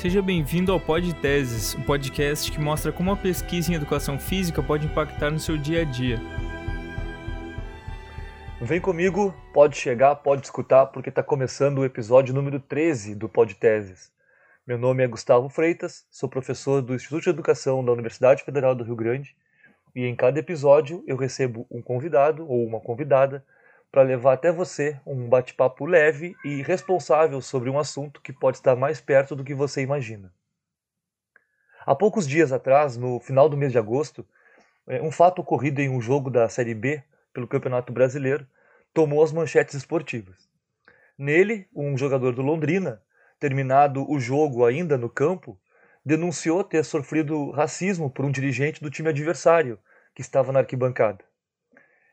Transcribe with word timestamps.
Seja 0.00 0.22
bem-vindo 0.22 0.70
ao 0.70 0.78
Pod 0.78 1.12
Teses, 1.14 1.74
um 1.74 1.82
podcast 1.82 2.52
que 2.52 2.60
mostra 2.60 2.92
como 2.92 3.10
a 3.10 3.16
pesquisa 3.16 3.72
em 3.72 3.74
educação 3.74 4.16
física 4.16 4.62
pode 4.62 4.86
impactar 4.86 5.28
no 5.28 5.40
seu 5.40 5.56
dia 5.56 5.82
a 5.82 5.84
dia. 5.84 6.20
Vem 8.60 8.80
comigo, 8.80 9.34
pode 9.52 9.76
chegar, 9.76 10.14
pode 10.14 10.46
escutar, 10.46 10.86
porque 10.86 11.08
está 11.08 11.20
começando 11.20 11.78
o 11.78 11.84
episódio 11.84 12.32
número 12.32 12.60
13 12.60 13.16
do 13.16 13.28
Pod 13.28 13.52
Teses. 13.56 14.12
Meu 14.64 14.78
nome 14.78 15.02
é 15.02 15.08
Gustavo 15.08 15.48
Freitas, 15.48 16.06
sou 16.12 16.28
professor 16.28 16.80
do 16.80 16.94
Instituto 16.94 17.24
de 17.24 17.30
Educação 17.30 17.84
da 17.84 17.90
Universidade 17.90 18.44
Federal 18.44 18.76
do 18.76 18.84
Rio 18.84 18.94
Grande 18.94 19.34
e 19.96 20.06
em 20.06 20.14
cada 20.14 20.38
episódio 20.38 21.02
eu 21.08 21.16
recebo 21.16 21.66
um 21.68 21.82
convidado 21.82 22.48
ou 22.48 22.64
uma 22.64 22.78
convidada 22.78 23.44
para 23.90 24.02
levar 24.02 24.34
até 24.34 24.52
você 24.52 25.00
um 25.06 25.28
bate-papo 25.28 25.86
leve 25.86 26.36
e 26.44 26.62
responsável 26.62 27.40
sobre 27.40 27.70
um 27.70 27.78
assunto 27.78 28.20
que 28.20 28.32
pode 28.32 28.58
estar 28.58 28.76
mais 28.76 29.00
perto 29.00 29.34
do 29.34 29.44
que 29.44 29.54
você 29.54 29.82
imagina. 29.82 30.32
Há 31.86 31.94
poucos 31.94 32.28
dias 32.28 32.52
atrás, 32.52 32.96
no 32.96 33.18
final 33.18 33.48
do 33.48 33.56
mês 33.56 33.72
de 33.72 33.78
agosto, 33.78 34.26
é, 34.86 35.00
um 35.00 35.10
fato 35.10 35.40
ocorrido 35.40 35.80
em 35.80 35.88
um 35.88 36.00
jogo 36.00 36.30
da 36.30 36.48
Série 36.48 36.74
B 36.74 37.02
pelo 37.32 37.48
Campeonato 37.48 37.92
Brasileiro 37.92 38.46
tomou 38.92 39.22
as 39.22 39.32
manchetes 39.32 39.74
esportivas. 39.74 40.48
Nele, 41.16 41.66
um 41.74 41.96
jogador 41.96 42.34
do 42.34 42.42
Londrina, 42.42 43.02
terminado 43.40 44.10
o 44.10 44.20
jogo 44.20 44.64
ainda 44.64 44.98
no 44.98 45.08
campo, 45.08 45.58
denunciou 46.04 46.64
ter 46.64 46.84
sofrido 46.84 47.50
racismo 47.50 48.10
por 48.10 48.24
um 48.24 48.30
dirigente 48.30 48.82
do 48.82 48.90
time 48.90 49.08
adversário 49.08 49.78
que 50.14 50.22
estava 50.22 50.52
na 50.52 50.60
arquibancada. 50.60 51.27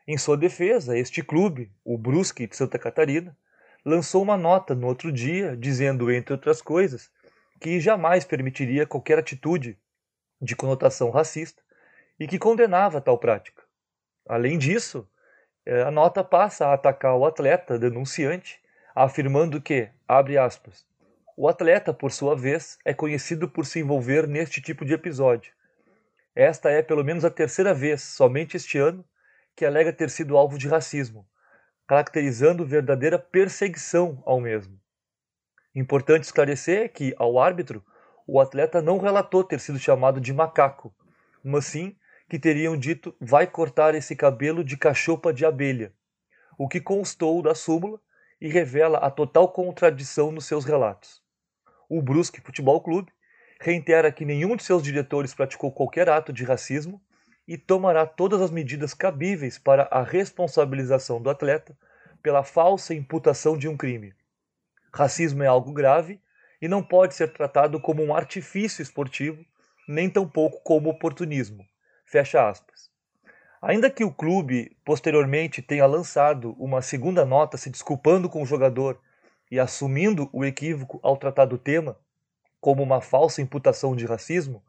Em 0.08 0.16
sua 0.16 0.36
defesa, 0.36 0.96
este 0.96 1.20
clube, 1.20 1.72
o 1.84 1.98
Brusque 1.98 2.46
de 2.46 2.56
Santa 2.56 2.78
Catarina, 2.78 3.36
lançou 3.84 4.22
uma 4.22 4.36
nota 4.36 4.72
no 4.72 4.86
outro 4.86 5.10
dia 5.10 5.56
dizendo, 5.56 6.12
entre 6.12 6.32
outras 6.32 6.62
coisas, 6.62 7.10
que 7.60 7.80
jamais 7.80 8.24
permitiria 8.24 8.86
qualquer 8.86 9.18
atitude 9.18 9.76
de 10.40 10.54
conotação 10.54 11.10
racista 11.10 11.60
e 12.20 12.28
que 12.28 12.38
condenava 12.38 13.00
tal 13.00 13.18
prática. 13.18 13.64
Além 14.28 14.58
disso, 14.58 15.08
eh, 15.64 15.82
a 15.82 15.90
nota 15.90 16.22
passa 16.22 16.66
a 16.66 16.74
atacar 16.74 17.16
o 17.16 17.26
atleta 17.26 17.76
denunciante, 17.76 18.60
afirmando 18.94 19.60
que, 19.60 19.88
abre 20.06 20.38
aspas, 20.38 20.86
o 21.36 21.48
atleta, 21.48 21.92
por 21.92 22.12
sua 22.12 22.36
vez, 22.36 22.78
é 22.84 22.94
conhecido 22.94 23.48
por 23.48 23.66
se 23.66 23.80
envolver 23.80 24.28
neste 24.28 24.60
tipo 24.62 24.84
de 24.84 24.94
episódio. 24.94 25.52
Esta 26.34 26.70
é 26.70 26.80
pelo 26.80 27.04
menos 27.04 27.24
a 27.24 27.30
terceira 27.30 27.74
vez, 27.74 28.02
somente 28.02 28.56
este 28.56 28.78
ano, 28.78 29.04
que 29.56 29.64
alega 29.64 29.92
ter 29.92 30.10
sido 30.10 30.36
alvo 30.36 30.58
de 30.58 30.68
racismo, 30.68 31.26
caracterizando 31.88 32.66
verdadeira 32.66 33.18
perseguição 33.18 34.22
ao 34.26 34.38
mesmo. 34.38 34.78
Importante 35.74 36.24
esclarecer 36.24 36.92
que, 36.92 37.14
ao 37.18 37.38
árbitro, 37.38 37.82
o 38.26 38.38
atleta 38.38 38.82
não 38.82 38.98
relatou 38.98 39.42
ter 39.42 39.58
sido 39.58 39.78
chamado 39.78 40.20
de 40.20 40.32
macaco, 40.32 40.94
mas 41.42 41.64
sim 41.64 41.96
que 42.28 42.38
teriam 42.38 42.76
dito 42.76 43.14
vai 43.20 43.46
cortar 43.46 43.94
esse 43.94 44.14
cabelo 44.14 44.62
de 44.62 44.76
cachopa 44.76 45.32
de 45.32 45.46
abelha, 45.46 45.92
o 46.58 46.68
que 46.68 46.80
constou 46.80 47.40
da 47.40 47.54
súmula 47.54 48.00
e 48.40 48.48
revela 48.48 48.98
a 48.98 49.10
total 49.10 49.50
contradição 49.52 50.30
nos 50.30 50.44
seus 50.44 50.64
relatos. 50.64 51.22
O 51.88 52.02
Brusque 52.02 52.40
Futebol 52.40 52.80
Clube 52.82 53.12
reitera 53.60 54.12
que 54.12 54.24
nenhum 54.24 54.56
de 54.56 54.64
seus 54.64 54.82
diretores 54.82 55.32
praticou 55.32 55.72
qualquer 55.72 56.08
ato 56.08 56.32
de 56.32 56.44
racismo 56.44 57.00
e 57.46 57.56
tomará 57.56 58.04
todas 58.04 58.40
as 58.40 58.50
medidas 58.50 58.92
cabíveis 58.92 59.58
para 59.58 59.88
a 59.90 60.02
responsabilização 60.02 61.20
do 61.20 61.30
atleta 61.30 61.76
pela 62.22 62.42
falsa 62.42 62.94
imputação 62.94 63.56
de 63.56 63.68
um 63.68 63.76
crime. 63.76 64.14
Racismo 64.92 65.42
é 65.42 65.46
algo 65.46 65.72
grave 65.72 66.20
e 66.60 66.66
não 66.66 66.82
pode 66.82 67.14
ser 67.14 67.32
tratado 67.32 67.80
como 67.80 68.02
um 68.02 68.14
artifício 68.14 68.82
esportivo, 68.82 69.44
nem 69.86 70.10
tampouco 70.10 70.60
como 70.64 70.88
oportunismo. 70.88 71.64
Fecha 72.04 72.48
aspas. 72.48 72.90
Ainda 73.60 73.90
que 73.90 74.04
o 74.04 74.12
clube 74.12 74.76
posteriormente 74.84 75.62
tenha 75.62 75.86
lançado 75.86 76.52
uma 76.58 76.82
segunda 76.82 77.24
nota 77.24 77.56
se 77.56 77.70
desculpando 77.70 78.28
com 78.28 78.42
o 78.42 78.46
jogador 78.46 79.00
e 79.50 79.60
assumindo 79.60 80.28
o 80.32 80.44
equívoco 80.44 80.98
ao 81.02 81.16
tratar 81.16 81.46
do 81.46 81.58
tema 81.58 81.98
como 82.60 82.82
uma 82.82 83.00
falsa 83.00 83.40
imputação 83.40 83.94
de 83.94 84.04
racismo, 84.04 84.62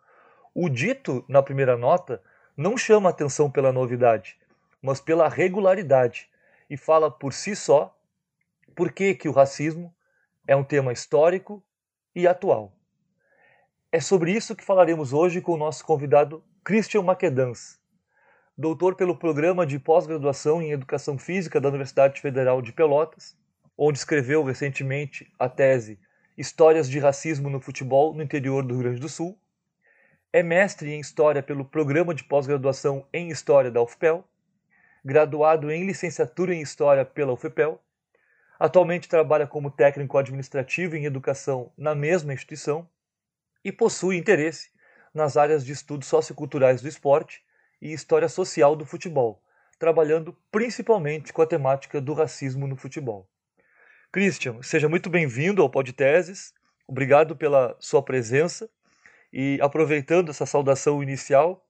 o 0.53 0.69
dito 0.69 1.25
na 1.27 1.41
primeira 1.41 1.77
nota 1.77 2.21
não 2.57 2.75
chama 2.75 3.11
atenção 3.11 3.51
pela 3.51 3.71
novidade, 3.71 4.35
mas 4.81 4.99
pela 4.99 5.29
regularidade 5.29 6.27
e 6.67 6.75
fala 6.75 7.11
por 7.11 7.31
si 7.31 7.55
só 7.55 7.95
por 8.75 8.91
que, 8.91 9.13
que 9.13 9.29
o 9.29 9.31
racismo 9.31 9.93
é 10.47 10.55
um 10.55 10.63
tema 10.63 10.91
histórico 10.91 11.63
e 12.15 12.27
atual. 12.27 12.73
É 13.91 13.99
sobre 13.99 14.31
isso 14.31 14.55
que 14.55 14.63
falaremos 14.63 15.13
hoje 15.13 15.39
com 15.39 15.51
o 15.53 15.57
nosso 15.57 15.85
convidado 15.85 16.43
Christian 16.63 17.03
Maquedans, 17.03 17.79
doutor 18.57 18.95
pelo 18.95 19.15
programa 19.15 19.65
de 19.65 19.77
pós-graduação 19.77 20.59
em 20.59 20.71
Educação 20.71 21.17
Física 21.17 21.61
da 21.61 21.69
Universidade 21.69 22.19
Federal 22.19 22.59
de 22.59 22.73
Pelotas, 22.73 23.37
onde 23.77 23.99
escreveu 23.99 24.43
recentemente 24.43 25.31
a 25.37 25.47
tese 25.47 25.99
Histórias 26.35 26.89
de 26.89 26.97
Racismo 26.97 27.49
no 27.49 27.59
Futebol 27.59 28.13
no 28.13 28.23
Interior 28.23 28.63
do 28.63 28.73
Rio 28.73 28.83
Grande 28.83 28.99
do 28.99 29.09
Sul, 29.09 29.37
é 30.31 30.43
mestre 30.43 30.91
em 30.91 30.99
História 30.99 31.41
pelo 31.41 31.63
Programa 31.63 32.13
de 32.13 32.23
Pós-Graduação 32.23 33.07
em 33.13 33.29
História 33.29 33.71
da 33.71 33.81
UFPEL, 33.81 34.27
graduado 35.03 35.71
em 35.71 35.85
Licenciatura 35.85 36.53
em 36.53 36.61
História 36.61 37.05
pela 37.05 37.31
UFPEL, 37.31 37.81
atualmente 38.59 39.07
trabalha 39.07 39.47
como 39.47 39.71
técnico 39.71 40.17
administrativo 40.17 40.95
em 40.95 41.05
Educação 41.05 41.71
na 41.77 41.95
mesma 41.95 42.33
instituição 42.33 42.89
e 43.63 43.71
possui 43.71 44.17
interesse 44.17 44.69
nas 45.13 45.37
áreas 45.37 45.65
de 45.65 45.71
estudos 45.71 46.07
socioculturais 46.07 46.81
do 46.81 46.87
esporte 46.87 47.41
e 47.81 47.93
história 47.93 48.27
social 48.27 48.75
do 48.75 48.85
futebol, 48.85 49.41
trabalhando 49.79 50.37
principalmente 50.51 51.31
com 51.31 51.41
a 51.41 51.47
temática 51.47 52.01
do 52.01 52.13
racismo 52.13 52.67
no 52.67 52.75
futebol. 52.75 53.29
Christian, 54.11 54.61
seja 54.61 54.89
muito 54.89 55.09
bem-vindo 55.09 55.61
ao 55.61 55.69
Podteses. 55.69 56.53
Obrigado 56.87 57.35
pela 57.35 57.75
sua 57.79 58.01
presença 58.01 58.69
e 59.31 59.59
aproveitando 59.61 60.29
essa 60.29 60.45
saudação 60.45 61.01
inicial, 61.03 61.65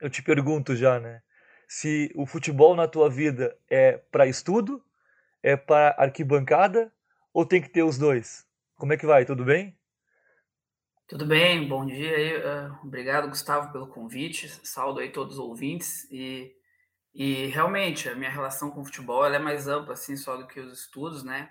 eu 0.00 0.10
te 0.10 0.22
pergunto 0.22 0.74
já, 0.74 0.98
né? 1.00 1.22
Se 1.68 2.12
o 2.14 2.26
futebol 2.26 2.74
na 2.74 2.86
tua 2.86 3.08
vida 3.08 3.56
é 3.70 3.96
para 4.10 4.26
estudo, 4.26 4.84
é 5.42 5.56
para 5.56 5.94
arquibancada 5.98 6.92
ou 7.32 7.46
tem 7.46 7.62
que 7.62 7.68
ter 7.68 7.82
os 7.82 7.98
dois? 7.98 8.46
Como 8.76 8.92
é 8.92 8.96
que 8.96 9.06
vai? 9.06 9.24
Tudo 9.24 9.44
bem? 9.44 9.76
Tudo 11.08 11.26
bem, 11.26 11.68
bom 11.68 11.84
dia 11.84 12.16
aí. 12.16 12.36
Uh, 12.38 12.78
obrigado, 12.84 13.28
Gustavo, 13.28 13.70
pelo 13.70 13.86
convite. 13.86 14.48
Saldo 14.66 15.00
aí 15.00 15.10
todos 15.10 15.34
os 15.34 15.38
ouvintes. 15.38 16.10
E, 16.10 16.54
e 17.14 17.46
realmente, 17.46 18.08
a 18.08 18.14
minha 18.14 18.30
relação 18.30 18.70
com 18.70 18.80
o 18.80 18.84
futebol 18.84 19.24
é 19.26 19.38
mais 19.38 19.68
ampla, 19.68 19.92
assim, 19.92 20.16
só 20.16 20.36
do 20.36 20.46
que 20.46 20.58
os 20.58 20.80
estudos, 20.80 21.22
né? 21.22 21.50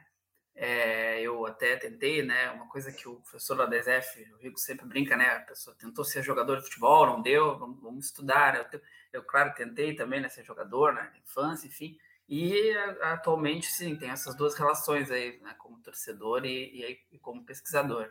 É, 0.55 1.21
eu 1.21 1.45
até 1.45 1.75
tentei, 1.77 2.21
né? 2.21 2.51
Uma 2.51 2.67
coisa 2.67 2.91
que 2.91 3.07
o 3.07 3.15
professor 3.15 3.55
da 3.55 3.65
DSF, 3.65 4.31
o 4.33 4.37
Rico, 4.37 4.59
sempre 4.59 4.85
brinca, 4.85 5.15
né? 5.15 5.25
A 5.27 5.39
pessoa 5.39 5.75
tentou 5.79 6.03
ser 6.03 6.21
jogador 6.21 6.57
de 6.57 6.63
futebol, 6.63 7.05
não 7.05 7.21
deu, 7.21 7.57
vamos, 7.57 7.81
vamos 7.81 8.05
estudar. 8.05 8.55
Eu, 8.55 8.81
eu, 9.13 9.23
claro, 9.23 9.53
tentei 9.53 9.95
também 9.95 10.21
né, 10.21 10.29
ser 10.29 10.43
jogador 10.43 10.93
na 10.93 11.03
né, 11.03 11.13
infância, 11.25 11.67
enfim. 11.67 11.97
E 12.27 12.71
atualmente, 13.01 13.67
sim, 13.67 13.95
tem 13.95 14.09
essas 14.09 14.35
duas 14.35 14.55
relações 14.55 15.11
aí, 15.11 15.39
né, 15.41 15.53
como 15.57 15.79
torcedor 15.79 16.45
e, 16.45 16.81
e, 16.81 16.99
e 17.13 17.19
como 17.19 17.43
pesquisador. 17.43 18.09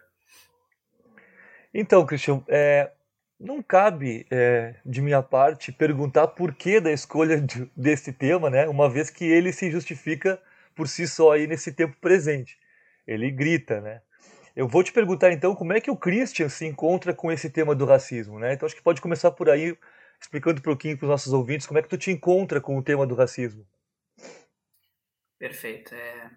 Então, 1.72 2.04
Cristian, 2.04 2.42
é, 2.48 2.92
não 3.38 3.62
cabe 3.62 4.26
é, 4.30 4.74
de 4.84 5.00
minha 5.00 5.22
parte 5.22 5.72
perguntar 5.72 6.28
por 6.28 6.54
que 6.54 6.80
da 6.80 6.92
escolha 6.92 7.40
de, 7.40 7.70
desse 7.76 8.12
tema, 8.12 8.50
né? 8.50 8.68
Uma 8.68 8.90
vez 8.90 9.08
que 9.08 9.24
ele 9.24 9.52
se 9.52 9.70
justifica 9.70 10.40
por 10.80 10.88
si 10.88 11.06
só 11.06 11.32
aí 11.32 11.46
nesse 11.46 11.74
tempo 11.74 11.94
presente. 12.00 12.58
Ele 13.06 13.30
grita, 13.30 13.82
né? 13.82 14.00
Eu 14.56 14.66
vou 14.66 14.82
te 14.82 14.90
perguntar 14.90 15.30
então 15.30 15.54
como 15.54 15.74
é 15.74 15.80
que 15.80 15.90
o 15.90 15.96
Christian 15.96 16.48
se 16.48 16.64
encontra 16.64 17.12
com 17.12 17.30
esse 17.30 17.50
tema 17.50 17.74
do 17.74 17.84
racismo, 17.84 18.38
né? 18.38 18.54
Então 18.54 18.64
acho 18.64 18.74
que 18.74 18.82
pode 18.82 18.98
começar 18.98 19.30
por 19.30 19.50
aí, 19.50 19.76
explicando 20.18 20.58
um 20.58 20.62
pouquinho 20.62 20.96
para 20.96 21.04
os 21.04 21.10
nossos 21.10 21.34
ouvintes 21.34 21.66
como 21.66 21.78
é 21.78 21.82
que 21.82 21.88
tu 21.90 21.98
te 21.98 22.10
encontra 22.10 22.62
com 22.62 22.78
o 22.78 22.82
tema 22.82 23.06
do 23.06 23.14
racismo. 23.14 23.66
Perfeito. 25.38 25.94
É... 25.94 26.30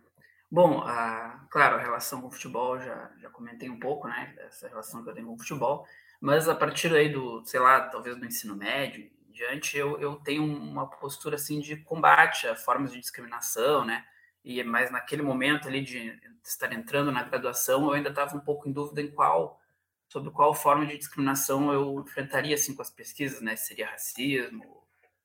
Bom, 0.51 0.81
a, 0.81 1.47
claro, 1.49 1.77
a 1.77 1.79
relação 1.79 2.19
com 2.19 2.27
o 2.27 2.31
futebol 2.31 2.77
já, 2.81 3.11
já 3.21 3.29
comentei 3.29 3.69
um 3.69 3.79
pouco, 3.79 4.09
né? 4.09 4.35
Essa 4.39 4.67
relação 4.67 5.05
que 5.05 5.09
eu 5.09 5.13
tenho 5.13 5.27
com 5.27 5.35
o 5.35 5.39
futebol, 5.39 5.87
mas 6.19 6.49
a 6.49 6.55
partir 6.55 6.93
aí 6.93 7.07
do, 7.07 7.45
sei 7.45 7.61
lá, 7.61 7.79
talvez 7.87 8.17
do 8.17 8.25
ensino 8.25 8.57
médio 8.57 9.09
diante, 9.29 9.77
eu, 9.77 9.97
eu 10.01 10.15
tenho 10.17 10.43
uma 10.43 10.85
postura 10.89 11.37
assim 11.37 11.61
de 11.61 11.77
combate 11.77 12.45
a 12.45 12.57
formas 12.57 12.91
de 12.91 12.99
discriminação, 12.99 13.85
né? 13.85 14.05
E 14.43 14.63
mas 14.63 14.91
naquele 14.91 15.21
momento 15.21 15.67
ali 15.67 15.81
de 15.81 16.19
estar 16.43 16.71
entrando 16.73 17.11
na 17.11 17.23
graduação, 17.23 17.85
eu 17.85 17.93
ainda 17.93 18.09
estava 18.09 18.35
um 18.35 18.39
pouco 18.39 18.67
em 18.67 18.71
dúvida 18.71 19.01
em 19.01 19.09
qual 19.11 19.59
sobre 20.07 20.29
qual 20.29 20.53
forma 20.53 20.85
de 20.85 20.97
discriminação 20.97 21.73
eu 21.73 21.99
enfrentaria 22.05 22.53
assim 22.53 22.75
com 22.75 22.83
as 22.83 22.89
pesquisas, 22.91 23.41
né? 23.41 23.55
Seria 23.55 23.89
racismo, 23.89 24.83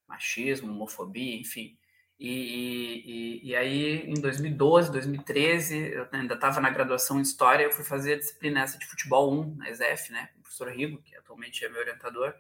machismo, 0.09 0.73
homofobia, 0.73 1.37
enfim. 1.37 1.77
E, 2.19 3.43
e, 3.45 3.51
e, 3.51 3.55
aí, 3.55 4.11
em 4.11 4.15
2012, 4.15 4.91
2013, 4.91 5.93
eu 5.93 6.09
ainda 6.11 6.35
estava 6.35 6.61
na 6.61 6.69
graduação 6.69 7.19
em 7.19 7.23
História, 7.23 7.65
eu 7.65 7.71
fui 7.71 7.85
fazer 7.85 8.15
a 8.15 8.19
disciplina 8.19 8.63
essa 8.63 8.77
de 8.77 8.87
Futebol 8.87 9.33
1, 9.33 9.55
na 9.55 9.71
ESEF, 9.71 10.11
né, 10.11 10.29
com 10.33 10.41
o 10.41 10.43
professor 10.43 10.69
Rigo, 10.69 11.01
que 11.03 11.15
atualmente 11.15 11.65
é 11.65 11.69
meu 11.69 11.81
orientador, 11.81 12.35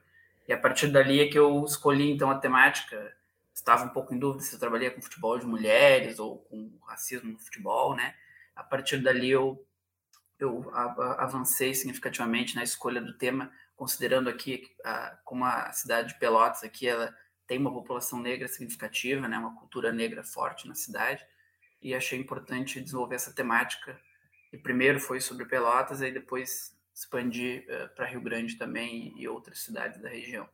e 0.48 0.52
a 0.52 0.58
partir 0.58 0.88
dali 0.88 1.20
é 1.20 1.28
que 1.28 1.38
eu 1.38 1.64
escolhi, 1.64 2.10
então, 2.10 2.28
a 2.28 2.38
temática, 2.38 3.14
estava 3.58 3.84
um 3.84 3.88
pouco 3.88 4.14
em 4.14 4.18
dúvida 4.18 4.44
se 4.44 4.54
eu 4.54 4.58
trabalhia 4.58 4.90
com 4.90 5.02
futebol 5.02 5.38
de 5.38 5.46
mulheres 5.46 6.18
ou 6.18 6.38
com 6.38 6.78
racismo 6.86 7.32
no 7.32 7.38
futebol, 7.38 7.94
né, 7.94 8.14
a 8.54 8.62
partir 8.62 8.98
dali 8.98 9.30
eu, 9.30 9.64
eu 10.38 10.70
avancei 10.74 11.74
significativamente 11.74 12.56
na 12.56 12.62
escolha 12.62 13.00
do 13.00 13.16
tema, 13.16 13.52
considerando 13.76 14.28
aqui 14.28 14.68
a, 14.84 15.18
como 15.24 15.44
a 15.44 15.72
cidade 15.72 16.08
de 16.14 16.18
Pelotas 16.18 16.64
aqui, 16.64 16.88
ela 16.88 17.14
tem 17.46 17.58
uma 17.58 17.72
população 17.72 18.20
negra 18.20 18.46
significativa, 18.48 19.26
né, 19.28 19.38
uma 19.38 19.56
cultura 19.56 19.92
negra 19.92 20.22
forte 20.22 20.68
na 20.68 20.74
cidade, 20.74 21.24
e 21.80 21.94
achei 21.94 22.18
importante 22.18 22.80
desenvolver 22.80 23.14
essa 23.14 23.32
temática. 23.32 23.98
E 24.52 24.58
primeiro 24.58 24.98
foi 24.98 25.20
sobre 25.20 25.46
Pelotas, 25.46 26.02
e 26.02 26.10
depois 26.10 26.76
expandi 26.92 27.64
uh, 27.68 27.72
eh, 27.72 27.88
para 27.88 28.06
Rio 28.06 28.20
Grande 28.20 28.56
também 28.56 29.14
e 29.16 29.28
outras 29.28 29.60
cidades 29.60 30.00
da 30.02 30.08
região. 30.08 30.48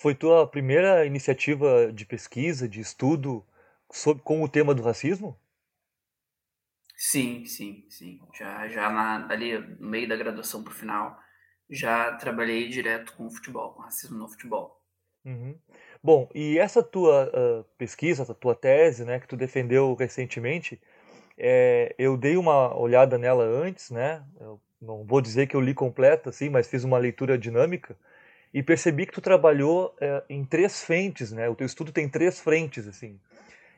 Foi 0.00 0.14
tua 0.14 0.46
primeira 0.46 1.04
iniciativa 1.04 1.92
de 1.92 2.06
pesquisa, 2.06 2.66
de 2.66 2.80
estudo 2.80 3.44
sobre, 3.92 4.22
com 4.22 4.42
o 4.42 4.48
tema 4.48 4.74
do 4.74 4.82
racismo? 4.82 5.38
Sim, 6.96 7.44
sim, 7.44 7.84
sim. 7.90 8.18
Já, 8.32 8.66
já 8.66 8.88
na, 8.90 9.30
ali 9.30 9.58
no 9.58 9.90
meio 9.90 10.08
da 10.08 10.16
graduação 10.16 10.64
para 10.64 10.70
o 10.72 10.74
final, 10.74 11.18
já 11.68 12.16
trabalhei 12.16 12.70
direto 12.70 13.12
com 13.12 13.26
o 13.26 13.30
futebol, 13.30 13.74
com 13.74 13.82
racismo 13.82 14.16
no 14.16 14.26
futebol. 14.26 14.82
Uhum. 15.22 15.54
Bom, 16.02 16.30
e 16.34 16.58
essa 16.58 16.82
tua 16.82 17.26
uh, 17.28 17.64
pesquisa, 17.76 18.22
essa 18.22 18.34
tua 18.34 18.54
tese, 18.54 19.04
né, 19.04 19.20
que 19.20 19.28
tu 19.28 19.36
defendeu 19.36 19.92
recentemente, 19.92 20.80
é, 21.36 21.94
eu 21.98 22.16
dei 22.16 22.38
uma 22.38 22.74
olhada 22.74 23.18
nela 23.18 23.44
antes, 23.44 23.90
né? 23.90 24.24
Eu 24.40 24.58
não 24.80 25.04
vou 25.04 25.20
dizer 25.20 25.46
que 25.46 25.54
eu 25.54 25.60
li 25.60 25.74
completa, 25.74 26.30
assim, 26.30 26.48
mas 26.48 26.68
fiz 26.68 26.84
uma 26.84 26.96
leitura 26.96 27.36
dinâmica 27.36 27.94
e 28.52 28.62
percebi 28.62 29.06
que 29.06 29.12
tu 29.12 29.20
trabalhou 29.20 29.94
é, 30.00 30.22
em 30.28 30.44
três 30.44 30.82
frentes, 30.82 31.30
né? 31.30 31.48
O 31.48 31.54
teu 31.54 31.66
estudo 31.66 31.92
tem 31.92 32.08
três 32.08 32.40
frentes, 32.40 32.86
assim. 32.88 33.18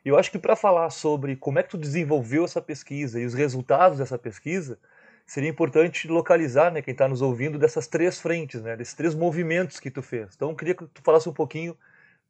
E 0.04 0.08
eu 0.08 0.18
acho 0.18 0.30
que 0.30 0.38
para 0.38 0.56
falar 0.56 0.90
sobre 0.90 1.36
como 1.36 1.58
é 1.58 1.62
que 1.62 1.70
tu 1.70 1.78
desenvolveu 1.78 2.44
essa 2.44 2.60
pesquisa 2.60 3.20
e 3.20 3.26
os 3.26 3.34
resultados 3.34 3.98
dessa 3.98 4.18
pesquisa, 4.18 4.78
seria 5.26 5.48
importante 5.48 6.08
localizar, 6.08 6.72
né, 6.72 6.82
quem 6.82 6.92
está 6.92 7.06
nos 7.06 7.22
ouvindo, 7.22 7.58
dessas 7.58 7.86
três 7.86 8.20
frentes, 8.20 8.60
né, 8.60 8.76
desses 8.76 8.94
três 8.94 9.14
movimentos 9.14 9.78
que 9.78 9.90
tu 9.90 10.02
fez. 10.02 10.34
Então, 10.34 10.50
eu 10.50 10.56
queria 10.56 10.74
que 10.74 10.84
tu 10.86 11.02
falasse 11.02 11.28
um 11.28 11.32
pouquinho 11.32 11.76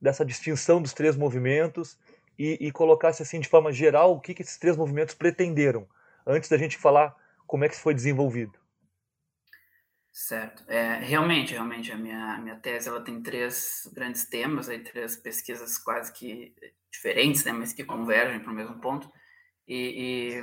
dessa 0.01 0.25
distinção 0.25 0.83
dos 0.83 0.93
três 0.93 1.17
movimentos 1.17 1.99
e, 2.39 2.59
e 2.61 2.71
colocasse 2.71 3.23
assim 3.23 3.41
de 3.41 3.49
forma 3.49 3.73
geral 3.73 4.13
o 4.13 4.21
que, 4.21 4.35
que 4.35 4.43
esses 4.43 4.59
três 4.59 4.77
movimentos 4.77 5.15
pretenderam, 5.15 5.87
antes 6.27 6.51
da 6.51 6.59
gente 6.59 6.77
falar 6.77 7.17
como 7.47 7.65
é 7.65 7.69
que 7.69 7.77
foi 7.77 7.95
desenvolvido. 7.95 8.53
Certo. 10.15 10.63
É, 10.69 10.97
realmente, 10.99 11.53
realmente, 11.53 11.91
a 11.91 11.97
minha, 11.97 12.37
minha 12.39 12.57
tese 12.57 12.87
ela 12.89 13.03
tem 13.03 13.23
três 13.23 13.91
grandes 13.95 14.27
temas, 14.27 14.69
aí, 14.69 14.79
três 14.83 15.17
pesquisas 15.17 15.79
quase 15.79 16.13
que 16.13 16.55
diferentes, 16.93 17.45
né, 17.45 17.53
mas 17.53 17.73
que 17.73 17.83
convergem 17.83 18.39
para 18.41 18.53
o 18.53 18.55
mesmo 18.55 18.79
ponto. 18.79 19.11
E, 19.67 20.41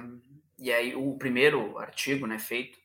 e, 0.60 0.66
e, 0.68 0.74
aí, 0.74 0.96
o 0.96 1.18
primeiro 1.20 1.78
artigo 1.78 2.26
né, 2.28 2.40
feito, 2.40 2.80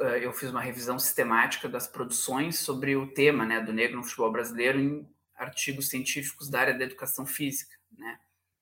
eh, 0.00 0.24
eu 0.26 0.32
fiz 0.32 0.50
uma 0.50 0.60
revisão 0.62 0.98
sistemática 0.98 1.68
das 1.68 1.88
produções 1.88 2.58
sobre 2.60 2.96
o 2.96 3.08
tema 3.14 3.46
né, 3.46 3.60
do 3.60 3.72
negro 3.72 3.96
no 3.98 4.04
futebol 4.04 4.32
brasileiro 4.32 4.80
em 4.80 5.08
artigos 5.36 5.88
científicos 5.90 6.50
da 6.50 6.60
área 6.60 6.78
da 6.78 6.84
educação 6.84 7.26
física, 7.26 7.76
né? 7.98 8.18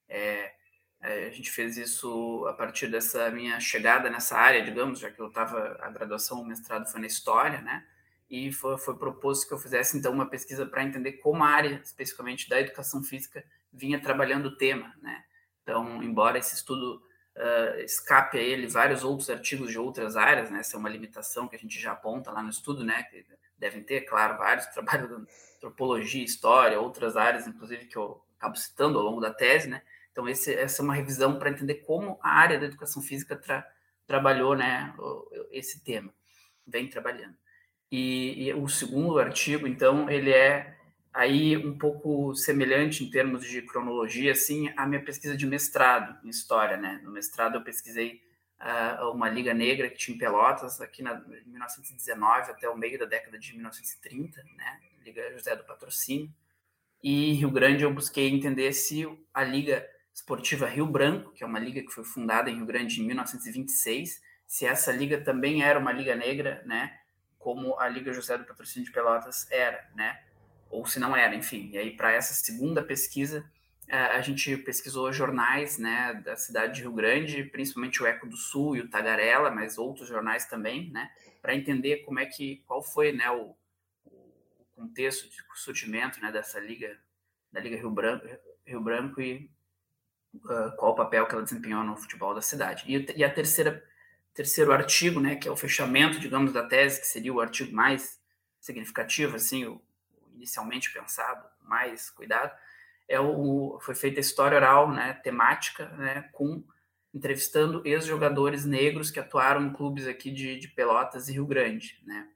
É, 0.09 0.53
a 1.01 1.31
gente 1.31 1.51
fez 1.51 1.79
isso 1.79 2.47
a 2.47 2.53
partir 2.53 2.87
dessa 2.89 3.31
minha 3.31 3.59
chegada 3.59 4.11
nessa 4.11 4.37
área, 4.37 4.63
digamos, 4.63 4.99
já 4.99 5.11
que 5.11 5.21
eu 5.21 5.29
estava 5.29 5.79
a 5.81 5.91
graduação, 5.91 6.41
o 6.41 6.45
mestrado 6.45 6.87
foi 6.91 7.01
na 7.01 7.07
história, 7.07 7.61
né? 7.63 7.87
E 8.29 8.53
foi, 8.53 8.77
foi 8.79 8.97
proposto 8.97 9.49
que 9.49 9.55
eu 9.55 9.59
fizesse 9.59 9.97
então 9.97 10.13
uma 10.13 10.29
pesquisa 10.29 10.67
para 10.67 10.85
entender 10.85 11.15
como 11.15 11.43
a 11.43 11.49
área, 11.49 11.81
especificamente 11.83 12.49
da 12.49 12.61
educação 12.61 13.03
física, 13.03 13.45
vinha 13.73 14.01
trabalhando 14.01 14.47
o 14.47 14.57
tema, 14.57 14.95
né? 15.03 15.25
Então, 15.63 16.03
embora 16.03 16.39
esse 16.39 16.55
estudo 16.55 17.03
uh, 17.37 17.81
escape 17.81 18.39
a 18.39 18.43
ele 18.43 18.67
vários 18.67 19.03
outros 19.03 19.31
artigos 19.31 19.71
de 19.71 19.79
outras 19.79 20.17
áreas, 20.17 20.51
né? 20.51 20.61
Essa 20.61 20.77
é 20.77 20.79
uma 20.79 20.89
limitação 20.89 21.49
que 21.49 21.57
a 21.57 21.59
gente 21.59 21.81
já 21.81 21.93
aponta 21.93 22.31
lá 22.31 22.43
no 22.43 22.51
estudo, 22.51 22.85
né? 22.85 23.05
Que 23.05 23.25
devem 23.59 23.83
ter, 23.83 24.03
claro, 24.03 24.37
vários 24.37 24.67
trabalhos 24.73 25.11
antropologia, 25.57 26.25
história, 26.25 26.81
outras 26.81 27.17
áreas, 27.17 27.47
inclusive, 27.47 27.87
que 27.87 27.97
eu 27.97 28.23
acabo 28.39 28.57
citando 28.57 28.99
ao 28.99 29.05
longo 29.05 29.21
da 29.21 29.33
tese, 29.33 29.69
né? 29.69 29.83
Então, 30.13 30.29
esse, 30.29 30.55
essa 30.55 30.83
é 30.83 30.85
uma 30.85 30.95
revisão 30.95 31.39
para 31.39 31.51
entender 31.51 31.77
como 31.77 32.19
a 32.23 32.31
área 32.31 32.59
da 32.59 32.67
educação 32.67 33.03
física 33.03 33.37
tra, 33.37 33.67
trabalhou 34.07 34.57
né, 34.57 34.93
esse 35.51 35.83
tema, 35.85 36.13
vem 36.67 36.89
trabalhando. 36.89 37.37
E, 37.91 38.49
e, 38.49 38.55
o 38.55 38.69
segundo 38.69 39.19
artigo, 39.19 39.67
então, 39.67 40.09
ele 40.09 40.31
é 40.31 40.77
aí 41.13 41.57
um 41.57 41.77
pouco 41.77 42.35
semelhante 42.35 43.05
em 43.05 43.11
termos 43.11 43.45
de 43.45 43.63
cronologia, 43.63 44.33
assim, 44.33 44.73
à 44.77 44.87
minha 44.87 45.03
pesquisa 45.03 45.37
de 45.37 45.47
mestrado 45.47 46.17
em 46.25 46.29
História, 46.29 46.77
né? 46.77 47.01
No 47.03 47.11
mestrado 47.11 47.57
eu 47.57 47.63
pesquisei 47.63 48.23
uh, 48.61 49.11
uma 49.11 49.29
Liga 49.29 49.53
Negra 49.53 49.89
que 49.89 49.97
tinha 49.97 50.15
em 50.15 50.19
Pelotas, 50.19 50.81
aqui 50.81 51.03
na, 51.03 51.15
em 51.47 51.51
1919 51.51 52.51
até 52.53 52.69
o 52.69 52.77
meio 52.77 52.99
da 52.99 53.07
década 53.07 53.39
de 53.39 53.53
1930, 53.55 54.43
né? 54.57 54.81
Liga 55.05 55.33
José 55.33 55.57
do 55.57 55.65
Patrocínio. 55.65 56.33
E 57.03 57.33
Rio 57.33 57.51
Grande 57.51 57.83
eu 57.83 57.93
busquei 57.93 58.29
entender 58.29 58.73
se 58.73 59.09
a 59.33 59.43
Liga 59.43 59.87
Esportiva 60.21 60.67
Rio 60.67 60.87
Branco, 60.87 61.33
que 61.33 61.43
é 61.43 61.47
uma 61.47 61.59
liga 61.59 61.81
que 61.81 61.91
foi 61.91 62.05
fundada 62.05 62.51
em 62.51 62.57
Rio 62.57 62.67
Grande 62.67 63.01
em 63.01 63.07
1926, 63.07 64.21
se 64.47 64.67
essa 64.67 64.93
liga 64.93 65.19
também 65.19 65.63
era 65.63 65.79
uma 65.79 65.93
liga 65.93 66.15
negra, 66.15 66.63
né, 66.67 66.99
como 67.39 67.79
a 67.81 67.89
Liga 67.89 68.13
José 68.13 68.37
do 68.37 68.45
Patrocínio 68.45 68.87
de 68.87 68.93
Pelotas 68.93 69.51
era, 69.51 69.89
né, 69.95 70.23
ou 70.69 70.87
se 70.87 71.01
não 71.01 71.17
era, 71.17 71.35
enfim. 71.35 71.71
E 71.73 71.79
aí 71.79 71.97
para 71.97 72.13
essa 72.13 72.35
segunda 72.35 72.83
pesquisa 72.83 73.51
é, 73.89 73.97
a 73.97 74.21
gente 74.21 74.57
pesquisou 74.59 75.11
jornais, 75.11 75.79
né, 75.79 76.15
da 76.23 76.37
cidade 76.37 76.75
de 76.75 76.83
Rio 76.83 76.93
Grande, 76.93 77.45
principalmente 77.45 78.03
o 78.03 78.07
Eco 78.07 78.29
do 78.29 78.37
Sul 78.37 78.77
e 78.77 78.81
o 78.81 78.91
Tagarela, 78.91 79.51
mas 79.51 79.79
outros 79.79 80.07
jornais 80.07 80.45
também, 80.45 80.91
né, 80.91 81.11
para 81.41 81.55
entender 81.55 82.05
como 82.05 82.21
é 82.21 82.27
que 82.27 82.63
qual 82.67 82.83
foi, 82.83 83.13
né, 83.13 83.31
o, 83.31 83.57
contexto 84.77 85.29
de 85.29 85.37
surgimento 85.55 86.21
né, 86.21 86.33
dessa 86.33 86.59
liga, 86.59 86.99
da 87.53 87.61
Liga 87.61 87.77
Rio 87.77 87.91
Branco, 87.91 88.27
Rio 88.65 88.81
Branco 88.81 89.21
e 89.21 89.51
qual 90.77 90.93
o 90.93 90.95
papel 90.95 91.27
que 91.27 91.35
ela 91.35 91.43
desempenhou 91.43 91.83
no 91.83 91.97
futebol 91.97 92.35
da 92.35 92.43
cidade. 92.43 92.85
E, 92.87 93.19
e 93.19 93.25
a 93.25 93.33
terceira 93.33 93.85
terceiro 94.33 94.73
artigo, 94.73 95.21
né, 95.21 95.37
que 95.37 95.49
é 95.49 95.51
o 95.51 95.57
fechamento, 95.57 96.19
digamos, 96.19 96.53
da 96.53 96.67
tese, 96.67 97.01
que 97.01 97.07
seria 97.07 97.33
o 97.33 97.41
artigo 97.41 97.75
mais 97.75 98.21
significativo, 98.61 99.37
assim, 99.37 99.67
o, 99.67 99.83
inicialmente 100.35 100.93
pensado, 100.93 101.45
mais 101.63 102.11
cuidado, 102.11 102.57
é 103.09 103.19
o, 103.21 103.79
foi 103.83 103.95
feita 103.95 104.21
a 104.21 104.23
história 104.23 104.57
oral, 104.57 104.91
né, 104.91 105.15
temática, 105.15 105.89
né, 105.97 106.23
com 106.33 106.65
entrevistando 107.13 107.83
ex-jogadores 107.85 108.65
negros 108.65 109.11
que 109.11 109.19
atuaram 109.19 109.67
em 109.67 109.73
clubes 109.73 110.07
aqui 110.07 110.31
de, 110.31 110.59
de 110.59 110.69
Pelotas 110.69 111.29
e 111.29 111.33
Rio 111.33 111.47
Grande, 111.47 112.01
né. 112.07 112.29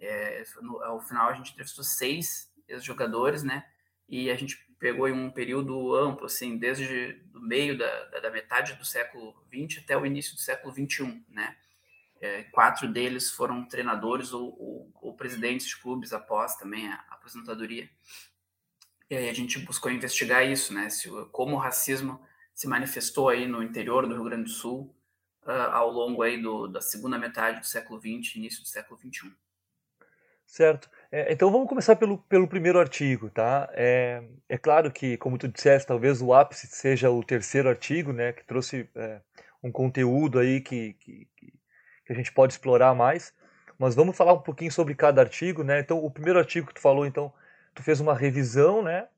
É, 0.00 0.44
no, 0.60 0.82
ao 0.82 1.00
final 1.00 1.30
a 1.30 1.32
gente 1.32 1.50
entrevistou 1.52 1.82
seis 1.82 2.52
ex-jogadores, 2.68 3.42
né? 3.42 3.64
E 4.08 4.30
a 4.30 4.36
gente 4.36 4.64
pegou 4.78 5.08
em 5.08 5.12
um 5.12 5.30
período 5.30 5.94
amplo, 5.94 6.26
assim, 6.26 6.56
desde 6.56 7.20
o 7.34 7.40
meio 7.40 7.76
da, 7.76 8.04
da, 8.20 8.30
metade 8.30 8.74
do 8.74 8.84
século 8.84 9.34
XX 9.52 9.82
até 9.82 9.96
o 9.96 10.06
início 10.06 10.34
do 10.34 10.40
século 10.40 10.72
XXI, 10.72 11.24
né? 11.28 11.56
É, 12.20 12.44
quatro 12.44 12.88
deles 12.88 13.30
foram 13.30 13.64
treinadores 13.64 14.32
ou, 14.32 14.56
ou, 14.60 14.92
ou, 15.00 15.16
presidentes 15.16 15.68
de 15.68 15.76
clubes 15.76 16.12
após 16.12 16.56
também 16.56 16.88
a, 16.88 16.94
a 17.08 17.14
aposentadoria. 17.14 17.88
E 19.08 19.16
aí 19.16 19.28
a 19.28 19.32
gente 19.32 19.58
buscou 19.60 19.90
investigar 19.90 20.44
isso, 20.44 20.74
né? 20.74 20.90
Se, 20.90 21.08
como 21.30 21.54
o 21.54 21.58
racismo 21.58 22.20
se 22.54 22.66
manifestou 22.66 23.28
aí 23.28 23.46
no 23.46 23.62
interior 23.62 24.06
do 24.06 24.14
Rio 24.14 24.24
Grande 24.24 24.44
do 24.44 24.50
Sul 24.50 24.94
uh, 25.44 25.70
ao 25.70 25.92
longo 25.92 26.22
aí 26.22 26.42
do, 26.42 26.66
da 26.66 26.80
segunda 26.80 27.16
metade 27.16 27.60
do 27.60 27.66
século 27.66 28.00
XX, 28.00 28.34
início 28.36 28.62
do 28.62 28.68
século 28.68 28.98
XXI. 28.98 29.32
Certo. 30.44 30.90
É, 31.10 31.32
então 31.32 31.50
vamos 31.50 31.68
começar 31.68 31.96
pelo, 31.96 32.18
pelo 32.18 32.46
primeiro 32.46 32.78
artigo, 32.78 33.30
tá? 33.30 33.68
É, 33.72 34.22
é 34.48 34.58
claro 34.58 34.90
que, 34.90 35.16
como 35.16 35.38
tu 35.38 35.48
disseste, 35.48 35.86
talvez 35.86 36.20
o 36.20 36.34
ápice 36.34 36.66
seja 36.66 37.10
o 37.10 37.24
terceiro 37.24 37.68
artigo, 37.68 38.12
né? 38.12 38.32
Que 38.32 38.44
trouxe 38.44 38.88
é, 38.94 39.20
um 39.62 39.72
conteúdo 39.72 40.38
aí 40.38 40.60
que, 40.60 40.92
que, 40.94 41.26
que 42.04 42.12
a 42.12 42.14
gente 42.14 42.30
pode 42.32 42.52
explorar 42.52 42.94
mais. 42.94 43.32
Mas 43.78 43.94
vamos 43.94 44.16
falar 44.16 44.34
um 44.34 44.40
pouquinho 44.40 44.70
sobre 44.70 44.94
cada 44.94 45.22
artigo, 45.22 45.62
né? 45.62 45.80
Então, 45.80 46.04
o 46.04 46.10
primeiro 46.10 46.38
artigo 46.38 46.66
que 46.66 46.74
tu 46.74 46.80
falou, 46.80 47.06
então, 47.06 47.32
tu 47.74 47.82
fez 47.82 48.00
uma 48.00 48.14
revisão, 48.14 48.82
né? 48.82 49.08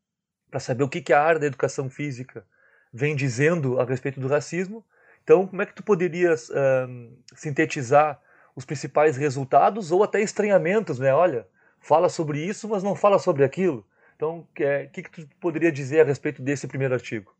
Para 0.49 0.61
saber 0.61 0.85
o 0.85 0.89
que, 0.89 1.01
que 1.01 1.13
a 1.13 1.23
área 1.23 1.41
da 1.41 1.47
educação 1.47 1.91
física 1.91 2.45
vem 2.93 3.17
dizendo 3.17 3.81
a 3.81 3.85
respeito 3.85 4.21
do 4.21 4.29
racismo. 4.29 4.85
Então, 5.25 5.47
como 5.47 5.63
é 5.63 5.67
que 5.67 5.75
tu 5.75 5.83
poderias 5.83 6.51
um, 6.51 7.17
sintetizar 7.35 8.21
os 8.55 8.65
principais 8.65 9.17
resultados 9.17 9.91
ou 9.91 10.05
até 10.05 10.21
estranhamentos, 10.21 10.99
né? 10.99 11.13
Olha, 11.15 11.47
fala 11.81 12.09
sobre 12.09 12.45
isso, 12.45 12.69
mas 12.69 12.83
não 12.83 12.95
fala 12.95 13.19
sobre 13.19 13.45
aquilo. 13.45 13.87
Então, 14.15 14.41
o 14.41 14.49
que, 14.55 14.63
é, 14.63 14.87
que, 14.87 15.03
que 15.03 15.25
tu 15.25 15.37
poderia 15.37 15.73
dizer 15.73 16.01
a 16.01 16.05
respeito 16.05 16.43
desse 16.43 16.69
primeiro 16.69 16.95
artigo? 16.95 17.35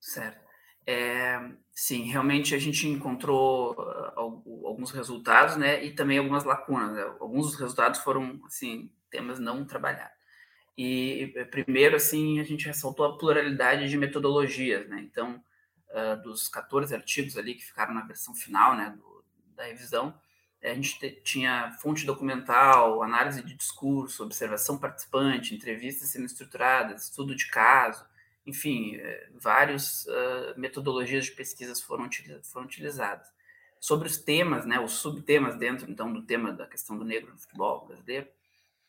Certo. 0.00 0.48
É, 0.86 1.38
sim, 1.70 2.04
realmente 2.04 2.54
a 2.54 2.58
gente 2.58 2.88
encontrou 2.88 3.72
uh, 3.72 4.66
alguns 4.66 4.90
resultados, 4.90 5.56
né, 5.56 5.84
e 5.84 5.92
também 5.92 6.16
algumas 6.16 6.44
lacunas. 6.44 6.92
Né? 6.92 7.02
Alguns 7.20 7.50
dos 7.50 7.60
resultados 7.60 8.00
foram, 8.00 8.40
assim, 8.46 8.90
temas 9.10 9.38
não 9.38 9.66
trabalhados. 9.66 10.16
E 10.78 11.34
primeiro, 11.50 11.96
assim, 11.96 12.40
a 12.40 12.44
gente 12.44 12.66
ressaltou 12.66 13.04
a 13.04 13.18
pluralidade 13.18 13.88
de 13.88 13.96
metodologias, 13.98 14.88
né? 14.88 15.00
Então, 15.00 15.42
uh, 15.90 16.22
dos 16.22 16.48
14 16.48 16.94
artigos 16.94 17.36
ali 17.36 17.54
que 17.54 17.64
ficaram 17.64 17.92
na 17.92 18.06
versão 18.06 18.32
final, 18.32 18.76
né, 18.76 18.94
do, 18.96 19.24
da 19.56 19.64
revisão, 19.64 20.14
a 20.62 20.74
gente 20.74 21.20
tinha 21.22 21.70
fonte 21.80 22.04
documental, 22.04 23.02
análise 23.02 23.42
de 23.42 23.54
discurso, 23.54 24.24
observação 24.24 24.76
participante, 24.76 25.54
entrevistas 25.54 26.08
semi-estruturadas, 26.10 27.04
estudo 27.04 27.34
de 27.34 27.48
caso, 27.48 28.04
enfim, 28.44 28.96
é, 28.96 29.28
várias 29.34 30.06
uh, 30.06 30.58
metodologias 30.58 31.26
de 31.26 31.32
pesquisas 31.32 31.80
foram, 31.80 32.08
foram 32.42 32.66
utilizadas. 32.66 33.28
Sobre 33.78 34.08
os 34.08 34.16
temas, 34.16 34.66
né, 34.66 34.80
os 34.80 34.92
subtemas 34.92 35.56
dentro, 35.56 35.88
então, 35.88 36.12
do 36.12 36.22
tema 36.22 36.52
da 36.52 36.66
questão 36.66 36.98
do 36.98 37.04
negro 37.04 37.30
no 37.30 37.38
futebol 37.38 37.86
brasileiro, 37.86 38.26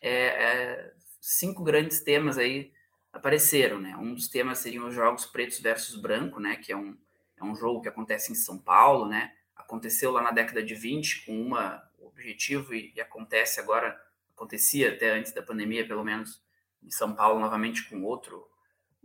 é, 0.02 0.12
é, 0.12 0.94
cinco 1.20 1.64
grandes 1.64 2.00
temas 2.00 2.38
aí 2.38 2.72
apareceram, 3.12 3.80
né? 3.80 3.96
Um 3.98 4.14
dos 4.14 4.28
temas 4.28 4.60
seriam 4.60 4.88
os 4.88 4.96
jogos 4.96 5.26
pretos 5.26 5.60
versus 5.60 6.00
branco, 6.00 6.40
né? 6.40 6.56
Que 6.56 6.72
é 6.72 6.78
um, 6.78 6.98
é 7.38 7.44
um 7.44 7.56
jogo 7.56 7.82
que 7.82 7.90
acontece 7.90 8.32
em 8.32 8.36
São 8.36 8.58
Paulo, 8.58 9.08
né? 9.08 9.34
Aconteceu 9.60 10.12
lá 10.12 10.22
na 10.22 10.32
década 10.32 10.64
de 10.64 10.74
20 10.74 11.26
com 11.26 11.34
um 11.34 11.54
objetivo 12.00 12.74
e, 12.74 12.94
e, 12.96 13.02
acontece 13.02 13.60
agora, 13.60 14.00
acontecia 14.34 14.94
até 14.94 15.12
antes 15.12 15.34
da 15.34 15.44
pandemia, 15.44 15.88
pelo 15.88 16.04
menos 16.04 16.42
em 16.82 16.90
São 16.90 17.14
Paulo, 17.14 17.40
novamente 17.40 17.88
com 17.90 18.04
outro, 18.04 18.50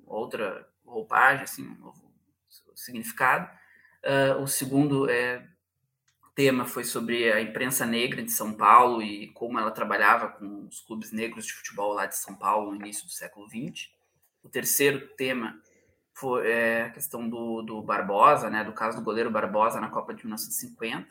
outra 0.06 0.66
roupagem, 0.86 1.42
assim, 1.44 1.66
um 1.66 1.74
novo 1.76 2.12
significado. 2.74 3.50
Uh, 4.02 4.42
o 4.42 4.46
segundo 4.46 5.08
é, 5.08 5.46
tema 6.34 6.64
foi 6.64 6.84
sobre 6.84 7.32
a 7.32 7.40
imprensa 7.40 7.86
negra 7.86 8.22
de 8.22 8.32
São 8.32 8.52
Paulo 8.52 9.02
e 9.02 9.28
como 9.28 9.58
ela 9.58 9.70
trabalhava 9.70 10.28
com 10.28 10.66
os 10.66 10.80
clubes 10.80 11.10
negros 11.12 11.46
de 11.46 11.52
futebol 11.52 11.94
lá 11.94 12.06
de 12.06 12.16
São 12.16 12.34
Paulo 12.34 12.70
no 12.70 12.76
início 12.76 13.06
do 13.06 13.12
século 13.12 13.48
XX. 13.48 13.90
O 14.42 14.48
terceiro 14.48 15.08
tema 15.16 15.60
foi 16.14 16.48
é, 16.48 16.82
a 16.84 16.90
questão 16.90 17.28
do, 17.28 17.60
do 17.62 17.82
Barbosa, 17.82 18.48
né, 18.48 18.62
do 18.62 18.72
caso 18.72 18.98
do 18.98 19.04
goleiro 19.04 19.30
Barbosa 19.30 19.80
na 19.80 19.90
Copa 19.90 20.14
de 20.14 20.24
1950. 20.24 21.08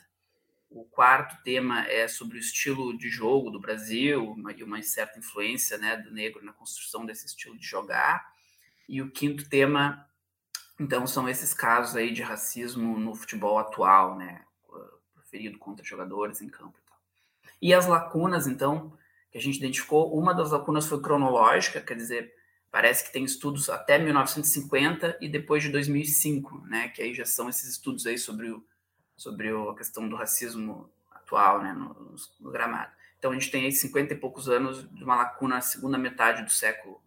O 0.70 0.86
quarto 0.86 1.44
tema 1.44 1.86
é 1.88 2.08
sobre 2.08 2.38
o 2.38 2.40
estilo 2.40 2.98
de 2.98 3.10
jogo 3.10 3.52
do 3.52 3.60
Brasil 3.60 4.32
uma, 4.32 4.52
e 4.54 4.64
uma 4.64 4.82
certa 4.82 5.20
influência 5.20 5.78
né, 5.78 5.98
do 5.98 6.10
negro 6.12 6.44
na 6.44 6.54
construção 6.54 7.06
desse 7.06 7.28
estilo 7.28 7.58
de 7.58 7.66
jogar. 7.66 8.26
E 8.88 9.02
o 9.02 9.12
quinto 9.12 9.48
tema, 9.48 10.08
então, 10.80 11.06
são 11.06 11.28
esses 11.28 11.54
casos 11.54 11.96
aí 11.96 12.12
de 12.12 12.24
racismo 12.24 12.98
no 12.98 13.14
futebol 13.14 13.60
atual, 13.60 14.18
né, 14.18 14.44
proferido 15.14 15.60
contra 15.60 15.86
jogadores 15.86 16.42
em 16.42 16.48
campo 16.48 16.80
e 16.80 16.88
tal. 16.88 16.98
E 17.62 17.74
as 17.74 17.88
lacunas, 17.88 18.48
então, 18.48 18.98
que 19.32 19.38
a 19.38 19.42
gente 19.42 19.58
identificou, 19.58 20.18
uma 20.18 20.34
das 20.34 20.52
lacunas 20.52 20.88
foi 20.88 21.02
cronológica, 21.02 21.82
quer 21.82 21.96
dizer, 21.96 22.34
Parece 22.74 23.04
que 23.04 23.14
tem 23.14 23.24
estudos 23.24 23.70
até 23.70 24.00
1950 24.00 25.20
e 25.22 25.30
depois 25.30 25.62
de 25.62 25.70
2005, 25.70 26.66
né? 26.66 26.90
Que 26.90 27.04
aí 27.04 27.14
já 27.14 27.24
são 27.24 27.48
esses 27.48 27.70
estudos 27.70 28.08
aí 28.08 28.18
sobre, 28.18 28.50
o, 28.50 28.66
sobre 29.16 29.50
a 29.50 29.76
questão 29.76 30.10
do 30.10 30.16
racismo 30.16 30.90
atual, 31.12 31.62
né? 31.62 31.72
No, 31.72 32.16
no 32.40 32.50
gramado. 32.50 32.92
Então 33.20 33.30
a 33.30 33.36
gente 33.36 33.52
tem 33.52 33.66
aí 33.66 33.72
50 33.72 34.16
e 34.16 34.18
poucos 34.18 34.50
anos 34.50 34.90
de 34.92 35.04
uma 35.04 35.16
lacuna 35.16 35.54
na 35.54 35.62
segunda 35.62 36.00
metade 36.00 36.42
do 36.42 36.50
século 36.50 37.00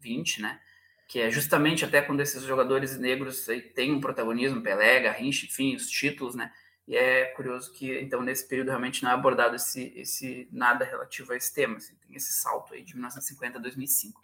20, 0.00 0.42
né? 0.42 0.60
Que 1.06 1.20
é 1.20 1.30
justamente 1.30 1.84
até 1.84 2.02
quando 2.02 2.18
esses 2.18 2.42
jogadores 2.42 2.98
negros 2.98 3.48
aí 3.48 3.60
têm 3.60 3.92
um 3.92 4.00
protagonismo, 4.00 4.60
Pelé, 4.60 4.98
Garrincha, 4.98 5.46
enfim, 5.46 5.76
os 5.76 5.88
títulos, 5.88 6.34
né? 6.34 6.52
E 6.88 6.96
é 6.96 7.26
curioso 7.26 7.72
que, 7.72 8.00
então, 8.00 8.20
nesse 8.20 8.48
período 8.48 8.70
realmente 8.70 9.04
não 9.04 9.12
é 9.12 9.14
abordado 9.14 9.54
esse, 9.54 9.92
esse 9.94 10.48
nada 10.50 10.84
relativo 10.84 11.32
a 11.32 11.36
esse 11.36 11.54
tema. 11.54 11.76
Assim, 11.76 11.94
tem 12.04 12.16
esse 12.16 12.32
salto 12.32 12.74
aí 12.74 12.82
de 12.82 12.94
1950 12.94 13.58
a 13.58 13.62
2005. 13.62 14.20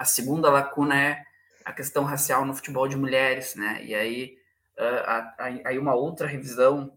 A 0.00 0.06
segunda 0.06 0.48
lacuna 0.48 0.98
é 0.98 1.26
a 1.62 1.74
questão 1.74 2.04
racial 2.04 2.46
no 2.46 2.54
futebol 2.54 2.88
de 2.88 2.96
mulheres, 2.96 3.54
né? 3.54 3.84
E 3.84 3.94
aí, 3.94 4.38
uh, 4.78 5.62
aí 5.62 5.78
uma 5.78 5.94
outra 5.94 6.26
revisão 6.26 6.96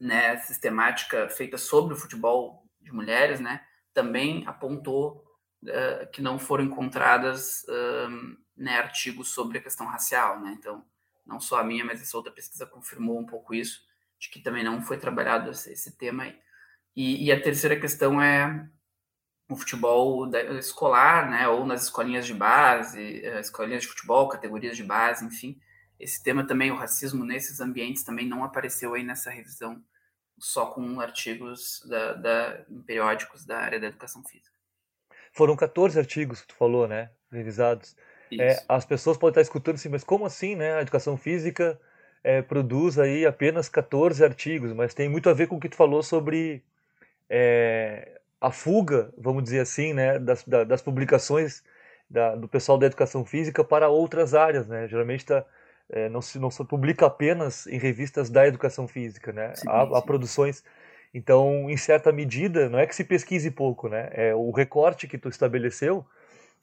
né, 0.00 0.38
sistemática 0.38 1.28
feita 1.28 1.58
sobre 1.58 1.92
o 1.92 1.96
futebol 1.96 2.66
de 2.80 2.90
mulheres, 2.90 3.38
né, 3.38 3.62
também 3.92 4.44
apontou 4.46 5.26
uh, 5.64 6.10
que 6.10 6.22
não 6.22 6.38
foram 6.38 6.64
encontradas 6.64 7.64
uh, 7.64 8.38
né, 8.56 8.78
artigos 8.78 9.28
sobre 9.28 9.58
a 9.58 9.62
questão 9.62 9.86
racial, 9.86 10.40
né? 10.40 10.56
Então, 10.58 10.82
não 11.26 11.38
só 11.38 11.60
a 11.60 11.64
minha, 11.64 11.84
mas 11.84 12.00
essa 12.00 12.16
outra 12.16 12.32
pesquisa 12.32 12.64
confirmou 12.64 13.18
um 13.18 13.26
pouco 13.26 13.54
isso, 13.54 13.82
de 14.18 14.30
que 14.30 14.40
também 14.40 14.64
não 14.64 14.80
foi 14.80 14.96
trabalhado 14.96 15.50
esse, 15.50 15.70
esse 15.70 15.98
tema 15.98 16.22
aí. 16.22 16.38
E, 16.96 17.26
e, 17.26 17.30
a 17.30 17.38
terceira 17.38 17.78
questão 17.78 18.22
é 18.22 18.66
o 19.48 19.56
futebol 19.56 20.28
escolar, 20.58 21.30
né, 21.30 21.48
ou 21.48 21.64
nas 21.64 21.84
escolinhas 21.84 22.26
de 22.26 22.34
base, 22.34 23.24
eh, 23.24 23.40
escolinhas 23.40 23.82
de 23.82 23.88
futebol, 23.88 24.28
categorias 24.28 24.76
de 24.76 24.82
base, 24.82 25.24
enfim. 25.24 25.60
Esse 25.98 26.22
tema 26.22 26.46
também, 26.46 26.70
o 26.70 26.76
racismo 26.76 27.24
nesses 27.24 27.60
ambientes, 27.60 28.02
também 28.02 28.26
não 28.26 28.44
apareceu 28.44 28.94
aí 28.94 29.04
nessa 29.04 29.30
revisão, 29.30 29.80
só 30.38 30.66
com 30.66 31.00
artigos 31.00 31.82
da, 31.88 32.12
da, 32.14 32.64
em 32.68 32.82
periódicos 32.82 33.46
da 33.46 33.58
área 33.58 33.80
da 33.80 33.86
educação 33.86 34.22
física. 34.24 34.56
Foram 35.32 35.54
14 35.54 35.98
artigos 35.98 36.40
que 36.40 36.48
tu 36.48 36.56
falou, 36.56 36.88
né, 36.88 37.10
revisados. 37.30 37.96
É, 38.32 38.64
as 38.68 38.84
pessoas 38.84 39.16
podem 39.16 39.30
estar 39.30 39.42
escutando 39.42 39.76
assim, 39.76 39.88
mas 39.88 40.02
como 40.02 40.26
assim, 40.26 40.56
né, 40.56 40.74
a 40.74 40.82
educação 40.82 41.16
física 41.16 41.80
é, 42.24 42.42
produz 42.42 42.98
aí 42.98 43.24
apenas 43.24 43.68
14 43.68 44.24
artigos, 44.24 44.72
mas 44.72 44.92
tem 44.92 45.08
muito 45.08 45.30
a 45.30 45.32
ver 45.32 45.46
com 45.46 45.56
o 45.56 45.60
que 45.60 45.68
tu 45.68 45.76
falou 45.76 46.02
sobre 46.02 46.64
é, 47.30 48.15
a 48.40 48.50
fuga, 48.50 49.12
vamos 49.16 49.42
dizer 49.44 49.60
assim, 49.60 49.92
né, 49.92 50.18
das, 50.18 50.44
das 50.44 50.82
publicações 50.82 51.62
da, 52.08 52.34
do 52.34 52.48
pessoal 52.48 52.78
da 52.78 52.86
educação 52.86 53.24
física 53.24 53.64
para 53.64 53.88
outras 53.88 54.34
áreas, 54.34 54.66
né? 54.68 54.86
Geralmente 54.86 55.26
tá, 55.26 55.44
é, 55.90 56.08
não, 56.08 56.22
se, 56.22 56.38
não 56.38 56.50
se 56.50 56.64
publica 56.64 57.06
apenas 57.06 57.66
em 57.66 57.78
revistas 57.78 58.30
da 58.30 58.46
educação 58.46 58.86
física, 58.86 59.32
né? 59.32 59.54
Sim, 59.54 59.68
há, 59.68 59.86
sim. 59.86 59.92
há, 59.94 60.02
produções. 60.02 60.64
Então, 61.12 61.68
em 61.70 61.76
certa 61.76 62.12
medida, 62.12 62.68
não 62.68 62.78
é 62.78 62.86
que 62.86 62.94
se 62.94 63.04
pesquise 63.04 63.50
pouco, 63.50 63.88
né? 63.88 64.08
É, 64.12 64.34
o 64.34 64.50
recorte 64.50 65.08
que 65.08 65.18
tu 65.18 65.28
estabeleceu 65.28 66.04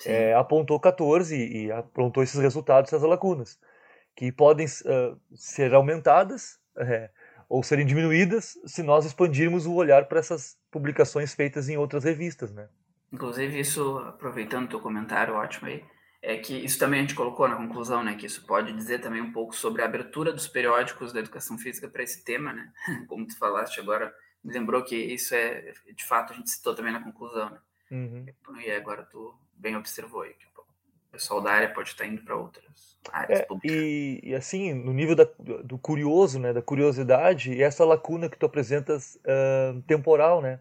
é, 0.06 0.34
apontou 0.34 0.80
14 0.80 1.36
e 1.36 1.72
apontou 1.72 2.24
esses 2.24 2.40
resultados, 2.40 2.92
essas 2.92 3.08
lacunas, 3.08 3.60
que 4.16 4.32
podem 4.32 4.66
uh, 4.66 5.18
ser 5.36 5.74
aumentadas 5.74 6.60
é, 6.78 7.10
ou 7.50 7.64
serem 7.64 7.86
diminuídas 7.86 8.58
se 8.66 8.84
nós 8.84 9.06
expandirmos 9.06 9.66
o 9.66 9.74
olhar 9.74 10.06
para 10.06 10.20
essas 10.20 10.58
publicações 10.74 11.36
feitas 11.36 11.70
em 11.70 11.78
outras 11.78 12.04
revistas, 12.04 12.52
né? 12.52 12.68
Inclusive, 13.12 13.60
isso, 13.60 14.00
aproveitando 14.00 14.66
o 14.66 14.70
teu 14.70 14.80
comentário, 14.80 15.36
ótimo 15.36 15.68
aí, 15.68 15.86
é 16.20 16.36
que 16.38 16.56
isso 16.66 16.80
também 16.80 17.00
a 17.00 17.04
gente 17.04 17.14
colocou 17.14 17.48
na 17.48 17.56
conclusão, 17.56 18.04
né? 18.04 18.16
Que 18.16 18.26
isso 18.26 18.44
pode 18.46 18.74
dizer 18.74 19.00
também 19.00 19.22
um 19.22 19.32
pouco 19.32 19.56
sobre 19.56 19.84
a 19.84 19.86
abertura 19.86 20.34
dos 20.34 20.48
periódicos 20.48 21.14
da 21.14 21.20
educação 21.20 21.58
física 21.60 21.88
para 21.88 22.02
esse 22.02 22.24
tema, 22.26 22.52
né? 22.52 22.74
Como 23.08 23.28
tu 23.28 23.38
falaste 23.38 23.80
agora, 23.80 24.12
me 24.44 24.52
lembrou 24.52 24.84
que 24.84 24.96
isso 24.96 25.36
é, 25.36 25.74
de 25.96 26.04
fato, 26.04 26.34
a 26.34 26.36
gente 26.36 26.50
citou 26.50 26.74
também 26.74 26.92
na 26.92 27.04
conclusão, 27.04 27.52
né? 27.52 27.60
Uhum. 27.92 28.26
E 28.60 28.72
agora 28.72 29.04
tu 29.04 29.38
bem 29.54 29.76
observou 29.76 30.24
aí 30.24 30.34
que 30.34 30.48
pessoal 31.14 31.42
da 31.42 31.52
área 31.52 31.70
pode 31.70 31.90
estar 31.90 32.08
indo 32.08 32.24
para 32.24 32.36
outras 32.36 32.98
áreas 33.12 33.42
é, 33.42 33.48
e, 33.64 34.20
e, 34.24 34.36
assim, 34.36 34.74
no 34.74 34.92
nível 34.92 35.16
da, 35.16 35.28
do 35.64 35.78
curioso, 35.78 36.40
né, 36.40 36.52
da 36.52 36.62
curiosidade, 36.62 37.62
essa 37.62 37.86
lacuna 37.86 38.28
que 38.28 38.38
tu 38.38 38.46
apresentas 38.46 39.16
uh, 39.18 39.80
temporal, 39.84 40.42
né? 40.42 40.60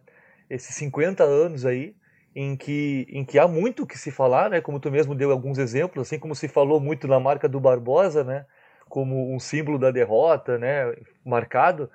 Esses 0.50 0.74
50 0.76 1.24
anos 1.24 1.64
aí, 1.64 1.96
em 2.34 2.54
que, 2.54 3.06
em 3.10 3.24
que 3.24 3.38
há 3.38 3.48
muito 3.48 3.86
que 3.86 3.96
se 3.96 4.10
falar, 4.10 4.50
né? 4.50 4.60
Como 4.60 4.78
tu 4.78 4.90
mesmo 4.90 5.14
deu 5.14 5.30
alguns 5.30 5.56
exemplos, 5.56 6.06
assim 6.06 6.18
como 6.18 6.34
se 6.34 6.48
falou 6.48 6.78
muito 6.78 7.08
na 7.08 7.18
marca 7.18 7.48
do 7.48 7.58
Barbosa, 7.58 8.22
né? 8.22 8.44
Como 8.88 9.34
um 9.34 9.40
símbolo 9.40 9.78
da 9.78 9.90
derrota, 9.90 10.58
né? 10.58 10.94
Marcado. 11.24 11.90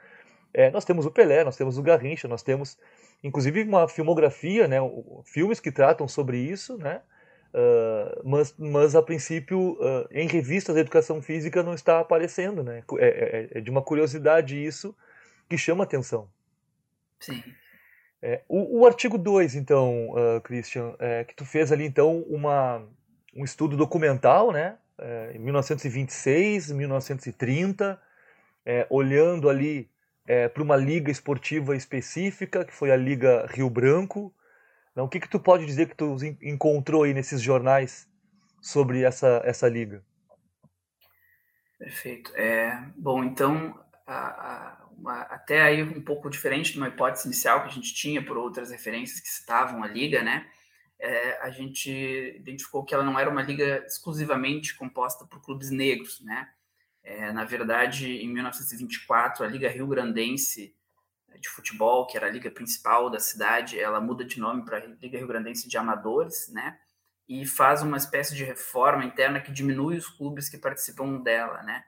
É, 0.52 0.72
nós 0.72 0.86
temos 0.86 1.06
o 1.06 1.12
Pelé, 1.12 1.44
nós 1.44 1.56
temos 1.56 1.78
o 1.78 1.84
Garrincha, 1.84 2.28
nós 2.28 2.42
temos, 2.42 2.80
inclusive, 3.24 3.62
uma 3.64 3.88
filmografia, 3.88 4.68
né? 4.68 4.78
Filmes 5.26 5.60
que 5.60 5.72
tratam 5.72 6.08
sobre 6.08 6.40
isso, 6.40 6.78
né? 6.80 7.02
Uh, 7.54 8.22
mas, 8.28 8.54
mas 8.58 8.96
a 8.96 9.02
princípio 9.02 9.74
uh, 9.74 10.08
em 10.12 10.28
revistas 10.28 10.76
da 10.76 10.82
educação 10.82 11.22
física 11.22 11.64
não 11.64 11.74
está 11.74 12.00
aparecendo, 12.00 12.64
né? 12.64 12.84
É, 13.00 13.08
é, 13.54 13.58
é 13.58 13.62
de 13.62 13.72
uma 13.72 13.82
curiosidade 13.82 14.64
isso 14.64 14.96
que 15.50 15.58
chama 15.58 15.84
atenção. 15.84 16.30
Sim. 17.20 17.44
É, 18.22 18.42
o, 18.48 18.82
o, 18.82 18.86
artigo 18.86 19.18
2, 19.18 19.56
então, 19.56 20.10
uh, 20.10 20.42
Christian, 20.42 20.96
é, 21.00 21.24
que 21.24 21.36
tu 21.36 21.46
fez 21.46 21.72
ali, 21.72 21.86
então, 21.86 22.22
uma, 22.24 22.84
um 23.36 23.44
estudo 23.44 23.78
documental, 23.78 24.52
né, 24.52 24.78
é, 24.98 25.32
em 25.36 25.40
1926, 25.40 26.72
1930, 26.72 28.00
é, 28.66 28.88
olhando 28.90 29.50
ali 29.50 29.90
é, 30.28 30.48
para 30.48 30.64
uma 30.64 30.76
liga 30.76 31.12
esportiva 31.12 31.76
específica, 31.76 32.66
que 32.66 32.74
foi 32.74 32.92
a 32.92 32.96
Liga 32.96 33.46
Rio 33.50 33.70
Branco. 33.70 34.34
Então, 34.98 35.06
o 35.06 35.10
que, 35.10 35.20
que 35.20 35.30
tu 35.30 35.40
pode 35.40 35.64
dizer 35.64 35.88
que 35.88 35.96
tu 35.96 36.18
encontrou 36.42 37.04
aí 37.04 37.14
nesses 37.14 37.40
jornais 37.40 38.10
sobre 38.60 39.04
essa, 39.04 39.44
essa 39.46 39.70
liga? 39.70 40.04
Perfeito. 41.78 42.36
É, 42.36 42.84
bom, 42.98 43.24
então, 43.24 43.80
a, 44.08 44.18
a, 44.18 44.88
uma, 44.98 45.22
até 45.22 45.62
aí 45.62 45.84
um 45.84 46.02
pouco 46.02 46.32
diferente 46.32 46.72
de 46.72 46.80
uma 46.80 46.88
hipótese 46.88 47.28
inicial 47.28 47.62
que 47.62 47.68
a 47.68 47.72
gente 47.74 47.94
tinha 47.94 48.26
por 48.26 48.38
outras 48.38 48.72
referências 48.72 49.20
que 49.20 49.28
citavam 49.28 49.84
a 49.84 49.88
liga, 49.88 50.24
né? 50.24 50.50
É, 51.00 51.44
a 51.44 51.52
gente 51.52 51.92
identificou 52.36 52.84
que 52.84 52.96
ela 52.96 53.04
não 53.04 53.20
era 53.20 53.30
uma 53.30 53.44
liga 53.44 53.86
exclusivamente 53.86 54.76
composta 54.76 55.28
por 55.28 55.44
clubes 55.44 55.70
negros, 55.70 56.22
né? 56.22 56.50
É, 57.04 57.32
na 57.32 57.46
verdade, 57.46 58.14
em 58.14 58.34
1924, 58.34 59.46
a 59.46 59.48
Liga 59.48 59.70
Rio 59.70 59.86
Grandense 59.86 60.76
de 61.40 61.50
futebol, 61.50 62.06
que 62.08 62.18
era 62.18 62.28
a 62.28 62.32
liga 62.32 62.50
principal 62.50 63.10
da 63.10 63.20
cidade, 63.20 63.80
ela 63.80 64.00
muda 64.00 64.24
de 64.26 64.40
nome 64.40 64.64
para 64.64 64.80
Liga 65.02 65.18
Rio 65.18 65.28
Grandense 65.28 65.68
de 65.68 65.78
Amadores, 65.78 66.50
né? 66.50 66.80
E 67.28 67.46
faz 67.46 67.82
uma 67.82 67.98
espécie 67.98 68.36
de 68.36 68.44
reforma 68.44 69.04
interna 69.04 69.42
que 69.42 69.52
diminui 69.52 69.98
os 69.98 70.08
clubes 70.08 70.50
que 70.50 70.58
participam 70.58 71.22
dela, 71.22 71.62
né? 71.64 71.84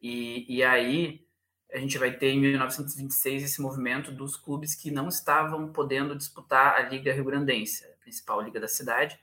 E, 0.00 0.56
e 0.56 0.62
aí 0.62 1.26
a 1.72 1.78
gente 1.78 1.98
vai 1.98 2.12
ter 2.12 2.30
em 2.30 2.40
1926 2.40 3.44
esse 3.44 3.62
movimento 3.62 4.10
dos 4.10 4.36
clubes 4.36 4.74
que 4.74 4.90
não 4.90 5.08
estavam 5.08 5.72
podendo 5.72 6.16
disputar 6.16 6.74
a 6.74 6.82
Liga 6.82 7.12
Rio 7.12 7.24
Grandense, 7.24 7.84
a 7.84 8.02
principal 8.02 8.40
liga 8.40 8.58
da 8.58 8.68
cidade, 8.68 9.18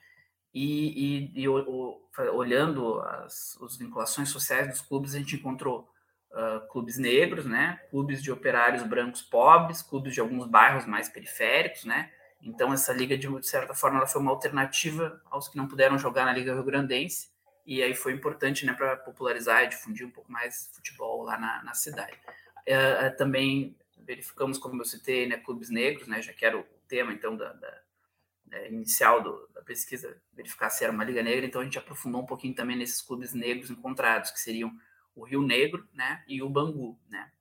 e, 0.54 1.34
e, 1.36 1.42
e 1.42 1.48
o, 1.50 1.58
o, 1.58 2.02
olhando 2.34 3.00
as, 3.02 3.58
as 3.62 3.78
vinculações 3.78 4.30
sociais 4.30 4.68
dos 4.68 4.82
clubes, 4.82 5.14
a 5.14 5.20
gente 5.20 5.36
encontrou 5.36 5.90
uh, 6.32 6.68
clubes 6.68 6.98
negros, 6.98 7.46
né? 7.46 7.80
Clubes 7.90 8.22
de 8.22 8.32
operários 8.32 8.84
brancos 8.84 9.22
pobres, 9.22 9.82
clubes 9.82 10.14
de 10.14 10.20
alguns 10.20 10.48
bairros 10.48 10.86
mais 10.86 11.10
periféricos, 11.10 11.86
né? 11.86 12.12
Então 12.42 12.72
essa 12.72 12.94
liga 12.94 13.18
de, 13.18 13.28
certa 13.46 13.74
forma 13.74 13.98
ela 13.98 14.08
foi 14.08 14.22
uma 14.22 14.32
alternativa 14.32 15.22
aos 15.30 15.48
que 15.48 15.58
não 15.58 15.68
puderam 15.68 15.98
jogar 15.98 16.26
na 16.26 16.34
Liga 16.34 16.54
Rio 16.54 16.64
Grandense 16.64 17.30
e 17.66 17.84
aí 17.84 17.94
foi 17.94 18.14
importante, 18.14 18.66
né, 18.66 18.74
para 18.74 18.96
popularizar 18.96 19.64
e 19.64 19.68
difundir 19.68 20.08
um 20.08 20.12
pouco 20.12 20.32
mais 20.32 20.70
futebol 20.74 21.24
lá 21.24 21.38
na, 21.38 21.64
na 21.64 21.74
cidade. 21.74 22.18
Uh, 22.62 23.16
também 23.18 23.76
verificamos, 23.98 24.58
como 24.58 24.80
eu 24.80 24.86
citei, 24.86 25.28
né, 25.28 25.38
clubes 25.38 25.70
negros, 25.70 26.08
né, 26.08 26.22
já 26.22 26.32
que 26.32 26.46
era 26.46 26.58
o 26.58 26.64
tema 26.88 27.12
então 27.12 27.36
da, 27.36 27.52
da 27.52 27.82
é, 28.52 28.70
inicial 28.70 29.22
do, 29.22 29.50
da 29.54 29.62
pesquisa 29.62 30.16
verificar 30.32 30.70
se 30.70 30.84
era 30.84 30.94
uma 30.94 31.04
liga 31.04 31.22
negra, 31.22 31.46
então 31.46 31.60
a 31.60 31.64
gente 31.66 31.78
aprofundou 31.78 32.22
um 32.22 32.26
pouquinho 32.26 32.54
também 32.54 32.78
nesses 32.78 33.02
clubes 33.02 33.34
negros 33.34 33.70
encontrados, 33.70 34.32
que 34.32 34.40
seriam 34.40 34.72
o 35.18 35.24
Rio 35.24 35.42
Negro, 35.42 35.88
né, 35.94 36.24
e 36.28 36.42
o 36.42 36.50
Bangu, 36.50 36.98
né. 37.10 37.32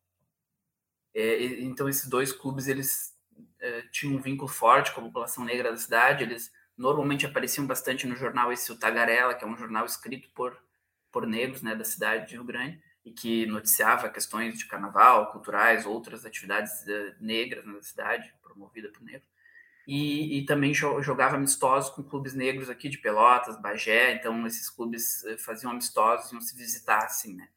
É, 1.14 1.44
então 1.62 1.88
esses 1.88 2.08
dois 2.08 2.32
clubes 2.32 2.68
eles 2.68 3.14
é, 3.58 3.82
tinham 3.90 4.16
um 4.16 4.20
vínculo 4.20 4.48
forte 4.48 4.92
com 4.92 5.00
a 5.00 5.04
população 5.04 5.44
negra 5.44 5.70
da 5.70 5.76
cidade, 5.76 6.24
eles 6.24 6.52
normalmente 6.76 7.24
apareciam 7.24 7.66
bastante 7.66 8.06
no 8.06 8.16
jornal 8.16 8.52
esse 8.52 8.70
o 8.70 8.78
Tagarela, 8.78 9.34
que 9.34 9.44
é 9.44 9.48
um 9.48 9.56
jornal 9.56 9.86
escrito 9.86 10.28
por 10.34 10.58
por 11.16 11.26
negros, 11.26 11.62
né, 11.62 11.74
da 11.74 11.82
cidade 11.82 12.28
de 12.28 12.34
Rio 12.34 12.44
Grande 12.44 12.78
e 13.02 13.10
que 13.10 13.46
noticiava 13.46 14.10
questões 14.10 14.58
de 14.58 14.66
carnaval, 14.66 15.32
culturais, 15.32 15.86
outras 15.86 16.26
atividades 16.26 16.72
uh, 16.82 17.14
negras 17.18 17.64
na 17.64 17.80
cidade, 17.80 18.34
promovida 18.42 18.90
por 18.90 19.00
negros. 19.02 19.26
E, 19.86 20.38
e, 20.38 20.44
também 20.44 20.74
jogava 20.74 21.36
amistosos 21.36 21.88
com 21.88 22.02
clubes 22.02 22.34
negros 22.34 22.68
aqui 22.68 22.90
de 22.90 22.98
Pelotas, 22.98 23.58
Bagé, 23.62 24.12
então 24.12 24.46
esses 24.46 24.68
clubes 24.68 25.22
uh, 25.22 25.38
faziam 25.38 25.70
amistosos, 25.70 26.32
iam 26.32 26.40
se 26.42 26.54
visitar, 26.54 27.04
assim, 27.04 27.34
né? 27.34 27.48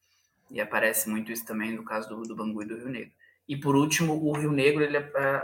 E 0.49 0.59
aparece 0.59 1.09
muito 1.09 1.31
isso 1.31 1.45
também 1.45 1.71
no 1.71 1.83
caso 1.83 2.09
do, 2.09 2.21
do 2.23 2.35
Bangu 2.35 2.61
e 2.61 2.65
do 2.65 2.77
Rio 2.77 2.89
Negro. 2.89 3.13
E 3.47 3.57
por 3.57 3.75
último, 3.75 4.13
o 4.13 4.31
Rio 4.33 4.51
Negro 4.51 4.83
ele, 4.83 4.97
uh, 4.97 5.41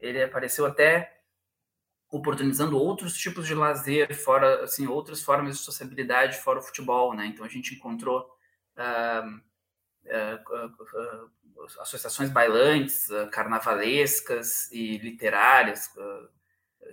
ele 0.00 0.22
apareceu 0.22 0.66
até 0.66 1.14
oportunizando 2.10 2.78
outros 2.78 3.14
tipos 3.14 3.46
de 3.46 3.54
lazer, 3.54 4.14
fora 4.14 4.64
assim, 4.64 4.86
outras 4.86 5.22
formas 5.22 5.58
de 5.58 5.62
sociabilidade 5.62 6.38
fora 6.38 6.58
o 6.58 6.62
futebol, 6.62 7.14
né? 7.14 7.26
Então 7.26 7.44
a 7.44 7.48
gente 7.48 7.74
encontrou 7.74 8.30
uh, 8.76 9.36
uh, 10.06 11.30
associações 11.80 12.30
bailantes, 12.30 13.08
carnavalescas 13.30 14.70
e 14.72 14.96
literárias 14.98 15.90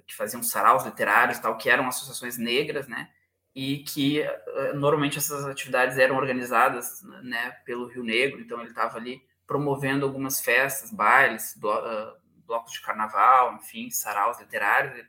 que 0.06 0.16
faziam 0.16 0.44
saraus 0.44 0.84
literários, 0.84 1.40
tal, 1.40 1.58
que 1.58 1.70
eram 1.70 1.88
associações 1.88 2.38
negras, 2.38 2.88
né? 2.88 3.10
E 3.56 3.78
que 3.80 4.22
uh, 4.22 4.76
normalmente 4.76 5.18
essas 5.18 5.46
atividades 5.46 5.98
eram 5.98 6.18
organizadas 6.18 7.02
né, 7.24 7.52
pelo 7.66 7.88
Rio 7.88 8.04
Negro, 8.04 8.42
então 8.42 8.60
ele 8.60 8.70
estava 8.70 8.98
ali 8.98 9.24
promovendo 9.48 10.06
algumas 10.06 10.42
festas, 10.42 10.92
bailes, 10.92 11.56
blo 11.58 11.72
uh, 11.72 12.26
blocos 12.46 12.74
de 12.74 12.82
carnaval, 12.82 13.56
enfim, 13.56 13.90
saraus 13.90 14.40
literários. 14.40 15.04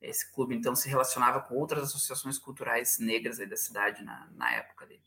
Esse 0.00 0.32
clube 0.32 0.56
então 0.56 0.74
se 0.74 0.88
relacionava 0.88 1.40
com 1.40 1.54
outras 1.54 1.84
associações 1.84 2.38
culturais 2.38 2.98
negras 2.98 3.38
da 3.38 3.56
cidade 3.56 4.02
na, 4.02 4.28
na 4.34 4.52
época 4.54 4.86
dele. 4.86 5.02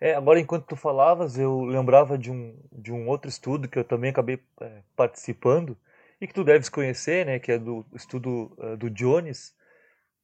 É, 0.00 0.14
agora 0.14 0.40
enquanto 0.40 0.66
tu 0.66 0.74
falavas, 0.74 1.38
eu 1.38 1.62
lembrava 1.62 2.18
de 2.18 2.30
um, 2.30 2.58
de 2.72 2.90
um 2.90 3.06
outro 3.06 3.28
estudo 3.28 3.68
que 3.68 3.78
eu 3.78 3.84
também 3.84 4.10
acabei 4.10 4.42
é, 4.60 4.82
participando 4.96 5.76
e 6.20 6.26
que 6.26 6.34
tu 6.34 6.42
deves 6.42 6.68
conhecer, 6.68 7.26
né, 7.26 7.38
que 7.38 7.52
é 7.52 7.58
do 7.58 7.86
estudo 7.94 8.52
uh, 8.58 8.76
do 8.76 8.90
Jones, 8.90 9.54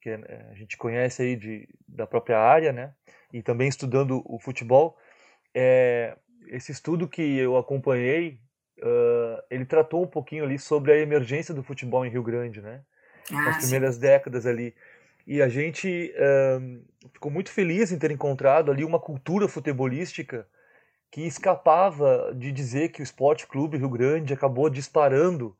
que 0.01 0.09
é, 0.09 0.47
a 0.51 0.55
gente 0.55 0.77
conhece 0.77 1.21
aí 1.21 1.35
de, 1.35 1.67
da 1.87 2.07
própria 2.07 2.39
área, 2.39 2.71
né? 2.71 2.93
E 3.33 3.41
também 3.41 3.67
estudando 3.67 4.21
o 4.25 4.39
futebol. 4.39 4.97
É, 5.53 6.17
esse 6.47 6.71
estudo 6.71 7.07
que 7.07 7.21
eu 7.21 7.57
acompanhei, 7.57 8.39
uh, 8.79 9.41
ele 9.49 9.65
tratou 9.65 10.03
um 10.03 10.07
pouquinho 10.07 10.43
ali 10.43 10.57
sobre 10.57 10.91
a 10.91 10.97
emergência 10.97 11.53
do 11.53 11.63
futebol 11.63 12.05
em 12.05 12.09
Rio 12.09 12.23
Grande, 12.23 12.61
né? 12.61 12.81
Ah, 13.31 13.41
Nas 13.43 13.57
primeiras 13.57 13.95
sim. 13.95 14.01
décadas 14.01 14.45
ali. 14.45 14.73
E 15.27 15.41
a 15.41 15.49
gente 15.49 16.13
uh, 16.15 17.09
ficou 17.13 17.31
muito 17.31 17.51
feliz 17.51 17.91
em 17.91 17.99
ter 17.99 18.09
encontrado 18.09 18.71
ali 18.71 18.83
uma 18.83 18.99
cultura 18.99 19.47
futebolística 19.47 20.47
que 21.11 21.21
escapava 21.21 22.33
de 22.35 22.51
dizer 22.51 22.89
que 22.89 23.01
o 23.01 23.03
Esporte 23.03 23.47
Clube 23.47 23.77
Rio 23.77 23.89
Grande 23.89 24.33
acabou 24.33 24.69
disparando 24.69 25.55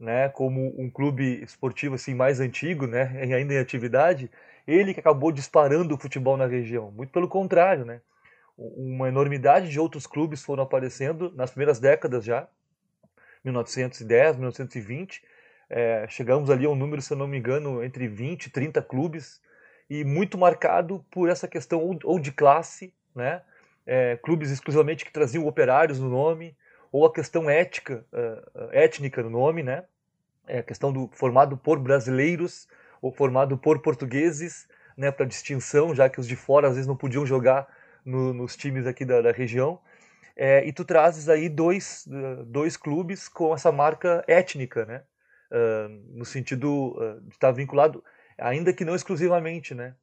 né, 0.00 0.30
como 0.30 0.74
um 0.80 0.88
clube 0.88 1.42
esportivo 1.42 1.94
assim 1.94 2.14
mais 2.14 2.40
antigo, 2.40 2.86
né, 2.86 3.02
ainda 3.36 3.52
em 3.52 3.58
atividade, 3.58 4.30
ele 4.66 4.94
que 4.94 5.00
acabou 5.00 5.30
disparando 5.30 5.94
o 5.94 5.98
futebol 5.98 6.36
na 6.36 6.46
região. 6.46 6.90
Muito 6.90 7.12
pelo 7.12 7.28
contrário, 7.28 7.84
né? 7.84 8.00
Uma 8.56 9.08
enormidade 9.08 9.68
de 9.68 9.80
outros 9.80 10.06
clubes 10.06 10.42
foram 10.42 10.62
aparecendo 10.62 11.32
nas 11.34 11.50
primeiras 11.50 11.80
décadas 11.80 12.24
já, 12.24 12.46
1910, 13.44 14.36
1920. 14.36 15.22
É, 15.68 16.06
chegamos 16.08 16.50
ali 16.50 16.66
a 16.66 16.70
um 16.70 16.74
número, 16.74 17.00
se 17.00 17.12
eu 17.12 17.16
não 17.16 17.26
me 17.26 17.38
engano, 17.38 17.82
entre 17.82 18.06
20 18.06 18.46
e 18.46 18.50
30 18.50 18.82
clubes, 18.82 19.40
e 19.88 20.04
muito 20.04 20.36
marcado 20.36 21.04
por 21.10 21.28
essa 21.28 21.48
questão 21.48 21.98
ou, 22.04 22.18
de 22.18 22.32
classe, 22.32 22.92
né? 23.14 23.42
É, 23.86 24.16
clubes 24.18 24.50
exclusivamente 24.50 25.04
que 25.04 25.12
traziam 25.12 25.46
operários 25.46 25.98
no 25.98 26.08
nome, 26.08 26.54
ou 26.92 27.06
a 27.06 27.12
questão 27.12 27.48
ética, 27.48 28.04
uh, 28.12 28.68
étnica 28.72 29.22
no 29.22 29.30
nome, 29.30 29.62
né? 29.62 29.84
É 30.50 30.58
a 30.58 30.62
questão 30.62 30.92
do 30.92 31.08
formado 31.12 31.56
por 31.56 31.78
brasileiros 31.78 32.66
ou 33.00 33.12
formado 33.12 33.56
por 33.56 33.80
portugueses, 33.80 34.66
né? 34.96 35.10
Para 35.12 35.24
distinção, 35.24 35.94
já 35.94 36.08
que 36.08 36.18
os 36.18 36.26
de 36.26 36.34
fora 36.34 36.66
às 36.66 36.74
vezes 36.74 36.88
não 36.88 36.96
podiam 36.96 37.24
jogar 37.24 37.68
no, 38.04 38.34
nos 38.34 38.56
times 38.56 38.86
aqui 38.86 39.04
da, 39.04 39.22
da 39.22 39.30
região. 39.30 39.80
É, 40.36 40.66
e 40.66 40.72
tu 40.72 40.84
trazes 40.84 41.28
aí 41.28 41.48
dois, 41.48 42.08
dois 42.46 42.76
clubes 42.76 43.28
com 43.28 43.54
essa 43.54 43.70
marca 43.70 44.24
étnica, 44.26 44.84
né? 44.84 45.02
Uh, 45.52 45.88
no 46.18 46.24
sentido 46.24 46.96
uh, 46.96 47.20
de 47.22 47.34
estar 47.34 47.50
vinculado, 47.52 48.02
ainda 48.38 48.72
que 48.72 48.84
não 48.84 48.94
exclusivamente, 48.94 49.74
né? 49.74 49.94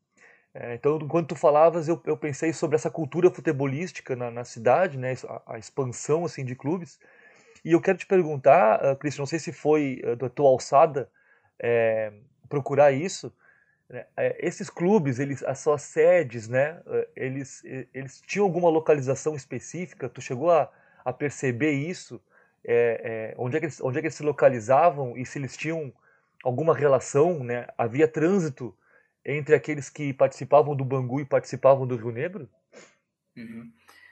É, 0.54 0.74
então, 0.74 0.98
enquanto 1.02 1.30
tu 1.30 1.36
falavas, 1.36 1.88
eu, 1.88 2.02
eu 2.06 2.18
pensei 2.18 2.52
sobre 2.52 2.76
essa 2.76 2.90
cultura 2.90 3.30
futebolística 3.30 4.16
na, 4.16 4.32
na 4.32 4.44
cidade, 4.44 4.98
né, 4.98 5.14
a, 5.28 5.54
a, 5.54 5.60
expansão 5.60 6.26
assim 6.26 6.44
de 6.44 6.56
clubes. 6.56 7.00
E 7.68 7.74
eu 7.74 7.82
quero 7.82 7.98
te 7.98 8.06
perguntar, 8.06 8.80
uh, 8.82 8.96
Cristian, 8.96 9.24
não 9.24 9.26
sei 9.28 9.40
se 9.40 9.52
foi 9.52 10.02
uh, 10.06 10.16
da 10.16 10.30
tua 10.30 10.48
alçada 10.48 11.10
é, 11.60 12.14
procurar 12.48 12.94
isso. 12.94 13.34
Né, 13.90 14.06
é, 14.16 14.38
esses 14.40 14.70
clubes, 14.70 15.20
eles, 15.20 15.44
as 15.44 15.60
suas 15.60 15.82
sedes, 15.82 16.48
né, 16.48 16.82
eles, 17.14 17.62
eles 17.94 18.22
tinham 18.22 18.46
alguma 18.46 18.70
localização 18.70 19.36
específica? 19.36 20.08
Tu 20.08 20.22
chegou 20.22 20.50
a, 20.50 20.72
a 21.04 21.12
perceber 21.12 21.72
isso? 21.72 22.22
É, 22.64 23.34
é, 23.34 23.36
onde, 23.38 23.58
é 23.58 23.60
que 23.60 23.66
eles, 23.66 23.82
onde 23.82 23.98
é 23.98 24.02
que 24.02 24.08
eles 24.08 24.16
se 24.16 24.24
localizavam 24.24 25.18
e 25.18 25.26
se 25.26 25.38
eles 25.38 25.58
tinham 25.58 25.92
alguma 26.46 26.74
relação? 26.74 27.44
Né? 27.44 27.68
Havia 27.78 28.08
trânsito? 28.08 28.74
entre 29.28 29.54
aqueles 29.54 29.90
que 29.90 30.14
participavam 30.14 30.74
do 30.74 30.86
Bangu 30.86 31.20
e 31.20 31.26
participavam 31.26 31.86
do 31.86 31.98
Rio 31.98 32.12
Negro? 32.12 32.50
Uhum. 33.36 33.70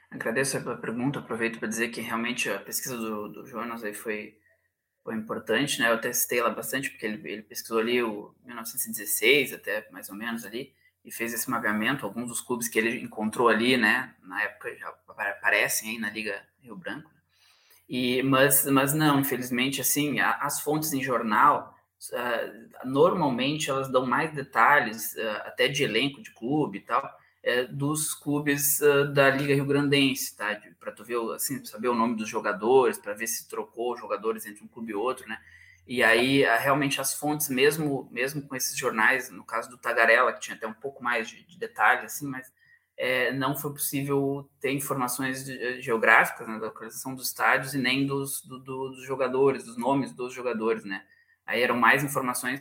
Agradeço 0.10 0.58
a 0.58 0.78
pergunta, 0.78 1.20
aproveito 1.20 1.60
para 1.60 1.68
dizer 1.68 1.89
que 1.89 2.02
realmente 2.02 2.50
a 2.50 2.60
pesquisa 2.60 2.98
do, 2.98 3.28
do 3.28 3.46
Jonas 3.46 3.84
aí 3.84 3.94
foi, 3.94 4.38
foi 5.04 5.15
importante, 5.15 5.80
né? 5.80 5.91
Eu 5.91 6.00
testei 6.00 6.41
lá 6.41 6.50
bastante, 6.50 6.89
porque 6.89 7.06
ele, 7.06 7.30
ele 7.30 7.41
pesquisou 7.41 7.80
ali 7.80 8.02
o 8.02 8.34
1916, 8.46 9.54
até 9.54 9.89
mais 9.91 10.10
ou 10.10 10.15
menos 10.15 10.46
ali, 10.46 10.74
e 11.04 11.12
fez 11.12 11.34
esse 11.34 11.50
mapeamento, 11.50 12.06
alguns 12.06 12.30
dos 12.30 12.41
clubes 12.41 12.68
que 12.68 12.80
ele 12.80 13.02
encontrou 13.02 13.50
ali, 13.50 13.78
né? 13.78 14.15
Na 14.24 14.41
época 14.41 14.76
já 14.76 14.94
aparecem 15.08 15.91
aí 15.91 16.00
na 16.00 16.10
Liga 16.10 16.41
Rio 16.60 16.76
Branco. 16.76 17.10
Né? 17.10 17.15
E, 17.88 18.24
mas, 18.24 18.65
mas 18.65 18.94
não, 18.94 19.20
infelizmente, 19.20 19.82
assim, 19.82 20.20
as 20.20 20.60
fontes 20.62 20.94
em 20.94 21.04
jornal, 21.04 21.76
Uh, 22.12 22.88
normalmente 22.88 23.70
elas 23.70 23.89
dão 23.89 24.06
mais 24.06 24.32
detalhes, 24.32 25.15
uh, 25.15 25.41
até 25.46 25.68
de 25.68 25.84
elenco 25.84 26.22
de 26.22 26.30
clube 26.32 26.78
e 26.78 26.82
tal, 26.82 27.10
é, 27.46 27.64
dos 27.66 28.16
clubes 28.16 28.82
uh, 28.82 29.14
da 29.14 29.30
Liga 29.30 29.54
Rio 29.54 29.68
Grandense, 29.68 30.36
tá? 30.36 30.60
Para 30.80 30.92
tu 30.92 31.04
ver, 31.04 31.18
assim, 31.36 31.64
saber 31.64 31.90
o 31.90 31.94
nome 31.94 32.16
dos 32.16 32.28
jogadores, 32.28 32.98
para 32.98 33.14
ver 33.14 33.28
se 33.28 33.48
trocou 33.48 33.96
jogadores 33.96 34.48
entre 34.48 34.64
um 34.64 34.68
clube 34.68 34.92
e 34.92 34.96
outro, 34.96 35.30
né? 35.30 35.40
E 35.88 36.04
aí, 36.04 36.44
realmente, 36.60 37.00
as 37.00 37.14
fontes, 37.14 37.48
mesmo, 37.48 38.10
mesmo 38.12 38.42
com 38.42 38.56
esses 38.56 38.76
jornais, 38.76 39.30
no 39.30 39.44
caso 39.44 39.70
do 39.70 39.78
Tagarela, 39.78 40.34
que 40.34 40.40
tinha 40.40 40.58
até 40.58 40.66
um 40.66 40.74
pouco 40.74 41.04
mais 41.04 41.30
de, 41.30 41.46
de 41.46 41.60
detalhes, 41.60 42.06
assim, 42.06 42.26
mas 42.26 42.52
é, 42.98 43.32
não 43.32 43.56
foi 43.56 43.72
possível 43.72 44.50
ter 44.60 44.72
informações 44.72 45.46
de, 45.46 45.82
geográficas 45.82 46.48
né, 46.48 46.58
da 46.58 46.66
localização 46.66 47.14
dos 47.14 47.28
estádios 47.28 47.76
e 47.76 47.78
nem 47.78 48.08
dos, 48.08 48.42
do, 48.42 48.58
do, 48.58 48.90
dos 48.90 49.04
jogadores, 49.04 49.64
dos 49.64 49.78
nomes 49.78 50.12
dos 50.12 50.34
jogadores, 50.34 50.84
né? 50.84 51.04
Aí 51.46 51.62
eram 51.62 51.78
mais 51.78 52.04
informações 52.04 52.60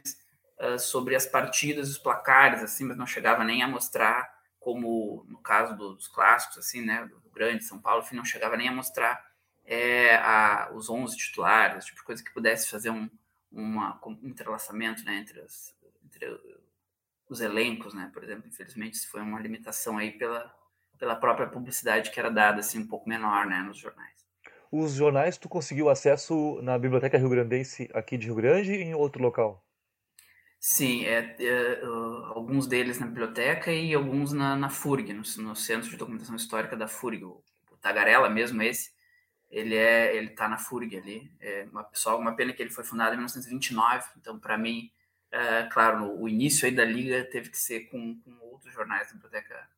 uh, 0.60 0.78
sobre 0.78 1.16
as 1.16 1.24
partidas, 1.24 1.88
os 1.88 1.96
placares, 1.96 2.62
assim, 2.62 2.84
mas 2.84 2.98
não 2.98 3.06
chegava 3.06 3.42
nem 3.42 3.62
a 3.62 3.68
mostrar, 3.68 4.33
como 4.64 5.26
no 5.28 5.38
caso 5.42 5.76
dos 5.76 6.08
clássicos, 6.08 6.56
assim, 6.56 6.80
né? 6.80 7.04
Do 7.04 7.30
Grande, 7.30 7.64
São 7.64 7.78
Paulo, 7.78 8.02
enfim, 8.02 8.16
não 8.16 8.24
chegava 8.24 8.56
nem 8.56 8.68
a 8.68 8.72
mostrar 8.72 9.22
é, 9.62 10.16
a, 10.16 10.70
os 10.72 10.88
11 10.88 11.14
titulares, 11.18 11.84
tipo 11.84 12.02
coisa 12.02 12.24
que 12.24 12.32
pudesse 12.32 12.70
fazer 12.70 12.88
um, 12.88 13.10
uma, 13.52 14.00
um 14.06 14.18
entrelaçamento 14.22 15.04
né, 15.04 15.16
entre, 15.16 15.38
as, 15.42 15.76
entre 16.02 16.26
os 17.28 17.42
elencos, 17.42 17.92
né? 17.92 18.10
Por 18.14 18.24
exemplo, 18.24 18.48
infelizmente, 18.48 18.94
isso 18.94 19.10
foi 19.10 19.20
uma 19.20 19.38
limitação 19.38 19.98
aí 19.98 20.12
pela, 20.12 20.50
pela 20.98 21.16
própria 21.16 21.46
publicidade 21.46 22.10
que 22.10 22.18
era 22.18 22.30
dada 22.30 22.60
assim 22.60 22.78
um 22.78 22.86
pouco 22.86 23.06
menor, 23.06 23.44
né, 23.44 23.58
nos 23.58 23.76
jornais. 23.76 24.24
Os 24.72 24.94
jornais 24.94 25.36
tu 25.36 25.46
conseguiu 25.46 25.90
acesso 25.90 26.58
na 26.62 26.78
Biblioteca 26.78 27.18
Rio 27.18 27.28
Grandense 27.28 27.90
aqui 27.92 28.16
de 28.16 28.26
Rio 28.26 28.36
Grande 28.36 28.72
e 28.72 28.82
em 28.82 28.94
outro 28.94 29.22
local? 29.22 29.62
Sim, 30.66 31.04
é, 31.04 31.36
é 31.40 31.84
uh, 31.84 32.24
alguns 32.32 32.66
deles 32.66 32.98
na 32.98 33.06
biblioteca 33.06 33.70
e 33.70 33.92
alguns 33.92 34.32
na, 34.32 34.56
na 34.56 34.70
FURG, 34.70 35.12
no, 35.12 35.22
no, 35.42 35.54
Centro 35.54 35.90
de 35.90 35.96
Documentação 35.98 36.34
Histórica 36.34 36.74
da 36.74 36.88
FURG. 36.88 37.22
O, 37.22 37.44
o 37.70 37.76
Tagarela 37.76 38.30
mesmo, 38.30 38.62
esse, 38.62 38.90
ele 39.50 39.76
é 39.76 40.16
ele 40.16 40.28
está 40.28 40.48
na 40.48 40.56
FURG 40.56 40.96
ali. 40.96 41.30
É 41.38 41.68
uma, 41.70 41.86
só 41.92 42.18
uma 42.18 42.34
pena 42.34 42.54
que 42.54 42.62
ele 42.62 42.70
foi 42.70 42.82
fundado 42.82 43.12
em 43.12 43.18
1929, 43.18 44.06
então 44.16 44.40
para 44.40 44.56
mim, 44.56 44.90
é, 45.30 45.64
claro, 45.64 46.18
o 46.18 46.26
início 46.26 46.64
aí 46.66 46.74
da 46.74 46.84
liga 46.84 47.22
teve 47.24 47.50
que 47.50 47.58
ser 47.58 47.80
com, 47.90 48.18
com 48.20 48.30
outros 48.46 48.72
jornais 48.72 49.08
da 49.08 49.14
biblioteca 49.14 49.68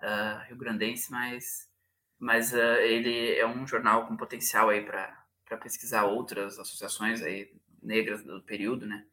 uh, 0.00 0.44
rio 0.48 0.56
grandense, 0.56 1.08
mas 1.08 1.70
mas 2.18 2.52
uh, 2.52 2.80
ele 2.80 3.36
é 3.36 3.46
um 3.46 3.64
jornal 3.64 4.08
com 4.08 4.16
potencial 4.16 4.70
aí 4.70 4.82
para 4.84 5.56
pesquisar 5.62 6.04
outras 6.06 6.58
associações 6.58 7.22
aí 7.22 7.48
negras 7.80 8.24
do 8.24 8.42
período, 8.42 8.86
né? 8.86 9.06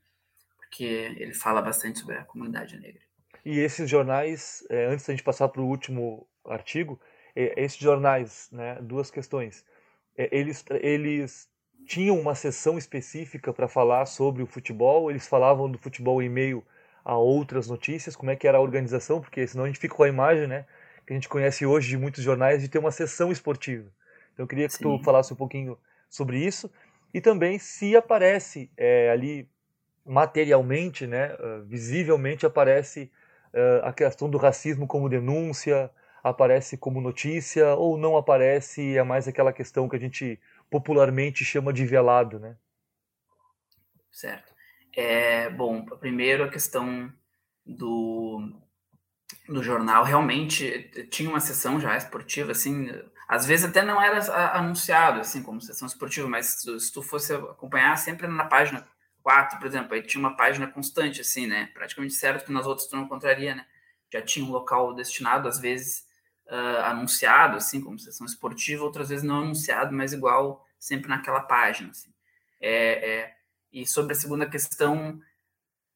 Porque 0.74 0.86
ele 1.20 1.36
fala 1.36 1.62
bastante 1.62 2.00
sobre 2.00 2.16
a 2.16 2.24
comunidade 2.24 2.80
negra. 2.80 3.00
E 3.46 3.60
esses 3.60 3.88
jornais, 3.88 4.66
é, 4.72 4.88
antes 4.88 5.06
da 5.06 5.14
gente 5.14 5.22
passar 5.22 5.48
para 5.50 5.62
o 5.62 5.68
último 5.68 6.28
artigo, 6.44 7.00
é, 7.36 7.64
esses 7.64 7.78
jornais, 7.78 8.50
né, 8.52 8.80
duas 8.82 9.12
questões. 9.12 9.64
É, 10.18 10.36
eles, 10.36 10.66
eles 10.82 11.48
tinham 11.86 12.20
uma 12.20 12.34
sessão 12.34 12.76
específica 12.76 13.54
para 13.54 13.68
falar 13.68 14.08
sobre 14.08 14.42
o 14.42 14.48
futebol, 14.48 15.12
eles 15.12 15.28
falavam 15.28 15.70
do 15.70 15.78
futebol 15.78 16.24
em 16.24 16.30
meio 16.30 16.66
a 17.06 17.16
outras 17.16 17.68
notícias, 17.68 18.16
como 18.16 18.32
é 18.32 18.36
que 18.36 18.48
era 18.48 18.58
a 18.58 18.62
organização, 18.62 19.22
porque 19.22 19.46
senão 19.46 19.66
a 19.66 19.68
gente 19.68 19.80
fica 19.80 19.94
com 19.94 20.04
a 20.04 20.10
imagem, 20.10 20.48
né, 20.48 20.66
que 21.06 21.14
a 21.14 21.16
gente 21.16 21.30
conhece 21.30 21.68
hoje 21.68 21.90
de 21.90 21.98
muitos 21.98 22.24
jornais 22.24 22.64
de 22.64 22.68
ter 22.68 22.80
uma 22.80 22.92
sessão 22.92 23.32
esportiva. 23.32 23.92
Então 24.34 24.44
eu 24.44 24.48
queria 24.48 24.68
que 24.68 24.74
Sim. 24.74 24.84
tu 24.84 25.04
falasse 25.04 25.32
um 25.34 25.36
pouquinho 25.36 25.78
sobre 26.10 26.44
isso 26.44 26.72
e 27.14 27.22
também 27.22 27.60
se 27.60 27.96
aparece 27.96 28.72
é, 28.76 29.12
ali 29.12 29.48
materialmente, 30.06 31.08
né, 31.08 31.34
uh, 31.36 31.64
visivelmente 31.66 32.46
aparece 32.46 33.12
uh, 33.54 33.86
a 33.86 33.94
questão 33.94 34.30
do 34.30 34.38
racismo 34.38 34.86
como 34.88 35.10
denúncia, 35.10 35.90
aparece 36.24 36.78
como 36.78 37.02
notícia 37.02 37.76
ou 37.76 37.98
não 37.98 38.16
aparece, 38.16 38.98
é 38.98 39.04
mais 39.04 39.28
aquela 39.28 39.54
questão 39.54 39.90
que 39.90 39.96
a 39.96 40.00
gente 40.00 40.40
popularmente 40.70 41.44
chama 41.44 41.74
de 41.74 41.86
velado, 41.86 42.40
né? 42.40 42.56
Certo. 44.12 44.54
É, 44.96 45.50
bom, 45.50 45.86
primeiro 45.86 46.44
a 46.44 46.50
questão 46.50 47.12
do, 47.66 48.54
do 49.48 49.64
jornal 49.64 50.04
realmente 50.04 51.08
tinha 51.10 51.30
uma 51.30 51.40
sessão 51.40 51.80
já 51.80 51.98
esportiva, 51.98 52.52
assim, 52.52 52.90
às 53.28 53.46
vezes 53.46 53.66
até 53.66 53.82
não 53.82 54.02
era 54.02 54.20
anunciado, 54.56 55.20
assim, 55.20 55.42
como 55.42 55.62
sessão 55.62 55.88
esportiva, 55.88 56.28
mas 56.28 56.62
se 56.62 56.94
tu 56.94 57.02
fosse 57.02 57.34
acompanhar 57.34 57.98
sempre 57.98 58.28
na 58.28 58.46
página 58.46 58.88
4, 59.24 59.58
por 59.58 59.66
exemplo, 59.66 59.94
aí 59.94 60.04
tinha 60.04 60.20
uma 60.20 60.36
página 60.36 60.68
constante, 60.68 61.22
assim, 61.22 61.48
né, 61.48 61.70
praticamente 61.74 62.14
certo 62.14 62.46
que 62.46 62.52
nas 62.52 62.68
outras 62.68 62.88
tu 62.88 62.96
não 62.96 63.06
encontraria, 63.06 63.56
né, 63.56 63.66
já 64.12 64.22
tinha 64.22 64.46
um 64.46 64.52
local 64.52 64.94
destinado, 64.94 65.48
às 65.48 65.60
vezes 65.60 66.06
uh, 66.48 66.84
anunciado, 66.84 67.58
assim, 67.58 67.82
como 67.82 67.98
sessão 67.98 68.26
esportiva, 68.26 68.84
outras 68.84 69.10
vezes 69.10 69.24
não 69.24 69.42
anunciado, 69.42 69.94
mas 69.94 70.14
igual 70.14 70.68
sempre 70.78 71.10
naquela 71.10 71.42
página, 71.42 71.90
assim. 71.92 72.14
É, 72.60 73.12
é, 73.12 73.36
e 73.72 73.88
sobre 73.88 74.14
a 74.14 74.16
segunda 74.16 74.46
questão, 74.46 75.20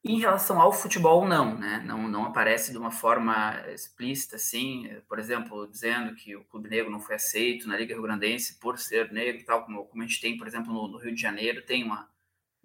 em 0.04 0.20
relação 0.20 0.62
ao 0.62 0.72
futebol, 0.72 1.28
não, 1.28 1.58
né? 1.58 1.84
Não, 1.86 2.08
não 2.08 2.26
aparece 2.26 2.72
de 2.72 2.78
uma 2.78 2.92
forma 2.92 3.62
explícita, 3.74 4.38
assim, 4.38 4.90
por 5.08 5.20
exemplo, 5.20 5.68
dizendo 5.68 6.16
que 6.16 6.36
o 6.36 6.44
Clube 6.46 6.70
Negro 6.70 6.90
não 6.90 7.02
foi 7.02 7.16
aceito 7.16 7.68
na 7.68 7.78
Liga 7.78 7.94
Rio 7.94 8.04
Grandense 8.04 8.56
por 8.60 8.80
ser 8.80 9.12
negro 9.12 9.42
e 9.42 9.44
tal, 9.44 9.66
como, 9.66 9.86
como 9.86 10.04
a 10.04 10.06
gente 10.06 10.22
tem, 10.22 10.38
por 10.38 10.48
exemplo, 10.48 10.74
no, 10.74 10.88
no, 10.88 10.98
Rio 10.98 11.14
de 11.14 11.22
Janeiro, 11.22 11.62
tem 11.66 11.84
uma, 11.84 12.10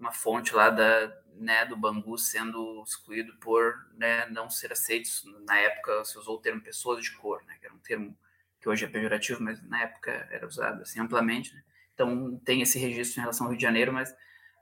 uma 0.02 0.12
fonte 0.12 0.54
lá 0.54 0.68
da, 0.68 1.16
né, 1.36 1.64
do 1.64 1.76
Bangu 1.76 2.18
sendo 2.18 2.82
excluído 2.82 3.34
por 3.36 3.86
né, 3.94 4.26
não 4.26 4.50
ser 4.50 4.72
aceito. 4.72 5.08
Na 5.46 5.56
época 5.56 6.04
se 6.04 6.18
usou 6.18 6.36
o 6.36 6.40
termo 6.40 6.60
pessoas 6.60 7.02
de 7.02 7.12
cor, 7.12 7.42
né, 7.44 7.56
que 7.60 7.66
era 7.66 7.74
um 7.74 7.78
termo 7.78 8.18
que 8.60 8.68
hoje 8.68 8.84
é 8.84 8.88
pejorativo, 8.88 9.42
mas 9.42 9.62
na 9.62 9.82
época 9.82 10.10
era 10.30 10.46
usado 10.46 10.82
assim 10.82 11.00
amplamente. 11.00 11.54
Né? 11.54 11.62
Então 11.94 12.40
tem 12.44 12.60
esse 12.62 12.78
registro 12.78 13.20
em 13.20 13.22
relação 13.22 13.46
ao 13.46 13.50
Rio 13.52 13.58
de 13.58 13.62
Janeiro, 13.62 13.92
mas, 13.92 14.14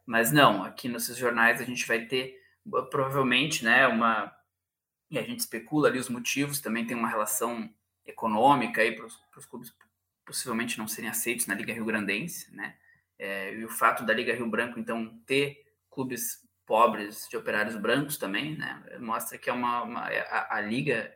mas 0.07 0.31
não, 0.31 0.63
aqui 0.63 0.89
nesses 0.89 1.17
jornais 1.17 1.61
a 1.61 1.65
gente 1.65 1.87
vai 1.87 2.05
ter 2.05 2.39
provavelmente, 2.91 3.65
né, 3.65 3.87
uma 3.87 4.35
e 5.11 5.19
a 5.19 5.23
gente 5.23 5.41
especula 5.41 5.89
ali 5.89 5.99
os 5.99 6.09
motivos, 6.09 6.61
também 6.61 6.87
tem 6.87 6.97
uma 6.97 7.09
relação 7.09 7.69
econômica 8.07 8.81
aí 8.81 8.95
para 8.95 9.07
os 9.07 9.47
clubes 9.47 9.75
possivelmente 10.25 10.79
não 10.79 10.87
serem 10.87 11.11
aceitos 11.11 11.47
na 11.47 11.55
Liga 11.55 11.73
Rio 11.73 11.85
Grandense, 11.85 12.55
né? 12.55 12.77
É, 13.23 13.55
e 13.55 13.65
o 13.65 13.69
fato 13.69 14.05
da 14.05 14.15
Liga 14.15 14.35
Rio 14.35 14.49
Branco 14.49 14.81
então 14.81 15.21
ter 15.27 15.63
clubes 15.91 16.49
pobres 16.65 17.29
de 17.29 17.37
operários 17.37 17.77
brancos 17.77 18.17
também, 18.17 18.57
né? 18.57 18.83
Mostra 18.99 19.37
que 19.37 19.51
é 19.51 19.53
uma, 19.53 19.83
uma 19.83 20.01
a, 20.09 20.57
a, 20.57 20.61
liga 20.61 21.15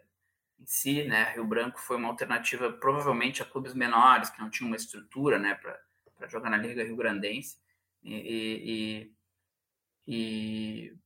em 0.61 0.67
si, 0.67 1.05
né? 1.05 1.33
Rio 1.33 1.47
Branco 1.47 1.81
foi 1.81 1.97
uma 1.97 2.09
alternativa 2.09 2.71
provavelmente 2.73 3.40
a 3.40 3.47
clubes 3.47 3.73
menores 3.73 4.29
que 4.29 4.40
não 4.40 4.51
tinham 4.51 4.69
uma 4.69 4.77
estrutura, 4.77 5.38
né, 5.38 5.55
para 5.55 6.29
jogar 6.29 6.51
na 6.51 6.59
Liga 6.59 6.85
Rio 6.85 6.97
Grandense 6.97 7.57
e, 8.03 9.11
e, 10.07 10.12
e 10.12 10.99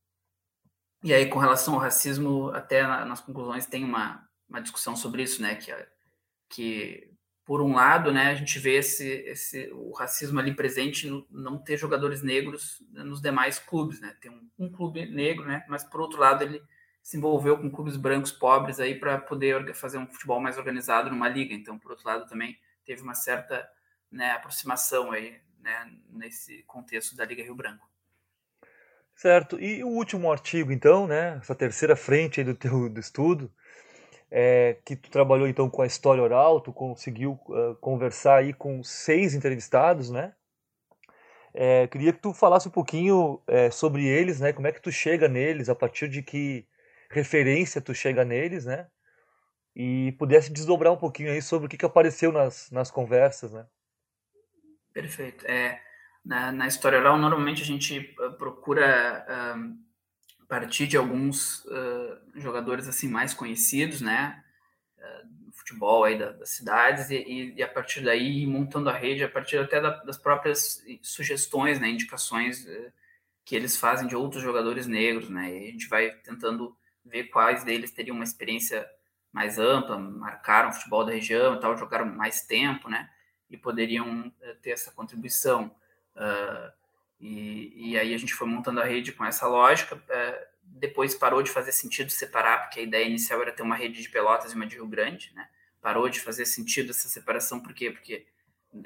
e 1.02 1.14
aí, 1.14 1.28
com 1.28 1.38
relação 1.38 1.74
ao 1.74 1.80
racismo, 1.80 2.50
até 2.50 2.82
nas 2.82 3.20
conclusões 3.20 3.66
tem 3.66 3.84
uma, 3.84 4.28
uma 4.48 4.60
discussão 4.60 4.96
sobre 4.96 5.22
isso, 5.22 5.40
né? 5.40 5.54
Que, 5.54 5.72
que, 6.48 7.14
por 7.48 7.62
um 7.62 7.76
lado, 7.76 8.12
né, 8.12 8.26
a 8.26 8.34
gente 8.34 8.58
vê 8.58 8.74
esse, 8.74 9.08
esse, 9.08 9.70
o 9.72 9.90
racismo 9.92 10.38
ali 10.38 10.54
presente 10.54 11.08
no 11.08 11.26
não 11.30 11.56
ter 11.56 11.78
jogadores 11.78 12.20
negros 12.20 12.84
nos 12.92 13.22
demais 13.22 13.58
clubes, 13.58 14.02
né? 14.02 14.14
Tem 14.20 14.30
um, 14.30 14.50
um 14.58 14.70
clube 14.70 15.06
negro, 15.06 15.46
né? 15.46 15.64
Mas, 15.66 15.82
por 15.82 16.02
outro 16.02 16.20
lado, 16.20 16.44
ele 16.44 16.62
se 17.02 17.16
envolveu 17.16 17.56
com 17.56 17.70
clubes 17.70 17.96
brancos 17.96 18.30
pobres 18.30 18.78
aí 18.78 19.00
para 19.00 19.16
poder 19.16 19.72
fazer 19.72 19.96
um 19.96 20.06
futebol 20.06 20.38
mais 20.42 20.58
organizado 20.58 21.08
numa 21.08 21.26
liga. 21.26 21.54
Então, 21.54 21.78
por 21.78 21.92
outro 21.92 22.06
lado, 22.06 22.28
também 22.28 22.54
teve 22.84 23.00
uma 23.00 23.14
certa 23.14 23.66
né, 24.12 24.32
aproximação 24.32 25.10
aí, 25.10 25.40
né, 25.58 25.90
nesse 26.10 26.62
contexto 26.64 27.16
da 27.16 27.24
Liga 27.24 27.42
Rio 27.42 27.54
Branco. 27.54 27.88
Certo. 29.14 29.58
E 29.58 29.82
o 29.82 29.88
último 29.88 30.30
artigo, 30.30 30.70
então, 30.70 31.06
né? 31.06 31.38
Essa 31.40 31.54
terceira 31.54 31.96
frente 31.96 32.44
do 32.44 32.54
teu 32.54 32.90
do 32.90 33.00
estudo, 33.00 33.50
é, 34.30 34.76
que 34.84 34.94
tu 34.94 35.10
trabalhou 35.10 35.48
então 35.48 35.70
com 35.70 35.82
a 35.82 35.86
história 35.86 36.22
oral, 36.22 36.60
tu 36.60 36.72
conseguiu 36.72 37.38
uh, 37.48 37.74
conversar 37.76 38.36
aí 38.36 38.52
com 38.52 38.82
seis 38.82 39.34
entrevistados, 39.34 40.10
né? 40.10 40.34
É, 41.54 41.86
queria 41.86 42.12
que 42.12 42.20
tu 42.20 42.32
falasse 42.32 42.68
um 42.68 42.70
pouquinho 42.70 43.40
é, 43.46 43.70
sobre 43.70 44.06
eles, 44.06 44.38
né? 44.38 44.52
Como 44.52 44.66
é 44.66 44.72
que 44.72 44.82
tu 44.82 44.92
chega 44.92 45.28
neles, 45.28 45.68
a 45.68 45.74
partir 45.74 46.08
de 46.08 46.22
que 46.22 46.66
referência 47.10 47.80
tu 47.80 47.94
chega 47.94 48.24
neles, 48.24 48.66
né? 48.66 48.86
E 49.74 50.12
pudesse 50.18 50.52
desdobrar 50.52 50.92
um 50.92 50.96
pouquinho 50.96 51.32
aí 51.32 51.40
sobre 51.40 51.66
o 51.66 51.68
que, 51.68 51.78
que 51.78 51.86
apareceu 51.86 52.30
nas, 52.30 52.70
nas 52.70 52.90
conversas, 52.90 53.52
né? 53.52 53.66
Perfeito. 54.92 55.46
É, 55.46 55.80
na, 56.24 56.52
na 56.52 56.66
história 56.66 56.98
oral, 56.98 57.16
normalmente 57.16 57.62
a 57.62 57.66
gente 57.66 58.14
uh, 58.20 58.32
procura 58.32 59.24
partir 60.48 60.86
de 60.86 60.96
alguns 60.96 61.64
uh, 61.66 62.18
jogadores 62.36 62.88
assim 62.88 63.08
mais 63.08 63.34
conhecidos, 63.34 64.00
né, 64.00 64.42
no 65.44 65.52
futebol 65.52 66.04
aí 66.04 66.18
da, 66.18 66.32
das 66.32 66.50
cidades 66.50 67.10
e, 67.10 67.54
e, 67.56 67.62
a 67.62 67.68
partir 67.68 68.02
daí 68.02 68.46
montando 68.46 68.90
a 68.90 68.92
rede 68.92 69.22
a 69.22 69.28
partir 69.28 69.58
até 69.58 69.80
da, 69.80 69.90
das 70.02 70.16
próprias 70.16 70.82
sugestões, 71.02 71.78
né, 71.78 71.88
indicações 71.88 72.66
que 73.44 73.54
eles 73.54 73.76
fazem 73.76 74.08
de 74.08 74.16
outros 74.16 74.42
jogadores 74.42 74.86
negros, 74.86 75.28
né, 75.28 75.52
e 75.52 75.68
a 75.68 75.70
gente 75.70 75.88
vai 75.88 76.10
tentando 76.10 76.76
ver 77.04 77.24
quais 77.24 77.64
deles 77.64 77.90
teriam 77.90 78.16
uma 78.16 78.24
experiência 78.24 78.88
mais 79.32 79.58
ampla, 79.58 79.98
marcaram 79.98 80.70
o 80.70 80.72
futebol 80.72 81.04
da 81.04 81.12
região 81.12 81.54
e 81.54 81.60
tal, 81.60 81.76
jogaram 81.76 82.06
mais 82.06 82.42
tempo, 82.42 82.88
né? 82.88 83.08
E 83.50 83.56
poderiam 83.56 84.32
ter 84.62 84.70
essa 84.70 84.90
contribuição. 84.90 85.74
Uh, 86.14 86.72
e, 87.20 87.90
e, 87.90 87.98
aí 87.98 88.14
a 88.14 88.18
gente 88.18 88.34
foi 88.34 88.46
montando 88.46 88.80
a 88.80 88.84
rede 88.84 89.12
com 89.12 89.24
essa 89.24 89.46
lógica. 89.46 89.96
Uh, 89.96 90.48
depois 90.62 91.14
parou 91.14 91.42
de 91.42 91.50
fazer 91.50 91.72
sentido 91.72 92.10
separar, 92.10 92.62
porque 92.62 92.80
a 92.80 92.82
ideia 92.82 93.04
inicial 93.04 93.42
era 93.42 93.52
ter 93.52 93.62
uma 93.62 93.74
rede 93.74 94.00
de 94.00 94.08
Pelotas 94.08 94.52
e 94.52 94.54
uma 94.54 94.66
de 94.66 94.76
Rio 94.76 94.86
Grande, 94.86 95.32
né? 95.34 95.48
Parou 95.80 96.08
de 96.08 96.20
fazer 96.20 96.46
sentido 96.46 96.90
essa 96.90 97.08
separação, 97.08 97.60
por 97.60 97.74
quê? 97.74 97.90
Porque 97.90 98.26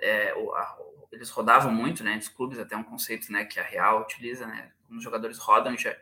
é, 0.01 0.35
o, 0.35 0.55
a, 0.55 0.79
eles 1.11 1.29
rodavam 1.31 1.73
muito, 1.73 2.03
né? 2.03 2.17
Os 2.17 2.29
clubes, 2.29 2.59
até 2.59 2.77
um 2.77 2.85
conceito 2.85 3.31
né, 3.31 3.45
que 3.45 3.61
a 3.61 3.63
Real 3.63 4.03
utiliza, 4.03 4.47
né? 4.47 4.73
Como 4.87 4.99
os 4.99 5.05
jogadores 5.05 5.39
rodam, 5.39 5.77
já, 5.77 5.95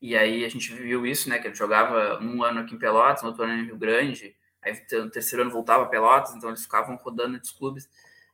e 0.00 0.16
aí 0.16 0.44
a 0.44 0.48
gente 0.48 0.72
viu 0.74 1.06
isso, 1.06 1.28
né? 1.28 1.38
Que 1.38 1.48
ele 1.48 1.54
jogava 1.54 2.18
um 2.22 2.42
ano 2.42 2.60
aqui 2.60 2.74
em 2.74 2.78
Pelotas, 2.78 3.22
no 3.22 3.28
outro 3.28 3.44
ano 3.44 3.54
em 3.54 3.66
Rio 3.66 3.76
Grande, 3.76 4.36
aí 4.62 4.72
no 4.92 5.10
terceiro 5.10 5.42
ano 5.42 5.50
voltava 5.50 5.84
a 5.84 5.86
Pelotas, 5.86 6.34
então 6.34 6.50
eles 6.50 6.62
ficavam 6.62 6.96
rodando 6.96 7.36
entre 7.36 7.48
os 7.48 7.56
clubes. 7.56 7.88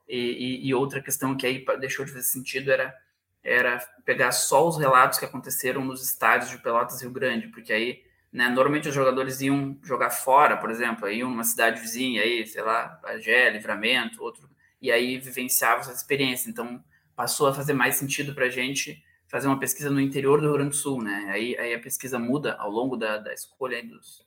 E, 0.09 0.17
e, 0.17 0.69
e, 0.69 0.75
outra 0.75 1.01
questão 1.01 1.37
que 1.37 1.47
aí 1.47 1.65
deixou 1.79 2.05
de 2.05 2.11
fazer 2.11 2.25
sentido 2.25 2.73
era, 2.73 2.93
era 3.43 3.79
pegar 4.05 4.33
só 4.33 4.67
os 4.67 4.79
relatos 4.79 5.19
que 5.19 5.25
aconteceram 5.25 5.85
nos 5.85 6.03
estádios 6.03 6.51
de 6.51 6.59
Pelotas 6.59 7.01
Rio 7.01 7.11
Grande, 7.11 7.49
porque 7.49 7.73
aí, 7.73 8.03
né, 8.33 8.49
normalmente 8.49 8.89
os 8.89 8.95
jogadores 8.95 9.41
iam 9.41 9.79
jogar 9.83 10.11
fora, 10.11 10.57
por 10.57 10.71
exemplo, 10.71 11.09
iam 11.09 11.31
numa 11.31 11.45
cidade 11.45 11.81
vizinha, 11.81 12.23
aí, 12.23 12.47
sei 12.47 12.63
lá, 12.63 13.01
Bagé, 13.03 13.51
Livramento, 13.51 14.23
outro, 14.23 14.49
e 14.81 14.91
aí 14.91 15.19
vivenciavam 15.19 15.81
essa 15.81 15.93
experiência. 15.93 16.51
Então 16.51 16.83
passou 17.17 17.49
a 17.49 17.55
fazer 17.55 17.73
mais 17.73 17.97
sentido 17.97 18.35
para 18.35 18.47
a 18.47 18.51
gente 18.51 19.03
fazer 19.29 19.47
uma 19.47 19.59
pesquisa 19.59 19.91
no 19.91 20.01
interior 20.01 20.41
do 20.41 20.47
Rio 20.47 20.55
Grande 20.55 20.71
do 20.71 20.77
Sul, 20.77 21.03
né? 21.03 21.29
Aí, 21.31 21.57
aí 21.57 21.73
a 21.73 21.79
pesquisa 21.79 22.19
muda 22.19 22.55
ao 22.55 22.71
longo 22.71 22.97
da, 22.97 23.17
da 23.17 23.33
escolha 23.33 23.83
dos, 23.87 24.27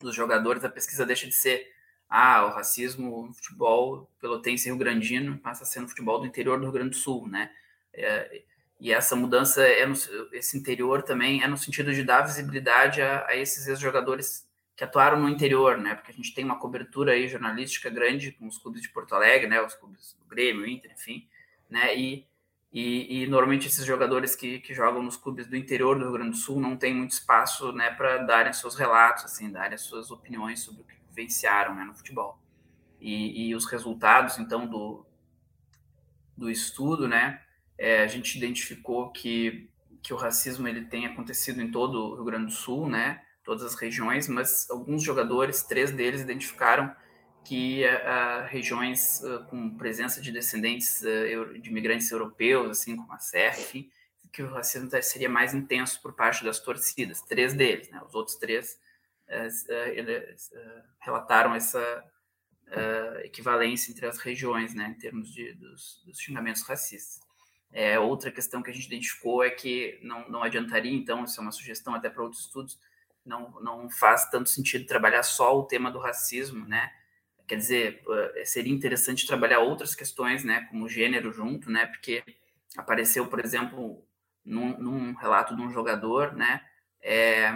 dos 0.00 0.14
jogadores, 0.14 0.64
a 0.64 0.68
pesquisa 0.68 1.06
deixa 1.06 1.26
de 1.26 1.34
ser 1.34 1.66
ah, 2.08 2.46
o 2.46 2.50
racismo 2.50 3.26
no 3.26 3.34
futebol 3.34 4.10
pelotense 4.20 4.66
rio-grandino 4.66 5.38
passa 5.38 5.62
a 5.62 5.66
ser 5.66 5.80
no 5.80 5.88
futebol 5.88 6.18
do 6.18 6.26
interior 6.26 6.58
do 6.58 6.64
Rio 6.64 6.72
Grande 6.72 6.90
do 6.90 6.96
Sul, 6.96 7.28
né? 7.28 7.50
É, 7.98 8.42
e 8.80 8.92
essa 8.92 9.16
mudança, 9.16 9.62
é 9.62 9.84
no, 9.84 9.94
esse 10.32 10.56
interior 10.56 11.02
também 11.02 11.42
é 11.42 11.48
no 11.48 11.56
sentido 11.56 11.92
de 11.92 12.04
dar 12.04 12.22
visibilidade 12.22 13.02
a, 13.02 13.26
a 13.26 13.36
esses 13.36 13.66
ex-jogadores 13.66 14.46
que 14.76 14.84
atuaram 14.84 15.20
no 15.20 15.28
interior, 15.28 15.76
né? 15.76 15.94
Porque 15.94 16.12
a 16.12 16.14
gente 16.14 16.32
tem 16.32 16.44
uma 16.44 16.58
cobertura 16.58 17.12
aí 17.12 17.26
jornalística 17.26 17.90
grande 17.90 18.32
com 18.32 18.46
os 18.46 18.58
clubes 18.58 18.80
de 18.80 18.88
Porto 18.90 19.14
Alegre, 19.14 19.48
né? 19.48 19.60
Os 19.60 19.74
clubes 19.74 20.16
do 20.20 20.26
Grêmio, 20.26 20.66
Inter, 20.66 20.92
enfim, 20.92 21.28
né? 21.68 21.96
E 21.96 22.26
e, 22.70 23.22
e, 23.22 23.26
normalmente 23.26 23.66
esses 23.66 23.84
jogadores 23.84 24.34
que, 24.34 24.60
que 24.60 24.74
jogam 24.74 25.02
nos 25.02 25.16
clubes 25.16 25.46
do 25.46 25.56
interior 25.56 25.98
do 25.98 26.04
Rio 26.04 26.12
Grande 26.12 26.30
do 26.32 26.36
Sul 26.36 26.60
não 26.60 26.76
têm 26.76 26.94
muito 26.94 27.12
espaço 27.12 27.72
né, 27.72 27.90
para 27.92 28.18
darem 28.18 28.52
seus 28.52 28.74
relatos, 28.74 29.24
assim, 29.24 29.50
darem 29.50 29.78
suas 29.78 30.10
opiniões 30.10 30.60
sobre 30.60 30.82
o 30.82 30.84
que 30.84 30.94
vivenciaram 31.08 31.74
né, 31.74 31.84
no 31.84 31.94
futebol. 31.94 32.38
E, 33.00 33.48
e, 33.48 33.54
os 33.54 33.64
resultados, 33.64 34.38
então, 34.38 34.66
do, 34.66 35.06
do 36.36 36.50
estudo, 36.50 37.08
né, 37.08 37.40
é, 37.78 38.02
a 38.02 38.06
gente 38.08 38.36
identificou 38.36 39.10
que, 39.10 39.70
que 40.02 40.12
o 40.12 40.16
racismo 40.16 40.66
ele 40.66 40.84
tem 40.84 41.06
acontecido 41.06 41.62
em 41.62 41.70
todo 41.70 41.94
o 42.00 42.14
Rio 42.16 42.24
Grande 42.24 42.46
do 42.46 42.52
Sul, 42.52 42.88
né, 42.88 43.22
todas 43.44 43.62
as 43.62 43.76
regiões, 43.76 44.28
mas 44.28 44.68
alguns 44.68 45.02
jogadores, 45.02 45.62
três 45.62 45.92
deles, 45.92 46.20
identificaram 46.20 46.94
que 47.44 47.84
uh, 47.84 48.46
regiões 48.48 49.22
uh, 49.22 49.44
com 49.48 49.76
presença 49.76 50.20
de 50.20 50.30
descendentes 50.30 51.00
de 51.00 51.70
imigrantes 51.70 52.10
europeus, 52.10 52.70
assim 52.70 52.96
como 52.96 53.10
a 53.12 53.18
Serra, 53.18 53.58
enfim, 53.58 53.90
que 54.30 54.42
o 54.42 54.50
racismo 54.50 54.90
seria 55.02 55.30
mais 55.30 55.54
intenso 55.54 56.02
por 56.02 56.12
parte 56.12 56.44
das 56.44 56.60
torcidas, 56.60 57.22
três 57.22 57.54
deles, 57.54 57.88
né? 57.88 58.02
Os 58.06 58.14
outros 58.14 58.36
três 58.36 58.78
relataram 61.00 61.54
essa 61.54 62.04
equivalência 63.24 63.90
entre 63.90 64.06
as 64.06 64.18
regiões, 64.18 64.74
né, 64.74 64.94
em 64.94 65.00
termos 65.00 65.32
de, 65.32 65.54
dos, 65.54 66.02
dos 66.04 66.18
xingamentos 66.18 66.62
racistas. 66.62 67.27
É, 67.72 67.98
outra 67.98 68.30
questão 68.30 68.62
que 68.62 68.70
a 68.70 68.74
gente 68.74 68.86
identificou 68.86 69.44
é 69.44 69.50
que 69.50 69.98
não, 70.02 70.28
não 70.28 70.42
adiantaria, 70.42 70.92
então, 70.92 71.24
isso 71.24 71.38
é 71.38 71.42
uma 71.42 71.52
sugestão 71.52 71.94
até 71.94 72.08
para 72.08 72.22
outros 72.22 72.42
estudos, 72.42 72.78
não, 73.24 73.60
não 73.60 73.90
faz 73.90 74.30
tanto 74.30 74.48
sentido 74.48 74.86
trabalhar 74.86 75.22
só 75.22 75.58
o 75.58 75.64
tema 75.64 75.90
do 75.90 75.98
racismo, 75.98 76.66
né? 76.66 76.90
Quer 77.46 77.56
dizer, 77.56 78.02
eh, 78.36 78.44
seria 78.44 78.72
interessante 78.72 79.26
trabalhar 79.26 79.60
outras 79.60 79.94
questões, 79.94 80.44
né, 80.44 80.66
como 80.70 80.88
gênero 80.88 81.32
junto, 81.32 81.70
né, 81.70 81.86
porque 81.86 82.22
apareceu, 82.76 83.26
por 83.26 83.40
exemplo, 83.40 84.04
num, 84.44 84.78
num 84.78 85.14
relato 85.14 85.56
de 85.56 85.62
um 85.62 85.70
jogador, 85.70 86.34
né, 86.34 86.60
é, 87.00 87.50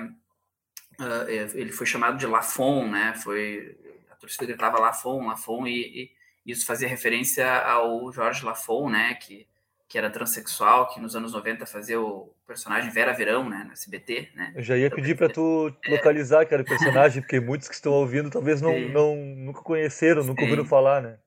uh, 0.99 1.29
ele 1.55 1.73
foi 1.73 1.85
chamado 1.85 2.17
de 2.17 2.27
Lafon, 2.27 2.89
né, 2.89 3.15
foi, 3.23 3.79
a 4.11 4.15
torcida 4.17 4.47
gritava 4.47 4.81
Lafon, 4.81 5.27
Lafon, 5.27 5.67
e, 5.67 6.11
e 6.47 6.53
isso 6.53 6.65
fazia 6.65 6.89
referência 6.89 7.47
ao 7.63 8.11
Jorge 8.11 8.45
Lafon, 8.47 8.89
né, 8.89 9.13
que 9.15 9.47
que 9.93 9.99
era 9.99 10.09
transexual, 10.09 10.89
que 10.89 10.99
nos 10.99 11.15
anos 11.15 11.35
90 11.35 11.67
fazia 11.67 12.01
o 12.01 12.35
personagem 12.47 12.91
Vera 12.91 13.13
Verão, 13.13 13.47
né, 13.47 13.63
no 13.67 13.73
SBT, 13.73 14.31
né? 14.35 14.51
Eu 14.57 14.63
já 14.63 14.75
ia 14.75 14.87
então, 14.87 14.97
pedir 14.97 15.15
para 15.15 15.29
tu 15.29 15.71
é... 15.85 15.91
localizar 15.91 16.47
que 16.47 16.55
era 16.55 16.63
o 16.63 16.67
personagem, 16.67 17.21
porque 17.21 17.39
muitos 17.39 17.69
que 17.69 17.75
estão 17.75 17.93
ouvindo 17.93 18.31
talvez 18.31 18.63
não, 18.63 18.73
não 18.89 19.15
nunca 19.15 19.61
conheceram, 19.61 20.25
nunca 20.25 20.41
Sim. 20.41 20.47
ouviram 20.47 20.65
falar, 20.65 21.03
né? 21.03 21.19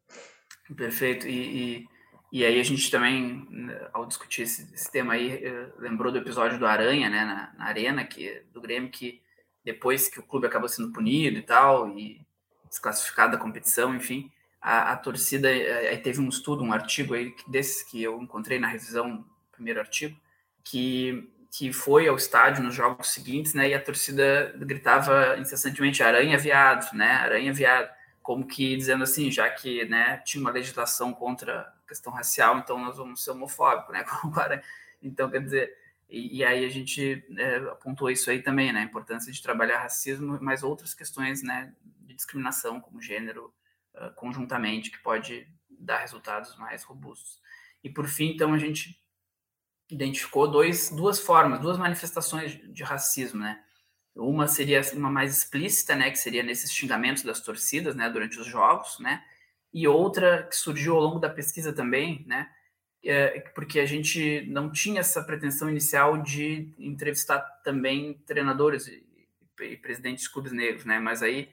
Perfeito. 0.75 1.27
E, 1.27 1.83
e, 1.83 2.39
e, 2.39 2.43
aí 2.43 2.59
a 2.59 2.63
gente 2.63 2.89
também, 2.89 3.47
ao 3.93 4.07
discutir 4.07 4.41
esse, 4.41 4.73
esse, 4.73 4.91
tema 4.91 5.13
aí, 5.13 5.45
eh, 5.45 5.67
lembrou 5.77 6.11
do 6.11 6.17
episódio 6.17 6.57
do 6.57 6.65
Aranha, 6.65 7.07
né, 7.07 7.23
na, 7.23 7.53
na 7.55 7.65
Arena, 7.65 8.03
que, 8.03 8.41
do 8.51 8.59
Grêmio, 8.59 8.89
que 8.89 9.21
depois 9.63 10.07
que 10.07 10.19
o 10.19 10.23
clube 10.23 10.47
acabou 10.47 10.67
sendo 10.67 10.91
punido 10.91 11.37
e 11.37 11.43
tal, 11.43 11.87
e 11.95 12.19
desclassificado 12.67 13.33
da 13.33 13.37
competição, 13.37 13.93
enfim, 13.93 14.31
a, 14.65 14.93
a 14.93 14.97
torcida, 14.97 15.55
eh, 15.55 15.89
aí 15.89 15.97
teve 15.99 16.19
um 16.19 16.27
estudo, 16.27 16.63
um 16.63 16.73
artigo 16.73 17.13
aí 17.13 17.35
desses 17.47 17.83
que 17.83 18.01
eu 18.01 18.19
encontrei 18.19 18.57
na 18.59 18.67
revisão, 18.67 19.23
primeiro 19.51 19.79
artigo, 19.79 20.19
que, 20.63 21.29
que 21.55 21.71
foi 21.71 22.07
ao 22.07 22.15
estádio 22.15 22.63
nos 22.63 22.73
jogos 22.73 23.13
seguintes, 23.13 23.53
né, 23.53 23.69
e 23.69 23.75
a 23.75 23.79
torcida 23.79 24.51
gritava 24.57 25.37
incessantemente 25.37 26.01
aranha 26.01 26.35
viado, 26.35 26.91
né, 26.95 27.11
aranha 27.11 27.53
viado, 27.53 27.93
como 28.23 28.47
que 28.47 28.75
dizendo 28.75 29.03
assim, 29.03 29.29
já 29.29 29.47
que, 29.51 29.85
né, 29.85 30.17
tinha 30.25 30.41
uma 30.41 30.49
legislação 30.49 31.13
contra 31.13 31.59
a 31.61 31.87
questão 31.87 32.11
racial, 32.11 32.57
então 32.57 32.79
nós 32.79 32.97
vamos 32.97 33.23
ser 33.23 33.31
homofóbicos, 33.31 33.93
né, 33.93 34.03
então 34.99 35.29
quer 35.29 35.43
dizer, 35.43 35.77
e, 36.09 36.37
e 36.37 36.43
aí 36.43 36.65
a 36.65 36.69
gente 36.69 37.23
é, 37.37 37.57
apontou 37.57 38.09
isso 38.09 38.31
aí 38.31 38.41
também, 38.41 38.73
né, 38.73 38.79
a 38.79 38.83
importância 38.83 39.31
de 39.31 39.43
trabalhar 39.43 39.83
racismo, 39.83 40.39
mas 40.41 40.63
outras 40.63 40.95
questões, 40.95 41.43
né, 41.43 41.71
de 42.01 42.15
discriminação, 42.15 42.81
como 42.81 42.99
gênero, 42.99 43.53
uh, 43.97 44.13
conjuntamente, 44.15 44.91
que 44.91 44.99
pode 44.99 45.47
dar 45.69 45.99
resultados 45.99 46.55
mais 46.57 46.83
robustos. 46.83 47.39
E 47.83 47.89
por 47.89 48.07
fim, 48.07 48.31
então, 48.31 48.53
a 48.53 48.57
gente 48.57 48.99
identificou 49.89 50.49
dois, 50.49 50.89
duas 50.89 51.19
formas, 51.19 51.59
duas 51.59 51.77
manifestações 51.77 52.59
de 52.73 52.83
racismo, 52.83 53.41
né? 53.41 53.61
Uma 54.15 54.47
seria 54.47 54.81
uma 54.93 55.11
mais 55.11 55.37
explícita, 55.37 55.95
né, 55.95 56.09
que 56.09 56.17
seria 56.17 56.41
nesses 56.41 56.71
xingamentos 56.71 57.23
das 57.23 57.41
torcidas, 57.41 57.95
né, 57.95 58.09
durante 58.09 58.39
os 58.39 58.47
jogos, 58.47 58.97
né? 58.99 59.23
E 59.73 59.87
outra 59.87 60.43
que 60.43 60.55
surgiu 60.55 60.95
ao 60.95 61.01
longo 61.01 61.19
da 61.19 61.29
pesquisa 61.29 61.73
também, 61.73 62.23
né, 62.25 62.49
é, 63.03 63.41
porque 63.53 63.79
a 63.79 63.85
gente 63.85 64.45
não 64.47 64.71
tinha 64.71 65.01
essa 65.01 65.21
pretensão 65.21 65.69
inicial 65.69 66.17
de 66.17 66.73
entrevistar 66.79 67.39
também 67.63 68.15
treinadores 68.25 68.87
e, 68.87 69.05
e 69.61 69.77
presidentes 69.77 70.23
de 70.23 70.31
clubes 70.31 70.51
negros, 70.51 70.85
né? 70.85 70.99
Mas 70.99 71.21
aí 71.21 71.49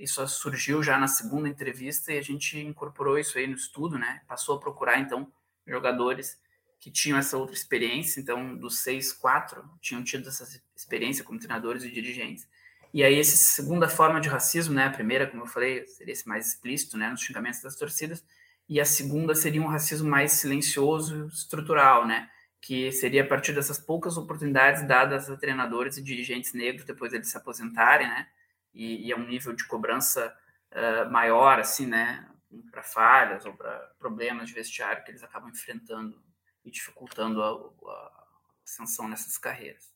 isso 0.00 0.26
surgiu 0.28 0.82
já 0.82 0.98
na 0.98 1.06
segunda 1.06 1.48
entrevista 1.48 2.12
e 2.12 2.18
a 2.18 2.22
gente 2.22 2.58
incorporou 2.58 3.18
isso 3.18 3.36
aí 3.36 3.46
no 3.46 3.54
estudo, 3.54 3.98
né? 3.98 4.22
Passou 4.26 4.56
a 4.56 4.60
procurar, 4.60 4.98
então, 4.98 5.30
jogadores 5.66 6.40
que 6.80 6.90
tinham 6.90 7.18
essa 7.18 7.36
outra 7.36 7.54
experiência. 7.54 8.18
Então, 8.18 8.56
dos 8.56 8.78
seis, 8.78 9.12
quatro 9.12 9.62
tinham 9.80 10.02
tido 10.02 10.28
essa 10.28 10.48
experiência 10.74 11.22
como 11.22 11.38
treinadores 11.38 11.84
e 11.84 11.90
dirigentes. 11.90 12.48
E 12.94 13.04
aí, 13.04 13.20
essa 13.20 13.36
segunda 13.36 13.88
forma 13.88 14.20
de 14.20 14.28
racismo, 14.28 14.74
né? 14.74 14.86
A 14.86 14.90
primeira, 14.90 15.26
como 15.26 15.42
eu 15.42 15.46
falei, 15.46 15.86
seria 15.86 16.12
esse 16.12 16.26
mais 16.26 16.48
explícito, 16.48 16.96
né? 16.96 17.10
Nos 17.10 17.20
xingamentos 17.20 17.60
das 17.60 17.76
torcidas. 17.76 18.24
E 18.66 18.80
a 18.80 18.84
segunda 18.86 19.34
seria 19.34 19.60
um 19.60 19.66
racismo 19.66 20.08
mais 20.08 20.32
silencioso, 20.32 21.26
estrutural, 21.26 22.06
né? 22.06 22.30
Que 22.60 22.90
seria 22.90 23.22
a 23.22 23.26
partir 23.26 23.52
dessas 23.52 23.78
poucas 23.78 24.16
oportunidades 24.16 24.86
dadas 24.86 25.28
a 25.28 25.36
treinadores 25.36 25.98
e 25.98 26.02
dirigentes 26.02 26.54
negros 26.54 26.84
depois 26.84 27.12
deles 27.12 27.28
se 27.28 27.36
aposentarem, 27.36 28.08
né? 28.08 28.26
E, 28.72 29.06
e 29.06 29.12
é 29.12 29.16
um 29.16 29.26
nível 29.26 29.52
de 29.52 29.66
cobrança 29.66 30.34
uh, 30.72 31.10
maior, 31.10 31.58
assim, 31.58 31.86
né, 31.86 32.26
para 32.70 32.82
falhas 32.82 33.44
ou 33.44 33.54
para 33.54 33.78
problemas 33.98 34.48
de 34.48 34.54
vestiário 34.54 35.04
que 35.04 35.10
eles 35.10 35.22
acabam 35.22 35.50
enfrentando 35.50 36.20
e 36.64 36.70
dificultando 36.70 37.42
a, 37.42 37.50
a 37.90 38.26
ascensão 38.64 39.08
nessas 39.08 39.38
carreiras. 39.38 39.92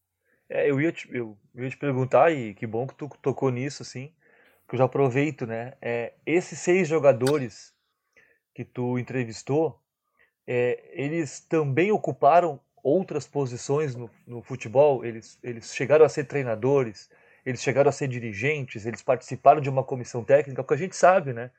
É, 0.49 0.71
eu, 0.71 0.81
ia 0.81 0.93
te, 0.93 1.09
eu, 1.15 1.39
eu 1.55 1.65
ia 1.65 1.71
te 1.71 1.77
perguntar, 1.77 2.31
e 2.33 2.55
que 2.55 2.67
bom 2.67 2.87
que 2.87 2.95
tu 2.95 3.09
tocou 3.21 3.51
nisso, 3.51 3.83
assim, 3.83 4.15
que 4.69 4.75
eu 4.75 4.79
já 4.79 4.85
aproveito, 4.85 5.47
né, 5.47 5.75
é, 5.81 6.15
esses 6.27 6.59
seis 6.59 6.89
jogadores 6.89 7.75
que 8.55 8.65
tu 8.65 8.99
entrevistou, 8.99 9.83
é, 10.47 10.91
eles 10.93 11.41
também 11.41 11.91
ocuparam 11.91 12.61
outras 12.83 13.27
posições 13.27 13.97
no, 13.97 14.11
no 14.27 14.43
futebol? 14.43 15.05
Eles, 15.05 15.39
eles 15.43 15.75
chegaram 15.75 16.05
a 16.05 16.09
ser 16.09 16.25
treinadores? 16.25 17.11
Eles 17.45 17.63
chegaram 17.63 17.89
a 17.89 17.93
ser 17.93 18.09
dirigentes, 18.09 18.87
eles 18.87 19.03
participaram 19.03 19.61
de 19.61 19.69
uma 19.69 19.85
comissão 19.85 20.25
técnica, 20.25 20.63
porque 20.63 20.75
a 20.75 20.79
gente 20.79 20.97
sabe, 20.97 21.33
né? 21.33 21.51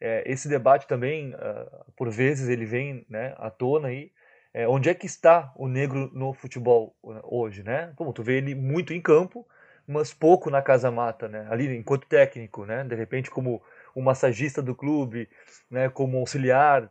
É, 0.00 0.22
esse 0.26 0.48
debate 0.48 0.86
também, 0.86 1.34
uh, 1.34 1.92
por 1.96 2.10
vezes, 2.10 2.48
ele 2.48 2.66
vem 2.66 3.04
né, 3.08 3.34
à 3.38 3.50
tona 3.50 3.88
aí. 3.88 4.12
É, 4.52 4.66
onde 4.66 4.88
é 4.88 4.94
que 4.94 5.06
está 5.06 5.52
o 5.56 5.68
negro 5.68 6.10
no 6.14 6.32
futebol 6.32 6.96
né, 7.04 7.20
hoje, 7.24 7.62
né? 7.62 7.92
Como 7.96 8.12
tu 8.12 8.22
vê 8.22 8.38
ele 8.38 8.54
muito 8.54 8.94
em 8.94 9.00
campo, 9.00 9.46
mas 9.86 10.14
pouco 10.14 10.48
na 10.50 10.62
casa 10.62 10.90
mata, 10.90 11.28
né? 11.28 11.46
Ali 11.50 11.76
enquanto 11.76 12.06
técnico, 12.06 12.64
né? 12.64 12.82
De 12.84 12.94
repente 12.94 13.30
como 13.30 13.62
o 13.94 14.00
massagista 14.00 14.62
do 14.62 14.74
clube, 14.74 15.28
né? 15.70 15.88
Como 15.90 16.18
auxiliar, 16.18 16.90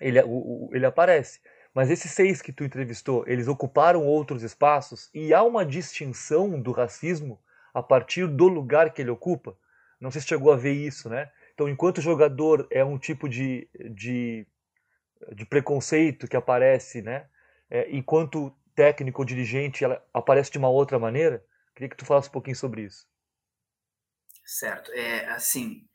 ele, 0.00 0.20
o, 0.22 0.68
ele 0.72 0.84
aparece. 0.86 1.40
Mas 1.72 1.90
esses 1.90 2.10
seis 2.10 2.42
que 2.42 2.52
tu 2.52 2.64
entrevistou, 2.64 3.24
eles 3.26 3.48
ocuparam 3.48 4.04
outros 4.04 4.42
espaços 4.42 5.10
e 5.14 5.32
há 5.34 5.42
uma 5.42 5.64
distinção 5.64 6.60
do 6.60 6.72
racismo 6.72 7.38
a 7.76 7.82
partir 7.82 8.26
do 8.26 8.48
lugar 8.48 8.90
que 8.90 9.02
ele 9.02 9.10
ocupa. 9.10 9.54
Não 10.00 10.10
sei 10.10 10.22
se 10.22 10.28
chegou 10.28 10.50
a 10.50 10.56
ver 10.56 10.72
isso, 10.72 11.10
né? 11.10 11.30
Então, 11.52 11.68
enquanto 11.68 12.00
jogador 12.00 12.66
é 12.70 12.82
um 12.82 12.98
tipo 12.98 13.28
de, 13.28 13.68
de, 13.90 14.46
de 15.34 15.44
preconceito 15.44 16.26
que 16.26 16.38
aparece, 16.38 17.02
né? 17.02 17.28
É, 17.68 17.94
enquanto 17.94 18.50
técnico 18.74 19.20
ou 19.20 19.26
dirigente 19.26 19.84
ela 19.84 20.02
aparece 20.14 20.50
de 20.50 20.56
uma 20.56 20.70
outra 20.70 20.98
maneira, 20.98 21.44
queria 21.74 21.90
que 21.90 21.96
tu 21.96 22.06
falasse 22.06 22.30
um 22.30 22.32
pouquinho 22.32 22.56
sobre 22.56 22.80
isso. 22.80 23.06
Certo. 24.42 24.90
É, 24.92 25.26
assim, 25.26 25.86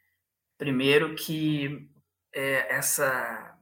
primeiro 0.59 1.15
que 1.15 1.89
é, 2.31 2.75
essa 2.75 3.57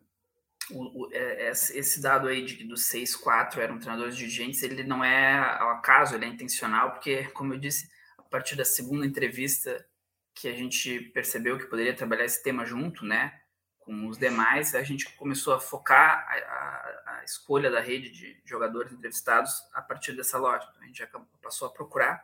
o, 0.71 1.05
o, 1.05 1.09
é, 1.13 1.51
esse 1.51 2.01
dado 2.01 2.27
aí 2.27 2.43
de, 2.43 2.65
dos 2.65 2.83
6-4 2.83 3.59
eram 3.59 3.79
treinadores 3.79 4.17
dirigentes, 4.17 4.61
ele 4.61 4.83
não 4.83 5.05
é 5.05 5.37
ao 5.57 5.69
acaso, 5.69 6.15
ele 6.15 6.25
é 6.25 6.27
intencional, 6.27 6.91
porque, 6.91 7.23
como 7.29 7.53
eu 7.53 7.57
disse, 7.57 7.89
partir 8.29 8.55
da 8.55 8.65
segunda 8.65 9.05
entrevista 9.05 9.85
que 10.33 10.47
a 10.47 10.53
gente 10.53 10.99
percebeu 11.13 11.57
que 11.57 11.65
poderia 11.65 11.95
trabalhar 11.95 12.25
esse 12.25 12.41
tema 12.41 12.65
junto, 12.65 13.05
né, 13.05 13.39
com 13.79 14.07
os 14.07 14.17
demais, 14.17 14.75
a 14.75 14.83
gente 14.83 15.11
começou 15.15 15.53
a 15.53 15.59
focar 15.59 16.25
a, 16.27 16.33
a, 16.33 17.19
a 17.19 17.23
escolha 17.23 17.71
da 17.71 17.79
rede 17.79 18.09
de 18.11 18.41
jogadores 18.45 18.93
entrevistados 18.93 19.51
a 19.73 19.81
partir 19.81 20.13
dessa 20.13 20.37
lógica. 20.37 20.71
A 20.79 20.85
gente 20.85 21.03
passou 21.41 21.67
a 21.67 21.71
procurar 21.71 22.23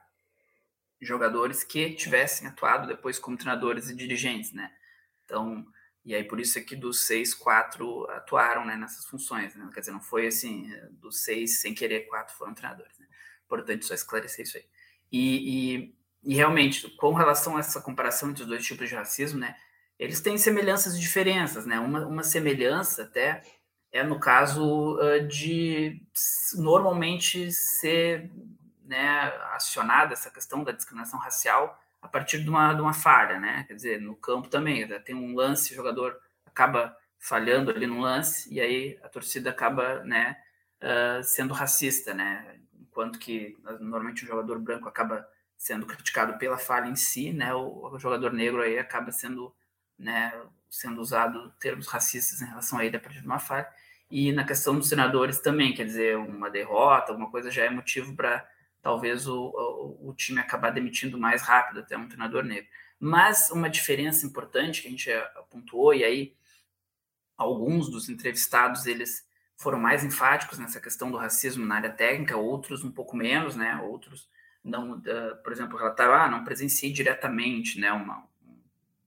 jogadores 1.01 1.63
que 1.63 1.93
tivessem 1.93 2.47
atuado 2.47 2.87
depois 2.87 3.19
como 3.19 3.35
treinadores 3.35 3.89
e 3.89 3.95
dirigentes, 3.95 4.53
né. 4.53 4.71
Então, 5.25 5.65
e 6.05 6.13
aí, 6.13 6.23
por 6.23 6.39
isso 6.39 6.59
é 6.59 6.61
que 6.61 6.75
dos 6.75 7.07
seis, 7.07 7.33
quatro 7.33 8.07
atuaram 8.11 8.63
né, 8.63 8.75
nessas 8.75 9.05
funções. 9.05 9.55
Né? 9.55 9.67
Quer 9.73 9.79
dizer, 9.79 9.91
não 9.91 10.01
foi 10.01 10.27
assim, 10.27 10.71
dos 10.91 11.23
seis, 11.23 11.59
sem 11.59 11.73
querer, 11.73 12.01
quatro 12.01 12.35
foram 12.35 12.53
treinadores. 12.53 12.97
Né? 12.99 13.07
Importante 13.43 13.85
só 13.85 13.95
esclarecer 13.95 14.45
isso 14.45 14.57
aí. 14.57 14.65
E, 15.11 15.85
e, 16.23 16.31
e, 16.31 16.35
realmente, 16.35 16.89
com 16.97 17.13
relação 17.13 17.57
a 17.57 17.59
essa 17.59 17.81
comparação 17.81 18.29
entre 18.29 18.43
os 18.43 18.49
dois 18.49 18.65
tipos 18.65 18.89
de 18.89 18.95
racismo, 18.95 19.39
né, 19.39 19.55
eles 19.97 20.19
têm 20.21 20.37
semelhanças 20.37 20.95
e 20.95 20.99
diferenças. 20.99 21.65
Né? 21.65 21.79
Uma, 21.79 22.05
uma 22.05 22.23
semelhança 22.23 23.03
até 23.03 23.41
é 23.91 24.03
no 24.03 24.19
caso 24.19 24.99
de 25.29 26.01
normalmente 26.57 27.49
ser 27.49 28.29
né, 28.83 29.33
acionada 29.53 30.13
essa 30.13 30.29
questão 30.29 30.63
da 30.63 30.73
discriminação 30.73 31.17
racial 31.17 31.79
a 32.05 32.07
partir 32.07 32.43
de 32.43 32.49
uma, 32.49 32.73
de 32.73 32.81
uma 32.81 32.93
falha, 32.93 33.39
né? 33.39 33.65
Quer 33.67 33.73
dizer, 33.73 34.01
no 34.01 34.15
campo 34.15 34.47
também, 34.47 34.87
né? 34.87 34.99
tem 34.99 35.15
um 35.15 35.33
lance, 35.35 35.73
o 35.73 35.75
jogador 35.75 36.19
acaba 36.45 36.95
falhando 37.17 37.71
ali 37.71 37.87
no 37.87 37.99
lance, 37.99 38.53
e 38.53 38.61
aí 38.61 38.99
a 39.01 39.09
torcida 39.09 39.49
acaba, 39.49 40.03
né, 40.03 40.37
uh, 40.81 41.23
sendo 41.23 41.53
racista, 41.53 42.13
né? 42.13 42.59
Enquanto 42.95 43.19
que 43.19 43.57
normalmente 43.81 44.23
o 44.23 44.27
jogador 44.27 44.57
branco 44.57 44.87
acaba 44.87 45.27
sendo 45.57 45.85
criticado 45.85 46.37
pela 46.37 46.57
falha 46.57 46.87
em 46.87 46.95
si, 46.95 47.33
né? 47.33 47.53
O, 47.53 47.93
o 47.93 47.99
jogador 47.99 48.31
negro 48.31 48.61
aí 48.61 48.79
acaba 48.79 49.11
sendo, 49.11 49.53
né, 49.99 50.31
sendo 50.71 51.01
usado 51.01 51.51
termos 51.59 51.87
racistas 51.87 52.41
em 52.41 52.45
relação 52.45 52.79
a 52.79 52.85
ele 52.85 52.95
a 52.95 52.99
partir 53.01 53.19
de 53.19 53.25
uma 53.25 53.37
falha. 53.37 53.67
E 54.09 54.31
na 54.31 54.45
questão 54.45 54.79
dos 54.79 54.87
senadores 54.87 55.39
também, 55.39 55.73
quer 55.73 55.83
dizer, 55.83 56.15
uma 56.15 56.49
derrota, 56.49 57.11
alguma 57.11 57.29
coisa 57.29 57.51
já 57.51 57.65
é 57.65 57.69
motivo 57.69 58.15
para 58.15 58.47
talvez 58.81 59.27
o, 59.27 59.35
o, 59.43 60.09
o, 60.11 60.13
time 60.13 60.39
acabar 60.39 60.69
demitindo 60.69 61.17
mais 61.17 61.41
rápido 61.41 61.81
até 61.81 61.97
um 61.97 62.07
treinador 62.07 62.45
negro. 62.45 62.69
Mas 62.97 63.51
uma 63.51 63.69
diferença 63.69 64.25
importante 64.25 64.81
que 64.81 64.87
a 64.87 64.91
gente 64.91 65.09
pontuou, 65.49 65.93
e 65.93 66.01
aí 66.05 66.33
alguns 67.35 67.89
dos 67.89 68.07
entrevistados 68.07 68.85
eles 68.85 69.27
foram 69.57 69.79
mais 69.79 70.03
enfáticos 70.03 70.59
nessa 70.59 70.79
questão 70.79 71.09
do 71.09 71.17
racismo 71.17 71.65
na 71.65 71.75
área 71.75 71.89
técnica, 71.89 72.37
outros 72.37 72.83
um 72.83 72.91
pouco 72.91 73.15
menos, 73.15 73.55
né? 73.55 73.75
Outros 73.81 74.29
não, 74.63 74.93
uh, 74.93 75.35
por 75.43 75.53
exemplo, 75.53 75.77
relataram, 75.77 76.13
ah, 76.13 76.29
não 76.29 76.43
presenciei 76.43 76.91
diretamente, 76.91 77.79
né? 77.79 77.91
Uma, 77.91 78.27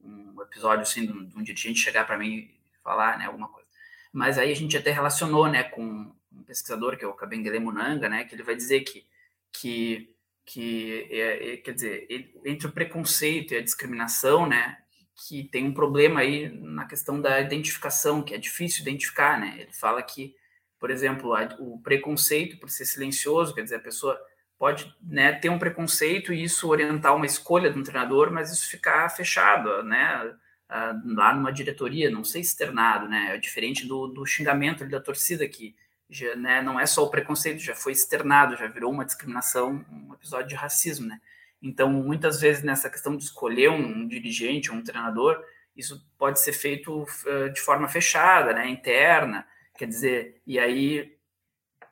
um, 0.03 0.41
episódio 0.43 0.83
assim 0.83 1.11
um, 1.11 1.27
de 1.27 1.37
um 1.37 1.43
dirigente 1.43 1.81
chegar 1.81 2.07
para 2.07 2.19
mim 2.19 2.37
e 2.37 2.61
falar, 2.83 3.19
né? 3.19 3.27
Alguma 3.27 3.49
coisa. 3.49 3.69
Mas 4.13 4.39
aí 4.39 4.51
a 4.51 4.57
gente 4.57 4.77
até 4.77 4.91
relacionou, 4.91 5.49
né? 5.49 5.65
Com 5.65 6.13
um 6.33 6.43
pesquisador 6.45 6.97
que 6.97 7.05
é 7.05 7.09
o 7.09 7.15
Kabengele 7.15 7.59
Munanga, 7.59 8.09
né? 8.09 8.25
Que 8.25 8.35
ele 8.35 8.43
vai 8.43 8.55
dizer 8.55 8.81
que 8.81 9.07
que, 9.53 10.15
que 10.45 11.09
é, 11.11 11.55
é, 11.55 11.57
quer 11.59 11.73
dizer, 11.73 12.07
entre 12.45 12.67
o 12.67 12.73
preconceito 12.73 13.55
e 13.55 13.57
a 13.57 13.63
discriminação, 13.63 14.47
né, 14.47 14.79
que 15.27 15.45
tem 15.45 15.67
um 15.67 15.75
problema 15.75 16.21
aí 16.21 16.49
na 16.49 16.87
questão 16.87 17.21
da 17.21 17.41
identificação, 17.41 18.23
que 18.23 18.35
é 18.35 18.39
difícil 18.39 18.83
identificar, 18.83 19.39
né? 19.39 19.57
Ele 19.59 19.73
fala 19.73 20.01
que, 20.03 20.35
por 20.79 20.91
exemplo, 20.91 21.33
o 21.59 21.81
preconceito 21.83 22.59
por 22.59 22.71
ser 22.71 22.87
silencioso, 22.87 23.55
quer 23.55 23.63
dizer, 23.63 23.77
a 23.77 23.81
pessoa 23.81 24.19
pode 24.57 24.95
né, 25.03 25.33
ter 25.33 25.49
um 25.49 25.59
preconceito 25.59 26.33
e 26.33 26.43
isso 26.43 26.69
orientar 26.69 27.15
uma 27.15 27.27
escolha 27.27 27.71
um 27.71 27.83
treinador, 27.83 28.33
mas 28.33 28.53
isso 28.53 28.69
ficar 28.69 29.09
fechado, 29.11 29.83
né? 29.83 30.35
lá 30.71 31.35
numa 31.35 31.51
diretoria, 31.51 32.11
não 32.11 32.23
ser 32.23 32.41
externado, 32.41 33.09
né? 33.09 33.35
É 33.35 33.39
diferente 33.39 33.87
do, 33.87 34.07
do 34.07 34.27
xingamento 34.27 34.87
da 34.87 35.01
torcida 35.01 35.49
que 35.49 35.75
já, 36.11 36.37
né, 36.37 36.63
não 36.63 36.79
é 36.79 36.87
só 36.87 37.05
o 37.05 37.11
preconceito, 37.11 37.59
já 37.59 37.75
foi 37.75 37.93
externado, 37.93 38.57
já 38.57 38.67
virou 38.67 38.93
uma 38.93 39.05
discriminação, 39.05 39.85
um 39.91 40.13
episódio 40.13 40.49
de 40.49 40.55
racismo, 40.55 41.07
né? 41.07 41.21
Então, 41.62 41.90
muitas 41.90 42.40
vezes 42.40 42.62
nessa 42.62 42.88
questão 42.88 43.16
de 43.16 43.25
escolher 43.25 43.71
um, 43.71 44.07
dirigente, 44.07 44.73
um 44.73 44.83
treinador, 44.83 45.42
isso 45.77 46.05
pode 46.16 46.40
ser 46.40 46.53
feito 46.53 47.03
uh, 47.03 47.51
de 47.53 47.61
forma 47.61 47.88
fechada, 47.88 48.53
né, 48.53 48.68
interna, 48.68 49.47
quer 49.77 49.87
dizer, 49.87 50.40
e 50.47 50.59
aí 50.59 51.16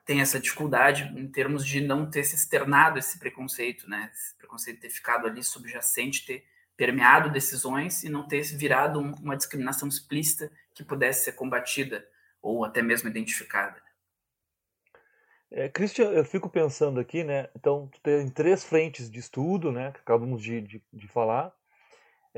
tem 0.05 0.21
essa 0.21 0.39
dificuldade 0.39 1.03
em 1.17 1.27
termos 1.27 1.65
de 1.65 1.81
não 1.81 2.09
ter 2.09 2.23
se 2.23 2.35
externado 2.35 2.97
esse 2.97 3.19
preconceito, 3.19 3.89
né, 3.89 4.09
esse 4.13 4.35
preconceito 4.35 4.79
ter 4.79 4.89
ficado 4.89 5.27
ali 5.27 5.43
subjacente, 5.43 6.25
ter 6.25 6.45
permeado 6.77 7.29
decisões 7.29 8.03
e 8.03 8.09
não 8.09 8.27
ter 8.27 8.41
virado 8.55 8.99
um, 8.99 9.11
uma 9.15 9.35
discriminação 9.35 9.87
explícita 9.87 10.51
que 10.73 10.83
pudesse 10.83 11.25
ser 11.25 11.33
combatida 11.33 12.07
ou 12.41 12.63
até 12.63 12.81
mesmo 12.81 13.09
identificada. 13.09 13.81
É, 15.49 15.69
Christian, 15.69 16.11
eu 16.11 16.25
fico 16.25 16.49
pensando 16.49 16.99
aqui, 16.99 17.23
né? 17.23 17.49
Então, 17.55 17.87
tu 17.87 18.01
tem 18.01 18.29
três 18.29 18.63
frentes 18.63 19.09
de 19.09 19.19
estudo, 19.19 19.71
né? 19.71 19.91
Que 19.91 19.99
acabamos 19.99 20.41
de, 20.41 20.61
de, 20.61 20.83
de 20.91 21.07
falar. 21.07 21.53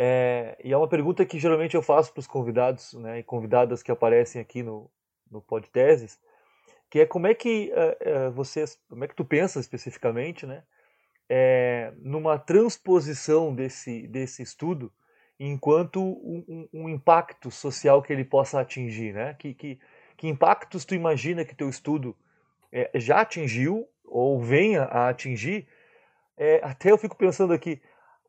É, 0.02 0.58
e 0.64 0.72
é 0.72 0.78
uma 0.78 0.88
pergunta 0.88 1.26
que 1.26 1.40
geralmente 1.40 1.76
eu 1.76 1.82
faço 1.82 2.14
para 2.14 2.22
os 2.22 2.28
convidados 2.28 2.94
né, 2.94 3.20
e 3.20 3.24
convidadas 3.24 3.84
que 3.84 3.92
aparecem 3.92 4.40
aqui 4.40 4.64
no, 4.64 4.90
no 5.30 5.42
Podteses, 5.42 6.18
que 6.90 7.02
é 7.02 7.06
como 7.06 7.28
é 7.28 7.34
que 7.34 7.70
uh, 7.74 8.30
uh, 8.30 8.32
vocês, 8.32 8.80
como 8.88 9.04
é 9.04 9.08
que 9.10 9.16
tu 9.16 9.26
pensa 9.26 9.60
especificamente, 9.60 10.46
né? 10.46 10.64
É, 11.32 11.94
numa 11.98 12.40
transposição 12.40 13.54
desse, 13.54 14.08
desse 14.08 14.42
estudo 14.42 14.92
enquanto 15.40 16.02
um, 16.02 16.68
um, 16.74 16.90
impacto 16.90 17.52
social 17.52 18.02
que 18.02 18.12
ele 18.12 18.24
possa 18.24 18.60
atingir, 18.62 19.14
né? 19.14 19.36
Que, 19.38 19.54
que, 19.54 19.80
que 20.16 20.28
impactos 20.28 20.86
tu 20.86 20.96
imagina 20.96 21.44
que 21.44 21.56
teu 21.56 21.70
estudo 21.70 22.16
é, 22.72 22.90
já 22.96 23.22
atingiu 23.22 23.88
ou 24.06 24.40
venha 24.42 24.84
a 24.84 25.10
atingir, 25.10 25.68
é, 26.38 26.60
até 26.64 26.92
eu 26.92 26.98
fico 26.98 27.16
pensando 27.16 27.54
aqui, 27.54 27.82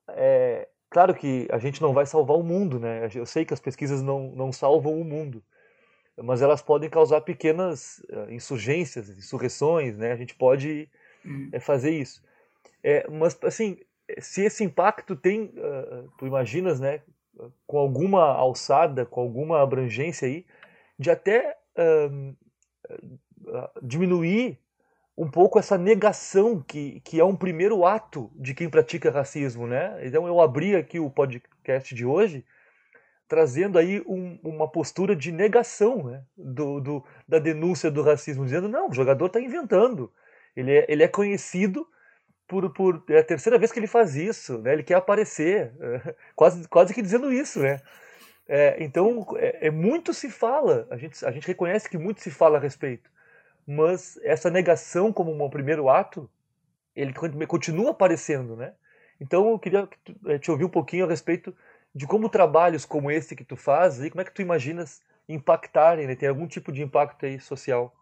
é, 0.09 0.68
claro 0.90 1.14
que 1.14 1.46
a 1.50 1.59
gente 1.59 1.81
não 1.81 1.92
vai 1.92 2.04
salvar 2.04 2.37
o 2.37 2.42
mundo, 2.42 2.79
né? 2.79 3.08
Eu 3.14 3.25
sei 3.25 3.44
que 3.44 3.54
as 3.54 3.60
pesquisas 3.60 4.02
não, 4.02 4.33
não 4.33 4.52
salvam 4.52 5.00
o 5.00 5.04
mundo, 5.04 5.42
mas 6.17 6.42
elas 6.42 6.60
podem 6.60 6.90
causar 6.90 7.21
pequenas 7.21 8.00
uh, 8.10 8.31
insurgências, 8.31 9.08
insurreições, 9.08 9.96
né? 9.96 10.12
A 10.12 10.17
gente 10.17 10.35
pode 10.35 10.90
hum. 11.25 11.50
fazer 11.60 11.92
isso. 11.92 12.23
É, 12.83 13.08
mas, 13.08 13.38
assim, 13.44 13.79
se 14.19 14.42
esse 14.42 14.64
impacto 14.64 15.14
tem, 15.14 15.44
uh, 15.44 16.10
tu 16.19 16.27
imaginas, 16.27 16.81
né? 16.81 17.00
Com 17.67 17.79
alguma 17.79 18.25
alçada, 18.25 19.06
com 19.06 19.21
alguma 19.21 19.62
abrangência 19.62 20.27
aí, 20.27 20.44
de 20.98 21.10
até 21.10 21.56
uh, 21.79 22.37
diminuir 23.82 24.58
um 25.16 25.30
pouco 25.30 25.58
essa 25.58 25.76
negação 25.76 26.62
que, 26.62 27.00
que 27.00 27.20
é 27.20 27.24
um 27.24 27.36
primeiro 27.36 27.84
ato 27.84 28.30
de 28.34 28.54
quem 28.54 28.70
pratica 28.70 29.10
racismo, 29.10 29.66
né? 29.66 29.98
Então 30.02 30.26
eu 30.26 30.40
abri 30.40 30.74
aqui 30.74 30.98
o 30.98 31.10
podcast 31.10 31.94
de 31.94 32.04
hoje 32.04 32.44
trazendo 33.28 33.78
aí 33.78 34.02
um, 34.08 34.40
uma 34.42 34.68
postura 34.68 35.14
de 35.14 35.30
negação 35.30 36.02
né? 36.02 36.24
do, 36.36 36.80
do, 36.80 37.04
da 37.28 37.38
denúncia 37.38 37.88
do 37.88 38.02
racismo, 38.02 38.44
dizendo 38.44 38.68
não, 38.68 38.88
o 38.88 38.92
jogador 38.92 39.26
está 39.26 39.40
inventando, 39.40 40.12
ele 40.56 40.72
é, 40.72 40.84
ele 40.88 41.04
é 41.04 41.08
conhecido 41.08 41.86
por, 42.48 42.68
por 42.72 43.04
é 43.08 43.18
a 43.18 43.24
terceira 43.24 43.56
vez 43.56 43.70
que 43.70 43.78
ele 43.78 43.86
faz 43.86 44.16
isso, 44.16 44.58
né? 44.58 44.72
Ele 44.72 44.82
quer 44.82 44.94
aparecer, 44.94 45.72
quase, 46.34 46.66
quase 46.68 46.92
que 46.92 47.00
dizendo 47.00 47.32
isso, 47.32 47.60
né? 47.60 47.80
É, 48.48 48.82
então, 48.82 49.24
é, 49.36 49.68
é, 49.68 49.70
muito 49.70 50.12
se 50.12 50.28
fala, 50.28 50.88
a 50.90 50.96
gente, 50.96 51.24
a 51.24 51.30
gente 51.30 51.46
reconhece 51.46 51.88
que 51.88 51.96
muito 51.96 52.20
se 52.20 52.32
fala 52.32 52.58
a 52.58 52.60
respeito, 52.60 53.08
mas 53.71 54.18
essa 54.25 54.50
negação 54.50 55.12
como 55.12 55.33
um 55.33 55.48
primeiro 55.48 55.88
ato, 55.88 56.29
ele 56.94 57.12
continua 57.46 57.92
aparecendo, 57.92 58.56
né? 58.56 58.75
Então, 59.21 59.48
eu 59.48 59.58
queria 59.60 59.88
eh, 60.27 60.38
te 60.40 60.50
ouvir 60.50 60.64
um 60.64 60.71
pouquinho 60.71 61.04
a 61.04 61.08
respeito 61.08 61.56
de 61.94 62.04
como 62.04 62.29
trabalhos 62.29 62.85
como 62.85 63.12
esse 63.12 63.37
que 63.37 63.44
tu 63.44 63.54
faz, 63.54 64.00
e 64.00 64.10
como 64.10 64.23
é 64.23 64.25
que 64.25 64.35
tu 64.35 64.42
imaginas 64.42 65.00
impactarem, 65.29 66.08
né? 66.08 66.16
Tem 66.16 66.29
algum 66.29 66.48
tipo 66.48 66.73
de 66.73 66.83
impacto 66.83 67.25
aí 67.25 67.38
social? 67.38 67.94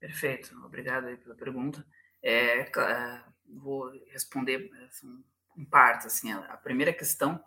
Perfeito, 0.00 0.56
obrigado 0.64 1.06
aí 1.06 1.16
pela 1.16 1.36
pergunta. 1.36 1.86
É, 2.20 2.62
é 2.62 3.22
vou 3.46 3.92
responder 4.10 4.72
assim, 4.88 5.24
em 5.56 5.64
partes. 5.64 6.06
Assim, 6.06 6.32
a 6.32 6.56
primeira 6.56 6.92
questão 6.92 7.40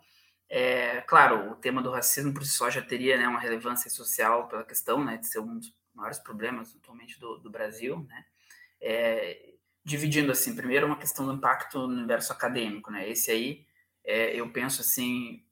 é, 0.48 1.02
claro, 1.02 1.50
o 1.50 1.56
tema 1.56 1.82
do 1.82 1.90
racismo 1.90 2.32
por 2.32 2.42
si 2.42 2.52
só 2.52 2.70
já 2.70 2.80
teria 2.80 3.18
né, 3.18 3.28
uma 3.28 3.38
relevância 3.38 3.90
social 3.90 4.48
pela 4.48 4.64
questão 4.64 5.04
né, 5.04 5.18
de 5.18 5.26
ser 5.26 5.40
um 5.40 5.58
dos 5.58 5.76
maiores 5.98 6.18
problemas 6.18 6.74
atualmente 6.76 7.18
do, 7.20 7.38
do 7.38 7.50
Brasil, 7.50 8.06
né? 8.08 8.24
É, 8.80 9.54
dividindo 9.84 10.30
assim, 10.30 10.54
primeiro 10.54 10.86
uma 10.86 10.98
questão 10.98 11.26
do 11.26 11.32
impacto 11.32 11.86
no 11.86 11.94
universo 11.94 12.32
acadêmico, 12.32 12.90
né? 12.90 13.08
Esse 13.08 13.30
aí, 13.30 13.66
é, 14.04 14.34
eu 14.34 14.50
penso 14.50 14.80
assim, 14.80 15.44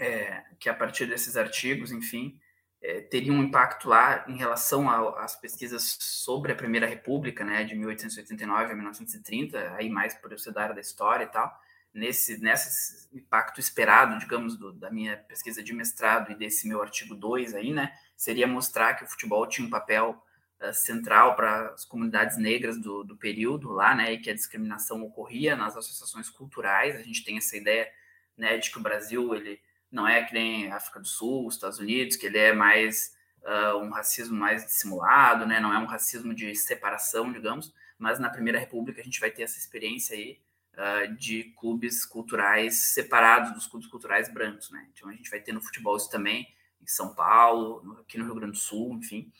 é, 0.00 0.44
que 0.58 0.68
a 0.68 0.74
partir 0.74 1.06
desses 1.06 1.36
artigos, 1.36 1.92
enfim, 1.92 2.40
é, 2.80 3.00
teria 3.02 3.32
um 3.32 3.42
impacto 3.42 3.88
lá 3.88 4.24
em 4.26 4.36
relação 4.36 4.90
às 4.90 5.36
pesquisas 5.36 5.96
sobre 6.00 6.52
a 6.52 6.56
Primeira 6.56 6.86
República, 6.86 7.44
né, 7.44 7.62
de 7.62 7.76
1889 7.76 8.72
a 8.72 8.74
1930, 8.74 9.74
aí 9.76 9.88
mais 9.88 10.14
por 10.14 10.32
eu 10.32 10.38
ser 10.38 10.52
da 10.52 10.62
área 10.62 10.74
da 10.74 10.80
história 10.80 11.24
e 11.24 11.28
tal, 11.28 11.56
nesse, 11.92 12.40
nesse 12.40 13.08
impacto 13.12 13.60
esperado, 13.60 14.18
digamos, 14.18 14.56
do, 14.56 14.72
da 14.72 14.90
minha 14.90 15.16
pesquisa 15.16 15.62
de 15.62 15.72
mestrado 15.72 16.32
e 16.32 16.34
desse 16.34 16.66
meu 16.66 16.80
artigo 16.80 17.14
2 17.14 17.54
aí, 17.54 17.72
né, 17.72 17.92
seria 18.16 18.46
mostrar 18.46 18.94
que 18.94 19.04
o 19.04 19.08
futebol 19.08 19.46
tinha 19.46 19.66
um 19.66 19.70
papel 19.70 20.22
uh, 20.60 20.72
central 20.72 21.36
para 21.36 21.70
as 21.70 21.84
comunidades 21.84 22.38
negras 22.38 22.78
do, 22.78 23.04
do 23.04 23.16
período 23.16 23.70
lá, 23.70 23.94
né, 23.94 24.12
e 24.12 24.18
que 24.18 24.30
a 24.30 24.34
discriminação 24.34 25.02
ocorria 25.02 25.54
nas 25.54 25.76
associações 25.76 26.30
culturais. 26.30 26.96
A 26.96 27.02
gente 27.02 27.24
tem 27.24 27.36
essa 27.36 27.56
ideia, 27.56 27.88
né, 28.36 28.56
de 28.56 28.70
que 28.70 28.78
o 28.78 28.82
Brasil, 28.82 29.34
ele 29.34 29.60
não 29.90 30.08
é 30.08 30.22
que 30.24 30.32
nem 30.32 30.72
África 30.72 30.98
do 30.98 31.06
Sul, 31.06 31.48
Estados 31.48 31.78
Unidos, 31.78 32.16
que 32.16 32.24
ele 32.24 32.38
é 32.38 32.54
mais 32.54 33.14
uh, 33.42 33.76
um 33.76 33.90
racismo 33.90 34.34
mais 34.34 34.64
dissimulado, 34.64 35.46
né, 35.46 35.60
não 35.60 35.74
é 35.74 35.78
um 35.78 35.84
racismo 35.84 36.34
de 36.34 36.54
separação, 36.54 37.30
digamos, 37.30 37.74
mas 37.98 38.18
na 38.18 38.30
Primeira 38.30 38.58
República 38.58 39.02
a 39.02 39.04
gente 39.04 39.20
vai 39.20 39.30
ter 39.30 39.42
essa 39.42 39.58
experiência 39.58 40.16
aí 40.16 40.40
uh, 40.74 41.14
de 41.14 41.44
clubes 41.58 42.04
culturais 42.04 42.92
separados 42.92 43.52
dos 43.52 43.66
clubes 43.66 43.88
culturais 43.88 44.32
brancos, 44.32 44.70
né? 44.70 44.88
Então 44.92 45.08
a 45.08 45.12
gente 45.12 45.30
vai 45.30 45.40
ter 45.40 45.52
no 45.52 45.60
futebol 45.60 45.96
isso 45.96 46.10
também, 46.10 46.48
em 46.80 46.86
São 46.86 47.14
Paulo, 47.14 47.98
aqui 48.00 48.18
no 48.18 48.24
Rio 48.24 48.34
Grande 48.34 48.52
do 48.52 48.58
Sul, 48.58 48.94
enfim, 48.94 49.32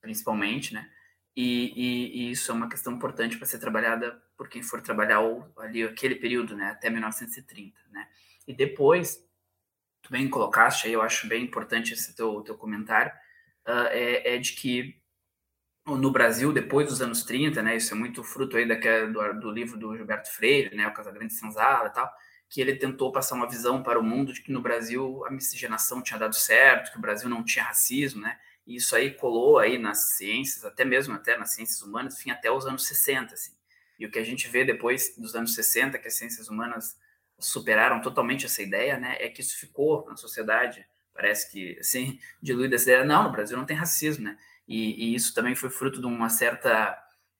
principalmente, 0.00 0.74
né? 0.74 0.90
E, 1.34 1.72
e, 1.74 2.22
e 2.22 2.30
isso 2.32 2.50
é 2.50 2.54
uma 2.54 2.68
questão 2.68 2.92
importante 2.92 3.38
para 3.38 3.46
ser 3.46 3.58
trabalhada 3.58 4.20
por 4.36 4.48
quem 4.48 4.62
for 4.62 4.80
trabalhar 4.82 5.20
o, 5.20 5.50
ali 5.58 5.82
aquele 5.82 6.16
período, 6.16 6.56
né? 6.56 6.70
Até 6.70 6.90
1930, 6.90 7.78
né? 7.90 8.08
E 8.46 8.52
depois, 8.52 9.24
tu 10.02 10.10
bem 10.10 10.28
colocaste 10.28 10.86
aí, 10.86 10.92
eu 10.92 11.02
acho 11.02 11.28
bem 11.28 11.44
importante 11.44 11.94
esse 11.94 12.14
teu, 12.14 12.42
teu 12.42 12.56
comentário, 12.56 13.12
uh, 13.66 13.88
é, 13.90 14.34
é 14.34 14.38
de 14.38 14.52
que 14.52 14.99
no 15.96 16.10
Brasil 16.10 16.52
depois 16.52 16.88
dos 16.88 17.00
anos 17.00 17.24
30, 17.24 17.62
né? 17.62 17.76
Isso 17.76 17.94
é 17.94 17.96
muito 17.96 18.22
fruto 18.22 18.56
aí 18.56 18.66
daquela, 18.66 19.06
do, 19.06 19.40
do 19.40 19.50
livro 19.50 19.78
do 19.78 19.96
Gilberto 19.96 20.30
Freire, 20.32 20.74
né? 20.74 20.86
O 20.86 20.92
Casagrande 20.92 21.34
Senzala 21.34 21.88
e 21.88 21.92
tal, 21.92 22.10
que 22.48 22.60
ele 22.60 22.76
tentou 22.76 23.12
passar 23.12 23.36
uma 23.36 23.48
visão 23.48 23.82
para 23.82 23.98
o 23.98 24.02
mundo 24.02 24.32
de 24.32 24.42
que 24.42 24.52
no 24.52 24.60
Brasil 24.60 25.24
a 25.26 25.30
miscigenação 25.30 26.02
tinha 26.02 26.18
dado 26.18 26.34
certo, 26.34 26.92
que 26.92 26.98
o 26.98 27.00
Brasil 27.00 27.28
não 27.28 27.44
tinha 27.44 27.64
racismo, 27.64 28.22
né? 28.22 28.38
E 28.66 28.76
isso 28.76 28.94
aí 28.94 29.12
colou 29.12 29.58
aí 29.58 29.78
nas 29.78 30.16
ciências, 30.16 30.64
até 30.64 30.84
mesmo 30.84 31.14
até 31.14 31.36
nas 31.36 31.54
ciências 31.54 31.82
humanas, 31.82 32.18
enfim, 32.18 32.30
até 32.30 32.50
os 32.50 32.66
anos 32.66 32.86
60, 32.86 33.34
assim. 33.34 33.52
E 33.98 34.06
o 34.06 34.10
que 34.10 34.18
a 34.18 34.24
gente 34.24 34.48
vê 34.48 34.64
depois 34.64 35.14
dos 35.16 35.34
anos 35.34 35.54
60, 35.54 35.98
que 35.98 36.08
as 36.08 36.14
ciências 36.14 36.48
humanas 36.48 36.96
superaram 37.38 38.00
totalmente 38.00 38.46
essa 38.46 38.62
ideia, 38.62 38.98
né? 38.98 39.16
É 39.18 39.28
que 39.28 39.40
isso 39.40 39.58
ficou 39.58 40.06
na 40.08 40.16
sociedade, 40.16 40.86
parece 41.14 41.50
que, 41.50 41.78
assim, 41.78 42.18
diluída 42.42 42.76
essa 42.76 42.84
ideia, 42.84 43.04
não, 43.04 43.24
no 43.24 43.32
Brasil 43.32 43.56
não 43.56 43.66
tem 43.66 43.76
racismo, 43.76 44.24
né? 44.24 44.38
E, 44.70 45.10
e 45.10 45.14
isso 45.16 45.34
também 45.34 45.56
foi 45.56 45.68
fruto 45.68 46.00
de 46.00 46.06
uma 46.06 46.28
certa 46.28 46.96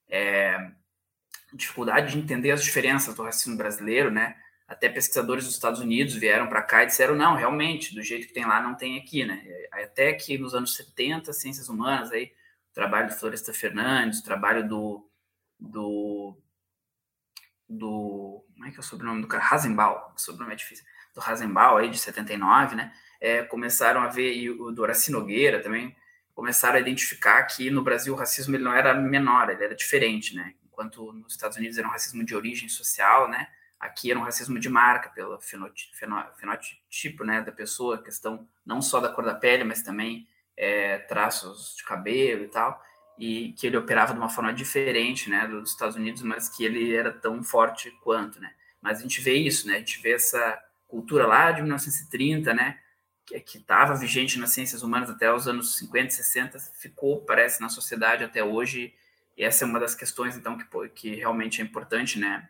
é, 0.09 0.73
dificuldade 1.53 2.11
de 2.11 2.19
entender 2.19 2.51
as 2.51 2.65
diferenças 2.65 3.15
do 3.15 3.23
racismo 3.23 3.57
brasileiro, 3.57 4.11
né? 4.11 4.37
Até 4.67 4.89
pesquisadores 4.89 5.45
dos 5.45 5.55
Estados 5.55 5.79
Unidos 5.79 6.15
vieram 6.15 6.49
para 6.49 6.61
cá 6.61 6.83
e 6.83 6.87
disseram, 6.87 7.15
não, 7.15 7.37
realmente, 7.37 7.95
do 7.95 8.03
jeito 8.03 8.27
que 8.27 8.33
tem 8.33 8.45
lá, 8.45 8.61
não 8.61 8.75
tem 8.75 8.99
aqui, 8.99 9.25
né? 9.25 9.47
Até 9.71 10.13
que 10.13 10.37
nos 10.39 10.57
anos 10.57 10.75
70, 10.75 11.33
ciências 11.33 11.69
humanas, 11.69 12.11
aí, 12.11 12.33
o 12.73 12.75
trabalho 12.75 13.07
do 13.07 13.15
Floresta 13.15 13.55
Fernandes, 13.55 14.19
o 14.19 14.25
trabalho 14.25 14.69
do, 14.69 15.09
do, 15.57 16.37
do, 17.69 18.45
como 18.55 18.67
é 18.67 18.73
que 18.73 18.77
é 18.77 18.81
o 18.81 18.83
sobrenome 18.83 19.23
do 19.23 19.29
cara? 19.29 19.45
Rasenbal, 19.45 20.13
o 20.17 20.21
sobrenome 20.21 20.55
é 20.55 20.57
difícil, 20.57 20.85
do 21.15 21.21
Rasenbal, 21.21 21.77
aí, 21.77 21.89
de 21.89 21.99
79, 21.99 22.75
né? 22.75 22.93
É, 23.21 23.45
começaram 23.45 24.01
a 24.03 24.09
ver, 24.09 24.35
e 24.35 24.51
o 24.51 24.73
do 24.73 24.83
Horaci 24.83 25.13
Nogueira 25.13 25.63
também, 25.63 25.95
começaram 26.41 26.79
a 26.79 26.81
identificar 26.81 27.43
que 27.43 27.71
no 27.71 27.83
Brasil 27.83 28.15
o 28.15 28.17
racismo 28.17 28.57
ele 28.57 28.65
não 28.65 28.73
era 28.73 28.95
menor, 28.95 29.51
ele 29.51 29.63
era 29.63 29.75
diferente, 29.75 30.35
né? 30.35 30.55
Enquanto 30.65 31.13
nos 31.13 31.35
Estados 31.35 31.59
Unidos 31.59 31.77
era 31.77 31.87
um 31.87 31.91
racismo 31.91 32.25
de 32.25 32.35
origem 32.35 32.67
social, 32.67 33.29
né? 33.29 33.47
Aqui 33.79 34.11
era 34.11 34.19
um 34.19 34.23
racismo 34.23 34.59
de 34.59 34.71
marca, 34.71 35.11
pelo 35.11 35.39
fenotipo, 35.39 37.25
né, 37.25 37.43
da 37.43 37.53
pessoa, 37.53 38.03
questão 38.03 38.49
não 38.65 38.81
só 38.81 39.01
da 39.01 39.11
cor 39.11 39.23
da 39.23 39.35
pele, 39.35 39.65
mas 39.65 39.83
também 39.83 40.27
é, 40.57 41.01
traços 41.01 41.77
de 41.77 41.85
cabelo 41.85 42.45
e 42.45 42.49
tal, 42.49 42.83
e 43.19 43.53
que 43.53 43.67
ele 43.67 43.77
operava 43.77 44.15
de 44.15 44.19
uma 44.19 44.31
forma 44.31 44.55
diferente, 44.55 45.29
né, 45.29 45.47
dos 45.47 45.73
Estados 45.73 45.97
Unidos, 45.97 46.23
mas 46.23 46.49
que 46.49 46.65
ele 46.65 46.95
era 46.95 47.13
tão 47.13 47.43
forte 47.43 47.91
quanto, 48.03 48.41
né? 48.41 48.51
Mas 48.81 49.01
a 49.01 49.03
gente 49.03 49.21
vê 49.21 49.35
isso, 49.35 49.67
né? 49.67 49.75
A 49.75 49.79
gente 49.81 50.01
vê 50.01 50.13
essa 50.13 50.59
cultura 50.89 51.27
lá 51.27 51.53
de 51.53 51.61
1930, 51.61 52.55
né? 52.55 52.79
Que 53.39 53.59
estava 53.59 53.95
vigente 53.95 54.39
nas 54.39 54.51
ciências 54.51 54.83
humanas 54.83 55.11
até 55.11 55.33
os 55.33 55.47
anos 55.47 55.77
50, 55.77 56.11
60, 56.11 56.59
ficou, 56.79 57.21
parece, 57.21 57.61
na 57.61 57.69
sociedade 57.69 58.25
até 58.25 58.43
hoje. 58.43 58.93
E 59.37 59.45
essa 59.45 59.65
é 59.65 59.67
uma 59.67 59.79
das 59.79 59.95
questões, 59.95 60.37
então, 60.37 60.59
que, 60.59 60.89
que 60.89 61.15
realmente 61.15 61.61
é 61.61 61.65
importante, 61.65 62.19
né? 62.19 62.49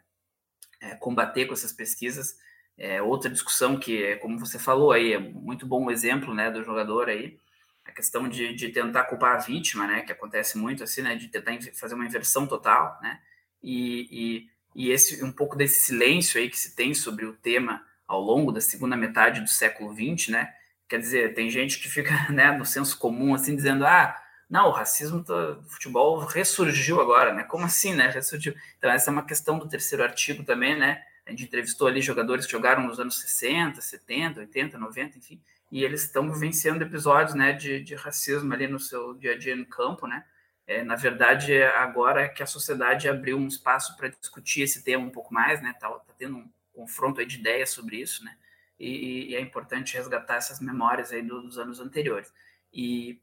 É, 0.80 0.94
combater 0.94 1.44
com 1.46 1.52
essas 1.52 1.72
pesquisas. 1.72 2.38
É, 2.80 3.02
outra 3.02 3.30
discussão 3.30 3.78
que, 3.78 4.02
é, 4.02 4.16
como 4.16 4.38
você 4.38 4.58
falou 4.58 4.90
aí, 4.90 5.12
é 5.12 5.18
muito 5.18 5.66
bom 5.66 5.84
o 5.84 5.90
exemplo, 5.90 6.34
né, 6.34 6.50
do 6.50 6.64
jogador 6.64 7.10
aí, 7.10 7.38
a 7.84 7.92
questão 7.92 8.26
de, 8.26 8.54
de 8.54 8.70
tentar 8.70 9.04
culpar 9.04 9.36
a 9.36 9.38
vítima, 9.38 9.86
né, 9.86 10.00
que 10.00 10.12
acontece 10.12 10.56
muito 10.56 10.82
assim, 10.82 11.02
né, 11.02 11.14
de 11.14 11.28
tentar 11.28 11.58
fazer 11.74 11.94
uma 11.94 12.06
inversão 12.06 12.46
total, 12.46 12.98
né, 13.02 13.20
e, 13.62 14.48
e, 14.74 14.86
e 14.86 14.90
esse 14.90 15.22
um 15.22 15.30
pouco 15.30 15.56
desse 15.56 15.80
silêncio 15.80 16.40
aí 16.40 16.48
que 16.48 16.58
se 16.58 16.74
tem 16.74 16.94
sobre 16.94 17.26
o 17.26 17.34
tema 17.34 17.84
ao 18.06 18.18
longo 18.18 18.50
da 18.50 18.62
segunda 18.62 18.96
metade 18.96 19.42
do 19.42 19.48
século 19.48 19.94
XX, 19.94 20.28
né, 20.28 20.54
Quer 20.90 20.98
dizer, 20.98 21.34
tem 21.34 21.48
gente 21.48 21.78
que 21.78 21.88
fica 21.88 22.10
né, 22.32 22.50
no 22.50 22.66
senso 22.66 22.98
comum 22.98 23.32
assim 23.32 23.54
dizendo: 23.54 23.86
ah, 23.86 24.20
não, 24.50 24.66
o 24.66 24.72
racismo 24.72 25.22
do 25.22 25.62
futebol 25.68 26.18
ressurgiu 26.18 27.00
agora, 27.00 27.32
né? 27.32 27.44
Como 27.44 27.64
assim, 27.64 27.94
né? 27.94 28.08
Ressurgiu. 28.10 28.56
Então, 28.76 28.90
essa 28.90 29.08
é 29.08 29.12
uma 29.12 29.24
questão 29.24 29.56
do 29.56 29.68
terceiro 29.68 30.02
artigo 30.02 30.42
também, 30.42 30.76
né? 30.76 31.00
A 31.24 31.30
gente 31.30 31.44
entrevistou 31.44 31.86
ali 31.86 32.02
jogadores 32.02 32.44
que 32.44 32.50
jogaram 32.50 32.82
nos 32.82 32.98
anos 32.98 33.20
60, 33.20 33.80
70, 33.80 34.40
80, 34.40 34.76
90, 34.76 35.18
enfim, 35.18 35.40
e 35.70 35.84
eles 35.84 36.02
estão 36.02 36.28
vivenciando 36.32 36.82
episódios 36.82 37.36
né, 37.36 37.52
de, 37.52 37.80
de 37.80 37.94
racismo 37.94 38.52
ali 38.52 38.66
no 38.66 38.80
seu 38.80 39.14
dia 39.14 39.34
a 39.34 39.38
dia 39.38 39.54
no 39.54 39.66
campo, 39.66 40.08
né? 40.08 40.24
É, 40.66 40.82
na 40.82 40.96
verdade, 40.96 41.62
agora 41.62 42.22
é 42.22 42.28
que 42.28 42.42
a 42.42 42.46
sociedade 42.46 43.08
abriu 43.08 43.36
um 43.38 43.46
espaço 43.46 43.96
para 43.96 44.08
discutir 44.08 44.62
esse 44.62 44.82
tema 44.82 45.04
um 45.04 45.10
pouco 45.10 45.32
mais, 45.32 45.62
né? 45.62 45.72
Tá, 45.78 45.88
tá 45.88 46.14
tendo 46.18 46.38
um 46.38 46.50
confronto 46.74 47.24
de 47.24 47.38
ideias 47.38 47.70
sobre 47.70 47.96
isso, 47.96 48.24
né? 48.24 48.36
E, 48.80 49.30
e 49.30 49.36
é 49.36 49.40
importante 49.40 49.94
resgatar 49.94 50.36
essas 50.36 50.58
memórias 50.58 51.12
aí 51.12 51.22
dos 51.22 51.58
anos 51.58 51.78
anteriores. 51.80 52.32
E, 52.72 53.20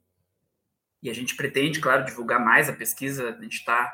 e 1.02 1.10
a 1.10 1.14
gente 1.14 1.36
pretende, 1.36 1.82
claro, 1.82 2.06
divulgar 2.06 2.40
mais 2.40 2.70
a 2.70 2.74
pesquisa, 2.74 3.30
a 3.30 3.42
gente 3.42 3.58
está, 3.58 3.94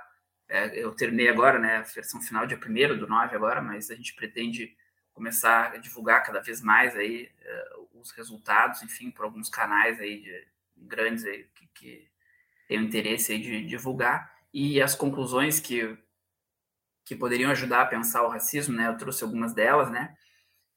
é, 0.50 0.78
eu 0.78 0.94
terminei 0.94 1.30
agora, 1.30 1.58
né, 1.58 1.78
a 1.78 1.82
versão 1.82 2.22
final 2.22 2.46
dia 2.46 2.60
1 2.60 2.98
do 2.98 3.08
9 3.08 3.36
agora, 3.36 3.62
mas 3.62 3.90
a 3.90 3.96
gente 3.96 4.14
pretende 4.14 4.76
começar 5.14 5.72
a 5.74 5.78
divulgar 5.78 6.24
cada 6.24 6.42
vez 6.42 6.62
mais 6.62 6.96
aí 6.96 7.32
uh, 7.78 8.00
os 8.00 8.12
resultados, 8.12 8.82
enfim, 8.82 9.10
por 9.12 9.24
alguns 9.26 9.48
canais 9.48 10.00
aí 10.02 10.22
de, 10.22 10.48
grandes 10.76 11.24
aí 11.24 11.48
que, 11.56 11.68
que 11.68 12.08
têm 12.68 12.84
interesse 12.84 13.32
aí 13.32 13.40
de 13.40 13.66
divulgar 13.66 14.34
e 14.54 14.82
as 14.82 14.96
conclusões 14.96 15.60
que 15.60 15.98
que 17.06 17.16
poderiam 17.18 17.52
ajudar 17.52 17.82
a 17.82 17.86
pensar 17.86 18.24
o 18.24 18.30
racismo, 18.30 18.76
né? 18.76 18.88
Eu 18.88 18.98
trouxe 18.98 19.26
algumas 19.26 19.54
delas, 19.54 19.92
né? 19.92 20.16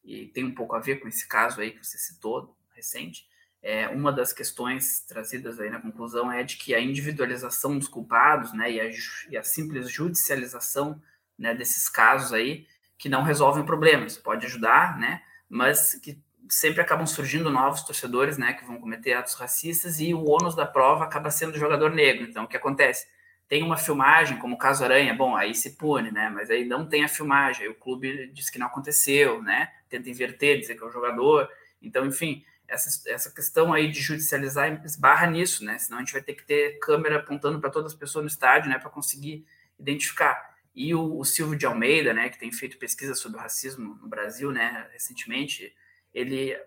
E 0.07 0.27
tem 0.27 0.45
um 0.45 0.55
pouco 0.55 0.73
a 0.73 0.79
ver 0.79 1.01
com 1.01 1.07
esse 1.07 1.27
caso 1.27 1.59
aí 1.59 1.71
que 1.71 1.85
você 1.85 1.97
citou, 1.97 2.55
recente, 2.73 3.27
é, 3.61 3.89
uma 3.89 4.13
das 4.13 4.31
questões 4.31 5.01
trazidas 5.01 5.59
aí 5.59 5.69
na 5.69 5.81
conclusão 5.81 6.31
é 6.31 6.41
de 6.43 6.55
que 6.55 6.73
a 6.73 6.79
individualização 6.79 7.77
dos 7.77 7.89
culpados, 7.89 8.53
né, 8.53 8.71
e 8.71 8.79
a, 8.79 8.89
e 9.29 9.37
a 9.37 9.43
simples 9.43 9.91
judicialização 9.91 11.01
né, 11.37 11.53
desses 11.53 11.89
casos 11.89 12.31
aí, 12.31 12.65
que 12.97 13.09
não 13.09 13.23
resolvem 13.23 13.65
problemas, 13.65 14.17
pode 14.17 14.45
ajudar, 14.45 14.97
né, 14.97 15.21
mas 15.49 15.95
que 15.95 16.17
sempre 16.49 16.79
acabam 16.79 17.05
surgindo 17.05 17.51
novos 17.51 17.83
torcedores, 17.83 18.37
né, 18.37 18.53
que 18.53 18.65
vão 18.65 18.79
cometer 18.79 19.13
atos 19.13 19.33
racistas 19.33 19.99
e 19.99 20.13
o 20.13 20.23
ônus 20.23 20.55
da 20.55 20.65
prova 20.65 21.03
acaba 21.03 21.29
sendo 21.29 21.55
o 21.55 21.59
jogador 21.59 21.91
negro. 21.91 22.25
Então, 22.25 22.45
o 22.45 22.47
que 22.47 22.55
acontece? 22.55 23.05
Tem 23.47 23.63
uma 23.63 23.77
filmagem, 23.77 24.37
como 24.39 24.55
o 24.55 24.57
caso 24.57 24.83
Aranha, 24.83 25.13
bom, 25.13 25.35
aí 25.35 25.55
se 25.55 25.77
pune, 25.77 26.11
né, 26.11 26.29
mas 26.29 26.49
aí 26.49 26.65
não 26.65 26.85
tem 26.85 27.03
a 27.05 27.07
filmagem, 27.07 27.63
aí 27.63 27.69
o 27.69 27.75
clube 27.75 28.27
diz 28.33 28.49
que 28.49 28.59
não 28.59 28.67
aconteceu, 28.67 29.41
né, 29.41 29.71
tenta 29.89 30.09
inverter, 30.09 30.59
dizer 30.59 30.75
que 30.75 30.83
é 30.83 30.85
o 30.85 30.91
jogador. 30.91 31.49
Então, 31.81 32.05
enfim, 32.05 32.43
essa, 32.67 33.09
essa 33.09 33.31
questão 33.31 33.73
aí 33.73 33.89
de 33.89 34.01
judicializar 34.01 34.83
esbarra 34.83 35.27
nisso, 35.27 35.63
né, 35.63 35.77
senão 35.77 35.99
a 35.99 36.01
gente 36.01 36.11
vai 36.11 36.21
ter 36.21 36.33
que 36.33 36.43
ter 36.43 36.77
câmera 36.79 37.17
apontando 37.17 37.59
para 37.61 37.69
todas 37.69 37.93
as 37.93 37.97
pessoas 37.97 38.23
no 38.23 38.29
estádio, 38.29 38.69
né, 38.69 38.77
para 38.77 38.89
conseguir 38.89 39.45
identificar. 39.79 40.55
E 40.75 40.93
o, 40.93 41.17
o 41.17 41.23
Silvio 41.23 41.57
de 41.57 41.65
Almeida, 41.65 42.13
né, 42.13 42.29
que 42.29 42.37
tem 42.37 42.51
feito 42.51 42.77
pesquisa 42.77 43.15
sobre 43.15 43.37
o 43.37 43.41
racismo 43.41 43.97
no 44.01 44.07
Brasil, 44.09 44.51
né, 44.51 44.87
recentemente, 44.91 45.73
ele 46.13 46.59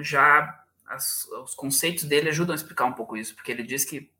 já 0.00 0.64
as, 0.86 1.26
os 1.42 1.54
conceitos 1.54 2.04
dele 2.04 2.28
ajudam 2.28 2.52
a 2.52 2.56
explicar 2.56 2.84
um 2.84 2.92
pouco 2.92 3.16
isso, 3.16 3.34
porque 3.34 3.50
ele 3.50 3.62
diz 3.62 3.84
que 3.84 4.10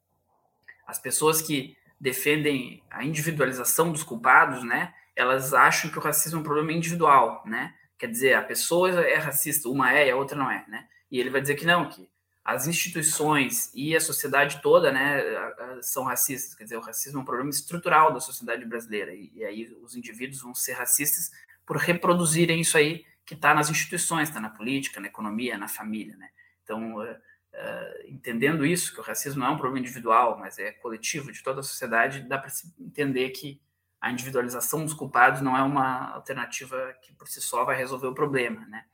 as 0.87 0.99
pessoas 0.99 1.41
que 1.41 1.77
defendem 2.01 2.83
a 2.91 3.05
individualização 3.05 3.91
dos 3.91 4.03
culpados, 4.03 4.63
né, 4.63 4.93
elas 5.15 5.55
acham 5.55 5.91
que 5.91 5.99
o 5.99 6.03
racismo 6.03 6.39
é 6.39 6.41
um 6.41 6.45
problema 6.45 6.73
individual, 6.73 7.43
né? 7.47 7.75
Quer 7.99 8.09
dizer, 8.09 8.35
a 8.35 8.43
pessoa 8.43 8.91
é 9.01 9.15
racista, 9.15 9.69
uma 9.71 9.91
é 9.91 10.09
e 10.09 10.11
a 10.11 10.17
outra 10.17 10.37
não 10.37 10.51
é, 10.51 10.65
né? 10.69 10.87
E 11.11 11.19
ele 11.19 11.31
vai 11.31 11.41
dizer 11.41 11.55
que 11.55 11.65
não, 11.65 11.89
que 11.89 12.07
as 12.45 12.67
instituições 12.67 13.73
e 13.75 13.97
a 13.97 14.01
sociedade 14.01 14.61
toda, 14.63 14.93
né, 14.93 15.23
são 15.81 16.05
racistas. 16.05 16.55
Quer 16.55 16.65
dizer, 16.65 16.77
o 16.77 16.81
racismo 16.81 17.19
é 17.19 17.23
um 17.23 17.25
problema 17.25 17.51
estrutural 17.51 18.13
da 18.13 18.21
sociedade 18.21 18.65
brasileira 18.67 19.15
e, 19.15 19.33
e 19.35 19.45
aí 19.45 19.75
os 19.83 19.97
indivíduos 19.97 20.43
vão 20.43 20.55
ser 20.55 20.75
racistas 20.75 21.33
por 21.65 21.79
reproduzirem 21.79 22.61
isso 22.61 22.77
aí 22.77 23.05
que 23.25 23.35
está 23.35 23.53
nas 23.55 23.71
instituições, 23.71 24.29
está 24.29 24.41
na 24.41 24.51
política, 24.51 25.01
na 25.01 25.09
economia, 25.09 25.59
na 25.59 25.67
família, 25.67 26.17
né? 26.17 26.29
Então, 26.63 27.03
uh, 27.57 28.09
entendendo 28.09 28.65
isso, 28.65 28.93
que 28.93 29.01
o 29.01 29.03
racismo 29.03 29.41
não 29.41 29.49
é 29.49 29.51
um 29.51 29.57
problema 29.57 29.81
individual, 29.81 30.39
mas 30.39 30.59
é 30.59 30.73
coletivo 30.73 31.33
de 31.33 31.43
toda 31.43 31.61
a 31.61 31.65
sociedade, 31.65 32.21
dá 32.29 32.39
para 32.39 32.51
entender 32.79 33.31
que 33.31 33.61
a 34.01 34.11
individualização 34.11 34.85
dos 34.85 34.95
culpados 34.95 35.41
não 35.41 35.57
é 35.57 35.63
uma 35.63 36.13
alternativa 36.13 36.95
que 37.03 37.13
por 37.15 37.27
si 37.29 37.41
só 37.41 37.65
vai 37.65 37.77
resolver 37.77 38.07
o 38.07 38.15
problema, 38.15 38.65
né? 38.67 38.85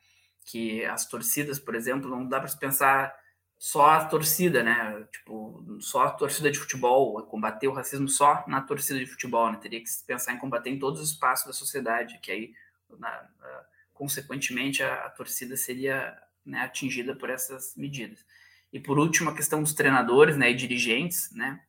Que 0.44 0.84
as 0.84 1.06
torcidas, 1.06 1.58
por 1.58 1.74
exemplo, 1.74 2.08
não 2.08 2.26
dá 2.26 2.38
para 2.38 2.48
se 2.48 2.58
pensar 2.58 3.14
só 3.58 3.90
a 3.90 4.04
torcida, 4.04 4.62
né? 4.62 5.06
Tipo, 5.12 5.78
só 5.80 6.04
a 6.04 6.10
torcida 6.10 6.50
de 6.50 6.58
futebol, 6.58 7.22
combater 7.24 7.68
o 7.68 7.72
racismo 7.72 8.08
só 8.08 8.44
na 8.46 8.60
torcida 8.60 8.98
de 8.98 9.06
futebol, 9.06 9.50
né? 9.50 9.58
Teria 9.60 9.80
que 9.80 9.90
se 9.90 10.04
pensar 10.04 10.32
em 10.32 10.38
combater 10.38 10.70
em 10.70 10.78
todos 10.78 11.00
os 11.00 11.10
espaços 11.10 11.46
da 11.46 11.52
sociedade, 11.52 12.18
que 12.22 12.32
aí 12.32 12.54
na, 12.98 13.28
na 13.38 13.64
consequentemente, 14.02 14.82
a, 14.82 15.06
a 15.06 15.10
torcida 15.10 15.56
seria 15.56 16.18
né, 16.44 16.60
atingida 16.60 17.14
por 17.14 17.30
essas 17.30 17.76
medidas. 17.76 18.24
E 18.72 18.80
por 18.80 18.98
último, 18.98 19.30
a 19.30 19.34
questão 19.34 19.62
dos 19.62 19.74
treinadores 19.74 20.36
né, 20.36 20.50
e 20.50 20.54
dirigentes, 20.54 21.30
né? 21.32 21.60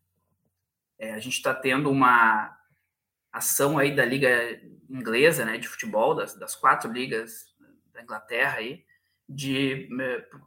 É, 0.98 1.14
a 1.14 1.20
gente 1.20 1.34
está 1.34 1.54
tendo 1.54 1.90
uma 1.92 2.58
ação 3.32 3.78
aí 3.78 3.94
da 3.94 4.06
liga 4.06 4.30
inglesa, 4.90 5.44
né, 5.44 5.58
de 5.58 5.68
futebol, 5.68 6.16
das, 6.16 6.36
das 6.36 6.56
quatro 6.56 6.92
ligas 6.92 7.46
da 7.92 8.02
Inglaterra 8.02 8.60
aí, 8.60 8.86
de 9.28 9.90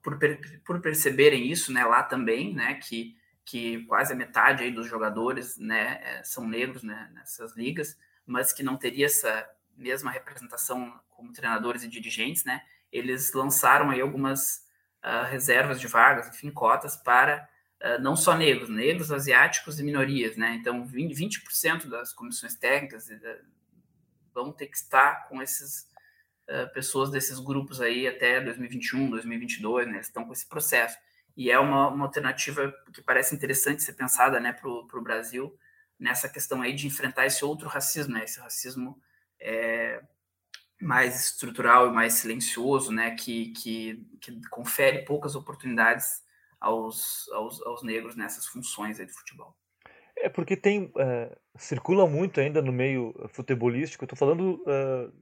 por, 0.03 0.19
por 0.65 0.81
perceberem 0.81 1.51
isso, 1.51 1.73
né, 1.73 1.85
lá 1.85 2.03
também, 2.03 2.55
né, 2.55 2.75
que 2.75 3.17
que 3.47 3.85
quase 3.85 4.13
a 4.13 4.17
metade 4.17 4.65
aí 4.65 4.73
dos 4.73 4.89
jogadores, 4.89 5.57
né, 5.57 6.01
é, 6.03 6.25
são 6.25 6.49
negros, 6.49 6.83
né, 6.83 7.09
nessas 7.15 7.57
ligas, 7.57 7.97
mas 8.27 8.53
que 8.53 8.61
não 8.61 8.77
teria 8.77 9.07
essa 9.07 9.49
mesma 9.77 10.11
representação 10.11 11.01
como 11.09 11.33
treinadores 11.33 11.85
e 11.85 11.89
dirigentes, 11.89 12.45
né, 12.45 12.61
eles 12.91 13.33
lançaram 13.33 13.91
aí 13.91 14.01
algumas 14.01 14.66
uh, 15.07 15.25
reservas 15.31 15.81
de 15.81 15.87
vagas, 15.87 16.29
enfim, 16.29 16.51
cotas 16.51 16.97
para 16.97 17.49
uh, 17.83 18.03
não 18.03 18.17
só 18.17 18.37
negros, 18.37 18.69
negros, 18.69 19.13
asiáticos 19.13 19.79
e 19.79 19.85
minorias, 19.85 20.37
né, 20.37 20.57
então 20.61 20.85
20%, 20.85 21.15
20 21.15 21.89
das 21.89 22.13
comissõões 22.13 22.57
técnicas 22.57 23.09
uh, 23.09 23.45
vão 24.35 24.53
ter 24.53 24.67
que 24.67 24.77
estar 24.77 25.29
com 25.29 25.41
esses 25.41 25.95
pessoas 26.73 27.11
desses 27.11 27.41
grupos 27.41 27.81
aí 27.81 28.07
até 28.07 28.41
2021, 28.41 29.11
2022, 29.11 29.89
né, 29.89 29.99
estão 29.99 30.25
com 30.25 30.33
esse 30.33 30.49
processo, 30.49 30.97
e 31.37 31.51
é 31.51 31.59
uma, 31.59 31.89
uma 31.89 32.05
alternativa 32.05 32.73
que 32.93 33.03
parece 33.03 33.35
interessante 33.35 33.83
ser 33.83 33.95
pensada, 33.95 34.39
né, 34.39 34.53
para 34.53 34.69
o 34.69 35.03
Brasil, 35.03 35.59
nessa 35.99 36.29
questão 36.29 36.63
aí 36.63 36.73
de 36.73 36.87
enfrentar 36.87 37.27
esse 37.27 37.45
outro 37.45 37.69
racismo, 37.69 38.15
né, 38.15 38.23
esse 38.23 38.39
racismo 38.39 38.97
é, 39.41 40.01
mais 40.81 41.27
estrutural 41.27 41.89
e 41.89 41.93
mais 41.93 42.15
silencioso, 42.15 42.93
né, 42.93 43.13
que, 43.13 43.53
que, 43.53 44.07
que 44.21 44.41
confere 44.51 45.05
poucas 45.05 45.35
oportunidades 45.35 46.23
aos, 46.61 47.29
aos, 47.33 47.63
aos, 47.63 47.83
negros 47.83 48.17
nessas 48.17 48.47
funções 48.47 48.99
de 48.99 49.09
futebol. 49.09 49.55
É 50.17 50.29
porque 50.29 50.57
tem 50.57 50.85
uh, 50.85 51.37
circula 51.57 52.07
muito 52.07 52.41
ainda 52.41 52.63
no 52.63 52.73
meio 52.73 53.15
futebolístico. 53.33 54.05
Estou 54.05 54.17
falando 54.19 54.63
uh, 54.63 55.13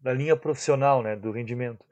da 0.00 0.12
linha 0.12 0.36
profissional, 0.36 1.02
né, 1.02 1.16
do 1.16 1.30
rendimento. 1.30 1.84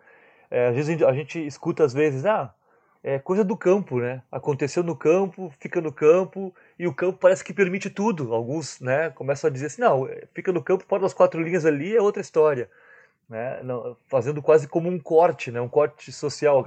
É, 0.48 0.68
às 0.68 0.76
vezes 0.76 1.02
a 1.02 1.12
gente 1.12 1.44
escuta 1.44 1.84
às 1.84 1.92
vezes, 1.92 2.24
ah, 2.24 2.54
é 3.02 3.18
coisa 3.18 3.44
do 3.44 3.56
campo, 3.56 3.98
né? 3.98 4.22
Aconteceu 4.30 4.82
no 4.82 4.96
campo, 4.96 5.52
fica 5.58 5.80
no 5.80 5.92
campo 5.92 6.54
e 6.78 6.86
o 6.86 6.94
campo 6.94 7.18
parece 7.18 7.44
que 7.44 7.52
permite 7.52 7.90
tudo. 7.90 8.32
Alguns, 8.32 8.80
né, 8.80 9.10
começam 9.10 9.48
a 9.48 9.52
dizer 9.52 9.66
assim, 9.66 9.82
não, 9.82 10.08
fica 10.34 10.52
no 10.52 10.62
campo, 10.62 10.84
pode 10.86 11.04
as 11.04 11.14
quatro 11.14 11.42
linhas 11.42 11.64
ali 11.66 11.96
é 11.96 12.00
outra 12.00 12.20
história 12.20 12.70
né, 13.28 13.60
não, 13.62 13.96
fazendo 14.08 14.40
quase 14.40 14.68
como 14.68 14.88
um 14.88 14.98
corte, 14.98 15.50
né, 15.50 15.60
um 15.60 15.68
corte 15.68 16.12
social. 16.12 16.64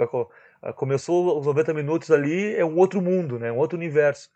Começou 0.76 1.40
os 1.40 1.46
90 1.46 1.74
minutos 1.74 2.12
ali, 2.12 2.56
é 2.56 2.66
um 2.66 2.78
outro 2.78 3.02
mundo, 3.02 3.40
né, 3.40 3.52
um 3.52 3.58
outro 3.58 3.78
universo. 3.78 4.30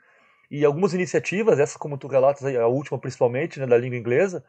E 0.50 0.64
algumas 0.64 0.94
iniciativas, 0.94 1.60
essas 1.60 1.78
como 1.78 1.98
tu 1.98 2.08
relatas, 2.08 2.44
a 2.46 2.68
última 2.68 3.00
principalmente, 3.00 3.60
né, 3.60 3.66
da 3.66 3.78
língua 3.78 3.98
inglesa, 3.98 4.44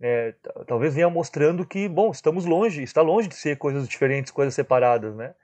é, 0.00 0.34
talvez 0.66 0.94
venha 0.94 1.10
mostrando 1.10 1.66
que, 1.66 1.88
bom, 1.88 2.10
estamos 2.10 2.44
longe, 2.44 2.82
está 2.82 3.02
longe 3.02 3.28
de 3.28 3.34
ser 3.34 3.56
coisas 3.56 3.88
diferentes, 3.88 4.30
coisas 4.30 4.54
separadas, 4.54 5.14
né? 5.16 5.34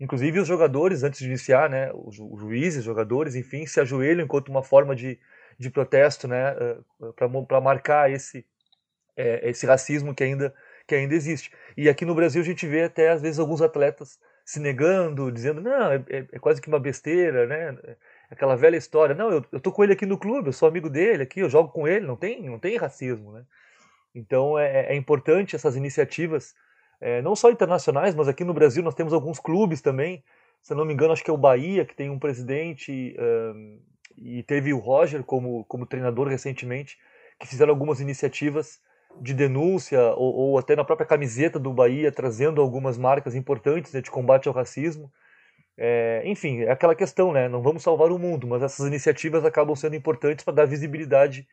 Inclusive 0.00 0.40
os 0.40 0.48
jogadores, 0.48 1.02
antes 1.02 1.20
de 1.20 1.26
iniciar, 1.26 1.68
né, 1.68 1.92
os, 1.92 2.18
os 2.18 2.40
juízes, 2.40 2.82
jogadores, 2.82 3.34
enfim, 3.34 3.66
se 3.66 3.78
ajoelham 3.80 4.24
enquanto 4.24 4.48
uma 4.48 4.62
forma 4.62 4.96
de, 4.96 5.18
de 5.58 5.70
protesto, 5.70 6.26
né, 6.26 6.56
eh, 6.58 6.78
para 7.46 7.60
marcar 7.60 8.10
esse, 8.10 8.46
é, 9.14 9.50
esse 9.50 9.66
racismo 9.66 10.14
que 10.14 10.24
ainda 10.24 10.54
que 10.90 10.94
ainda 10.96 11.14
existe. 11.14 11.52
E 11.76 11.88
aqui 11.88 12.04
no 12.04 12.16
Brasil 12.16 12.42
a 12.42 12.44
gente 12.44 12.66
vê 12.66 12.82
até 12.82 13.10
às 13.10 13.22
vezes 13.22 13.38
alguns 13.38 13.62
atletas 13.62 14.18
se 14.44 14.58
negando, 14.58 15.30
dizendo, 15.30 15.60
não, 15.60 15.92
é, 15.92 16.04
é, 16.08 16.26
é 16.32 16.38
quase 16.40 16.60
que 16.60 16.66
uma 16.66 16.80
besteira, 16.80 17.46
né? 17.46 17.78
Aquela 18.28 18.56
velha 18.56 18.76
história, 18.76 19.14
não, 19.14 19.30
eu, 19.30 19.44
eu 19.52 19.60
tô 19.60 19.70
com 19.70 19.84
ele 19.84 19.92
aqui 19.92 20.04
no 20.04 20.18
clube, 20.18 20.48
eu 20.48 20.52
sou 20.52 20.68
amigo 20.68 20.90
dele 20.90 21.22
aqui, 21.22 21.38
eu 21.38 21.48
jogo 21.48 21.68
com 21.68 21.86
ele, 21.86 22.04
não 22.04 22.16
tem, 22.16 22.42
não 22.42 22.58
tem 22.58 22.76
racismo, 22.76 23.30
né? 23.30 23.44
Então 24.12 24.58
é, 24.58 24.86
é 24.86 24.96
importante 24.96 25.54
essas 25.54 25.76
iniciativas, 25.76 26.54
é, 27.00 27.22
não 27.22 27.36
só 27.36 27.50
internacionais, 27.50 28.12
mas 28.16 28.26
aqui 28.26 28.42
no 28.42 28.52
Brasil 28.52 28.82
nós 28.82 28.94
temos 28.94 29.12
alguns 29.12 29.38
clubes 29.38 29.80
também, 29.80 30.24
se 30.60 30.74
não 30.74 30.84
me 30.84 30.92
engano, 30.92 31.12
acho 31.12 31.22
que 31.22 31.30
é 31.30 31.34
o 31.34 31.38
Bahia, 31.38 31.84
que 31.84 31.94
tem 31.94 32.10
um 32.10 32.18
presidente, 32.18 33.16
um, 33.16 33.80
e 34.18 34.42
teve 34.42 34.72
o 34.72 34.78
Roger 34.78 35.22
como, 35.22 35.64
como 35.66 35.86
treinador 35.86 36.26
recentemente, 36.26 36.98
que 37.38 37.46
fizeram 37.46 37.72
algumas 37.72 38.00
iniciativas 38.00 38.80
de 39.20 39.34
denúncia 39.34 40.00
ou, 40.14 40.34
ou, 40.34 40.58
até 40.58 40.76
na 40.76 40.84
própria 40.84 41.06
camiseta 41.06 41.58
do 41.58 41.72
Bahia 41.72 42.12
trazendo 42.12 42.60
algumas 42.60 42.96
marcas 42.98 43.34
importantes 43.34 43.92
né, 43.92 44.00
de 44.00 44.10
combate 44.10 44.48
ao 44.48 44.54
racismo. 44.54 45.10
É, 45.76 46.22
enfim, 46.26 46.60
é 46.60 46.70
aquela 46.70 46.94
questão, 46.94 47.32
né? 47.32 47.48
Não 47.48 47.62
vamos 47.62 47.82
salvar 47.82 48.12
o 48.12 48.18
mundo, 48.18 48.46
mas 48.46 48.62
essas 48.62 48.86
iniciativas 48.86 49.44
acabam 49.44 49.74
sendo 49.74 49.96
importantes 49.96 50.44
para 50.44 50.54
dar 50.54 50.66
visibilidade 50.66 51.48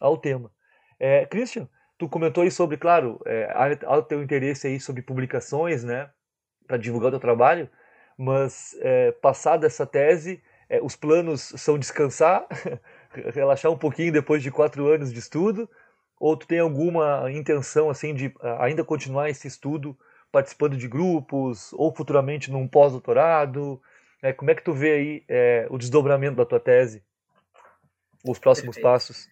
ao 0.00 0.16
tema. 0.16 0.50
É, 0.98 1.26
Christian, 1.26 1.68
tu 1.98 2.08
comentou 2.08 2.42
aí 2.42 2.50
sobre, 2.50 2.78
claro, 2.78 3.20
é, 3.26 3.52
há, 3.52 3.96
o 3.98 4.02
teu 4.02 4.22
interesse 4.22 4.66
aí 4.66 4.80
sobre 4.80 5.02
publicações, 5.02 5.84
né? 5.84 6.10
Para 6.66 6.78
divulgar 6.78 7.08
o 7.08 7.12
teu 7.12 7.20
trabalho, 7.20 7.68
mas 8.16 8.74
é, 8.80 9.12
passada 9.12 9.66
essa 9.66 9.86
tese, 9.86 10.42
é, 10.68 10.80
os 10.82 10.96
planos 10.96 11.52
são 11.56 11.78
descansar, 11.78 12.46
relaxar 13.34 13.70
um 13.70 13.78
pouquinho 13.78 14.12
depois 14.12 14.42
de 14.42 14.50
quatro 14.50 14.86
anos 14.86 15.12
de 15.12 15.18
estudo, 15.18 15.68
ou 16.18 16.36
tu 16.36 16.46
tem 16.46 16.58
alguma 16.58 17.30
intenção 17.30 17.90
assim 17.90 18.14
de 18.14 18.34
ah, 18.40 18.64
ainda 18.64 18.84
continuar 18.84 19.28
esse 19.28 19.46
estudo 19.46 19.96
participando 20.32 20.76
de 20.76 20.88
grupos 20.88 21.72
ou 21.72 21.94
futuramente 21.94 22.50
num 22.50 22.66
pós-doutorado? 22.68 23.80
É, 24.22 24.32
como 24.32 24.50
é 24.50 24.54
que 24.54 24.64
tu 24.64 24.72
vê 24.72 24.92
aí 24.92 25.24
é, 25.28 25.66
o 25.70 25.78
desdobramento 25.78 26.36
da 26.36 26.44
tua 26.44 26.60
tese? 26.60 27.02
Os 28.24 28.38
próximos 28.38 28.76
Perfeito. 28.76 28.84
passos? 28.84 29.28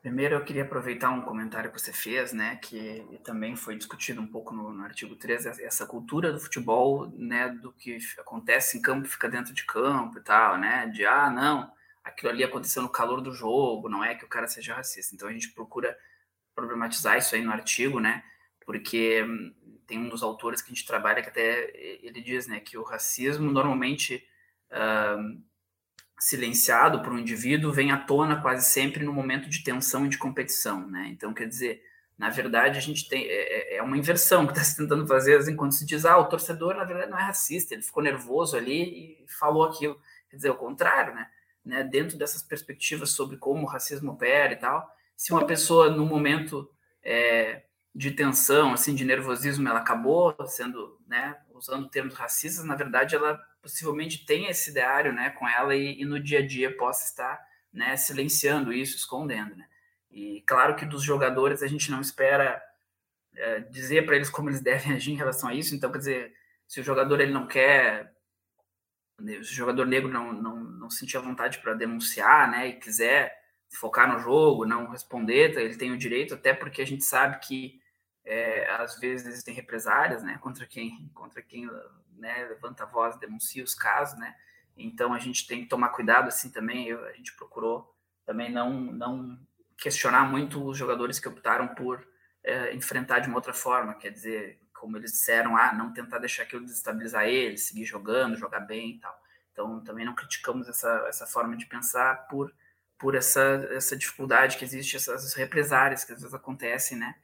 Primeiro, 0.00 0.36
eu 0.36 0.44
queria 0.44 0.62
aproveitar 0.62 1.10
um 1.10 1.20
comentário 1.20 1.70
que 1.70 1.78
você 1.78 1.92
fez, 1.92 2.32
né, 2.32 2.56
que 2.56 3.04
também 3.22 3.54
foi 3.54 3.76
discutido 3.76 4.18
um 4.18 4.26
pouco 4.26 4.54
no, 4.54 4.72
no 4.72 4.82
artigo 4.82 5.14
3, 5.14 5.44
essa 5.60 5.84
cultura 5.84 6.32
do 6.32 6.40
futebol, 6.40 7.12
né, 7.18 7.50
do 7.50 7.70
que 7.72 7.98
acontece 8.18 8.78
em 8.78 8.80
campo 8.80 9.06
fica 9.06 9.28
dentro 9.28 9.52
de 9.52 9.62
campo 9.66 10.18
e 10.18 10.22
tal, 10.22 10.56
né, 10.56 10.86
de, 10.86 11.04
ah, 11.04 11.28
não, 11.28 11.70
aquilo 12.02 12.30
ali 12.32 12.42
aconteceu 12.42 12.82
no 12.82 12.88
calor 12.88 13.20
do 13.20 13.34
jogo, 13.34 13.90
não 13.90 14.02
é 14.02 14.14
que 14.14 14.24
o 14.24 14.28
cara 14.28 14.48
seja 14.48 14.74
racista. 14.74 15.14
Então, 15.14 15.28
a 15.28 15.32
gente 15.32 15.50
procura 15.50 15.94
problematizar 16.60 17.18
isso 17.18 17.34
aí 17.34 17.42
no 17.42 17.52
artigo, 17.52 18.00
né, 18.00 18.22
porque 18.64 19.22
hum, 19.22 19.54
tem 19.86 19.98
um 19.98 20.08
dos 20.08 20.22
autores 20.22 20.62
que 20.62 20.70
a 20.70 20.74
gente 20.74 20.86
trabalha 20.86 21.22
que 21.22 21.28
até 21.28 21.70
ele 22.02 22.20
diz, 22.20 22.46
né, 22.46 22.60
que 22.60 22.76
o 22.78 22.82
racismo 22.82 23.50
normalmente... 23.50 24.24
Uh, 24.70 25.50
silenciado 26.20 27.02
por 27.02 27.14
um 27.14 27.18
indivíduo 27.18 27.72
vem 27.72 27.90
à 27.90 27.96
tona 27.96 28.40
quase 28.42 28.70
sempre 28.70 29.02
no 29.02 29.12
momento 29.12 29.48
de 29.48 29.64
tensão 29.64 30.04
e 30.04 30.08
de 30.10 30.18
competição, 30.18 30.86
né? 30.86 31.08
Então, 31.10 31.32
quer 31.32 31.48
dizer, 31.48 31.82
na 32.18 32.28
verdade, 32.28 32.76
a 32.76 32.82
gente 32.82 33.08
tem 33.08 33.24
é, 33.24 33.74
é, 33.74 33.76
é 33.76 33.82
uma 33.82 33.96
inversão 33.96 34.46
que 34.46 34.52
está 34.52 34.62
se 34.62 34.76
tentando 34.76 35.06
fazer, 35.06 35.38
assim, 35.38 35.56
quando 35.56 35.72
se 35.72 35.86
diz, 35.86 36.04
ah, 36.04 36.18
o 36.18 36.28
torcedor, 36.28 36.74
na 36.74 36.84
verdade, 36.84 37.10
não 37.10 37.18
é 37.18 37.22
racista, 37.22 37.72
ele 37.72 37.82
ficou 37.82 38.02
nervoso 38.02 38.54
ali 38.54 39.24
e 39.24 39.26
falou 39.38 39.64
aquilo. 39.64 39.98
Quer 40.28 40.36
dizer, 40.36 40.50
o 40.50 40.56
contrário, 40.56 41.14
né? 41.14 41.26
né? 41.64 41.82
Dentro 41.82 42.18
dessas 42.18 42.42
perspectivas 42.42 43.10
sobre 43.10 43.38
como 43.38 43.62
o 43.62 43.66
racismo 43.66 44.12
opera 44.12 44.52
e 44.52 44.56
tal, 44.56 44.94
se 45.20 45.34
uma 45.34 45.46
pessoa, 45.46 45.90
no 45.90 46.06
momento 46.06 46.66
é, 47.04 47.64
de 47.94 48.10
tensão, 48.10 48.72
assim, 48.72 48.94
de 48.94 49.04
nervosismo, 49.04 49.68
ela 49.68 49.80
acabou 49.80 50.34
sendo, 50.46 50.98
né, 51.06 51.36
usando 51.50 51.90
termos 51.90 52.14
racistas, 52.14 52.64
na 52.64 52.74
verdade, 52.74 53.16
ela 53.16 53.38
possivelmente 53.60 54.24
tenha 54.24 54.48
esse 54.48 54.70
ideário 54.70 55.12
né, 55.12 55.28
com 55.28 55.46
ela 55.46 55.76
e, 55.76 56.00
e, 56.00 56.06
no 56.06 56.18
dia 56.18 56.38
a 56.38 56.46
dia 56.46 56.74
possa 56.74 57.04
estar 57.04 57.38
né, 57.70 57.98
silenciando 57.98 58.72
isso, 58.72 58.96
escondendo. 58.96 59.54
Né? 59.54 59.66
E 60.10 60.42
claro 60.46 60.74
que 60.74 60.86
dos 60.86 61.02
jogadores 61.02 61.62
a 61.62 61.66
gente 61.66 61.90
não 61.90 62.00
espera 62.00 62.58
é, 63.36 63.60
dizer 63.60 64.06
para 64.06 64.16
eles 64.16 64.30
como 64.30 64.48
eles 64.48 64.62
devem 64.64 64.94
agir 64.94 65.12
em 65.12 65.16
relação 65.16 65.50
a 65.50 65.54
isso, 65.54 65.74
então 65.74 65.92
quer 65.92 65.98
dizer, 65.98 66.32
se 66.66 66.80
o 66.80 66.84
jogador 66.84 67.20
ele 67.20 67.30
não 67.30 67.46
quer, 67.46 68.10
se 69.18 69.52
o 69.52 69.54
jogador 69.54 69.86
negro 69.86 70.10
não, 70.10 70.32
não, 70.32 70.56
não 70.56 70.88
sentir 70.88 71.18
a 71.18 71.20
vontade 71.20 71.58
para 71.58 71.74
denunciar 71.74 72.50
né, 72.50 72.68
e 72.68 72.80
quiser 72.80 73.38
focar 73.70 74.12
no 74.12 74.18
jogo, 74.18 74.66
não 74.66 74.90
responder, 74.90 75.56
ele 75.56 75.76
tem 75.76 75.92
o 75.92 75.98
direito, 75.98 76.34
até 76.34 76.52
porque 76.52 76.82
a 76.82 76.86
gente 76.86 77.04
sabe 77.04 77.38
que 77.38 77.80
é, 78.24 78.70
às 78.74 78.98
vezes 78.98 79.26
existem 79.26 79.54
represárias 79.54 80.22
né, 80.22 80.38
contra 80.38 80.66
quem 80.66 81.10
contra 81.14 81.40
quem 81.40 81.68
né, 82.16 82.44
levanta 82.48 82.84
a 82.84 82.86
voz, 82.86 83.18
denuncia 83.18 83.64
os 83.64 83.74
casos, 83.74 84.18
né? 84.18 84.36
Então 84.76 85.12
a 85.12 85.18
gente 85.18 85.46
tem 85.46 85.62
que 85.62 85.68
tomar 85.68 85.90
cuidado 85.90 86.28
assim 86.28 86.50
também. 86.50 86.86
Eu, 86.86 87.04
a 87.06 87.12
gente 87.12 87.34
procurou 87.34 87.94
também 88.26 88.50
não 88.50 88.70
não 88.72 89.38
questionar 89.76 90.24
muito 90.24 90.62
os 90.62 90.76
jogadores 90.76 91.18
que 91.18 91.28
optaram 91.28 91.68
por 91.68 92.06
é, 92.44 92.74
enfrentar 92.74 93.20
de 93.20 93.28
uma 93.28 93.36
outra 93.36 93.54
forma, 93.54 93.94
quer 93.94 94.10
dizer, 94.10 94.60
como 94.74 94.96
eles 94.96 95.12
disseram, 95.12 95.56
ah, 95.56 95.72
não 95.72 95.92
tentar 95.92 96.18
deixar 96.18 96.42
aquilo 96.42 96.64
desestabilizar 96.64 97.26
eles, 97.26 97.62
seguir 97.62 97.84
jogando, 97.84 98.36
jogar 98.36 98.60
bem 98.60 98.92
e 98.92 99.00
tal. 99.00 99.18
Então 99.52 99.80
também 99.82 100.04
não 100.04 100.14
criticamos 100.14 100.68
essa 100.68 101.06
essa 101.08 101.26
forma 101.26 101.56
de 101.56 101.66
pensar 101.66 102.28
por 102.28 102.54
por 103.00 103.14
essa 103.14 103.40
essa 103.72 103.96
dificuldade 103.96 104.58
que 104.58 104.64
existe, 104.64 104.94
essas 104.94 105.32
represárias 105.34 106.04
que 106.04 106.12
às 106.12 106.20
vezes 106.20 106.34
acontecem, 106.34 106.98
né? 106.98 107.16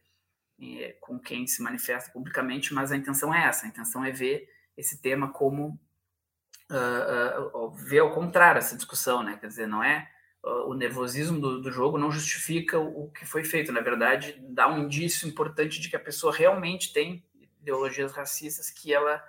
E, 0.59 0.97
com 1.03 1.21
quem 1.21 1.47
se 1.47 1.63
manifesta 1.63 2.11
publicamente, 2.11 2.73
mas 2.73 2.91
a 2.91 2.97
intenção 2.97 3.33
é 3.33 3.45
essa, 3.45 3.67
a 3.67 3.69
intenção 3.69 4.03
é 4.03 4.11
ver 4.11 4.49
esse 4.75 5.01
tema 5.03 5.31
como 5.31 5.79
uh, 6.71 7.57
uh, 7.57 7.71
ver 7.75 7.99
ao 7.99 8.15
contrário 8.15 8.59
essa 8.59 8.75
discussão, 8.75 9.23
né? 9.23 9.37
Quer 9.39 9.49
dizer, 9.49 9.69
não 9.69 9.85
é 9.85 10.09
uh, 10.43 10.71
o 10.71 10.75
nervosismo 10.75 11.39
do, 11.39 11.61
do, 11.61 11.71
jogo 11.71 11.99
não 11.99 12.11
justifica 12.11 12.79
o, 12.79 13.05
o, 13.05 13.11
que 13.11 13.27
foi 13.27 13.45
feito. 13.45 13.71
Na 13.71 13.83
verdade, 13.83 14.43
dá 14.49 14.67
um 14.67 14.85
indício 14.85 15.29
importante 15.29 15.79
de 15.79 15.91
que 15.91 15.97
a 15.97 16.01
pessoa 16.01 16.35
realmente 16.35 16.91
tem 16.93 17.23
ideologias 17.61 18.13
racistas 18.13 18.71
que 18.71 18.95
ela 18.95 19.23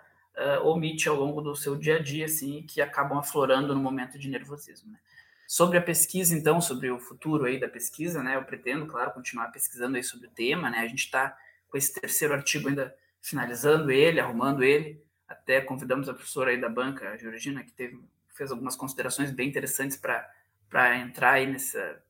omite 0.63 1.09
ao 1.09 1.15
longo 1.15 1.41
do 1.41 1.55
seu 1.55 1.75
dia 1.75 1.95
a 1.95 1.99
dia, 1.99 2.25
assim, 2.25 2.61
que 2.61 2.79
acabam 2.79 3.17
aflorando 3.17 3.73
no 3.73 3.81
momento 3.81 4.19
de 4.19 4.29
nervosismo. 4.29 4.91
Né? 4.91 4.99
Sobre 5.47 5.77
a 5.77 5.81
pesquisa, 5.81 6.35
então, 6.35 6.59
sobre 6.59 6.91
o 6.91 6.99
futuro 6.99 7.45
aí 7.45 7.57
da 7.57 7.69
pesquisa, 7.69 8.21
né? 8.21 8.35
Eu 8.35 8.43
pretendo, 8.43 8.85
claro, 8.85 9.11
continuar 9.11 9.47
pesquisando 9.47 9.95
aí 9.95 10.03
sobre 10.03 10.27
o 10.27 10.29
tema, 10.29 10.69
né? 10.69 10.79
A 10.79 10.87
gente 10.87 11.05
está 11.05 11.37
com 11.69 11.77
esse 11.77 11.93
terceiro 11.93 12.33
artigo 12.33 12.67
ainda 12.67 12.93
finalizando 13.21 13.89
ele, 13.89 14.19
arrumando 14.19 14.61
ele. 14.61 15.01
Até 15.25 15.61
convidamos 15.61 16.09
a 16.09 16.13
professora 16.13 16.51
aí 16.51 16.59
da 16.59 16.67
banca, 16.67 17.11
a 17.11 17.17
Georgina, 17.17 17.63
que 17.63 17.71
teve, 17.71 17.97
fez 18.35 18.51
algumas 18.51 18.75
considerações 18.75 19.31
bem 19.31 19.47
interessantes 19.47 19.97
para 19.97 20.97
entrar 20.97 21.31
aí 21.31 21.47
nessa 21.47 22.01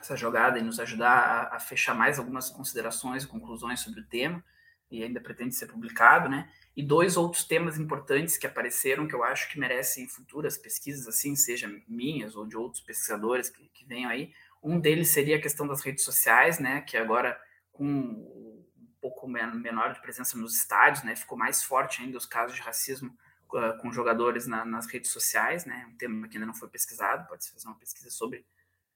essa 0.00 0.16
jogada 0.16 0.58
e 0.58 0.62
nos 0.62 0.80
ajudar 0.80 1.12
a, 1.52 1.56
a, 1.56 1.60
fechar 1.60 1.94
mais 1.94 2.18
algumas 2.18 2.48
considerações 2.48 3.24
e 3.24 3.26
conclusões 3.26 3.80
sobre 3.80 4.00
o 4.00 4.06
tema, 4.06 4.42
e 4.90 5.04
ainda 5.04 5.20
pretende 5.20 5.54
ser 5.54 5.66
publicado, 5.66 6.28
né? 6.28 6.50
E 6.76 6.82
dois 6.82 7.16
outros 7.16 7.44
temas 7.44 7.78
importantes 7.78 8.36
que 8.36 8.46
apareceram 8.46 9.06
que 9.06 9.14
eu 9.14 9.22
acho 9.22 9.48
que 9.50 9.58
merecem 9.58 10.08
futuras 10.08 10.58
pesquisas, 10.58 11.06
assim, 11.06 11.36
seja 11.36 11.70
minhas 11.86 12.34
ou 12.34 12.46
de 12.46 12.56
outros 12.56 12.82
pesquisadores 12.82 13.48
que, 13.48 13.68
que 13.68 13.84
venham 13.84 14.10
aí. 14.10 14.32
Um 14.62 14.80
deles 14.80 15.08
seria 15.08 15.36
a 15.36 15.40
questão 15.40 15.66
das 15.66 15.80
redes 15.82 16.04
sociais, 16.04 16.58
né? 16.58 16.80
Que 16.80 16.96
agora, 16.96 17.40
com 17.72 18.60
pouco 19.00 19.26
menor 19.26 19.92
de 19.92 20.00
presença 20.00 20.36
nos 20.36 20.56
estádios, 20.56 21.02
né? 21.04 21.16
Ficou 21.16 21.38
mais 21.38 21.62
forte 21.62 22.02
ainda 22.02 22.18
os 22.18 22.26
casos 22.26 22.56
de 22.56 22.62
racismo 22.62 23.16
uh, 23.54 23.80
com 23.80 23.92
jogadores 23.92 24.46
na, 24.46 24.64
nas 24.64 24.86
redes 24.86 25.10
sociais, 25.10 25.64
né? 25.64 25.86
Um 25.90 25.96
tema 25.96 26.28
que 26.28 26.36
ainda 26.36 26.46
não 26.46 26.54
foi 26.54 26.68
pesquisado, 26.68 27.26
pode 27.28 27.44
se 27.44 27.52
fazer 27.52 27.66
uma 27.66 27.78
pesquisa 27.78 28.10
sobre 28.10 28.44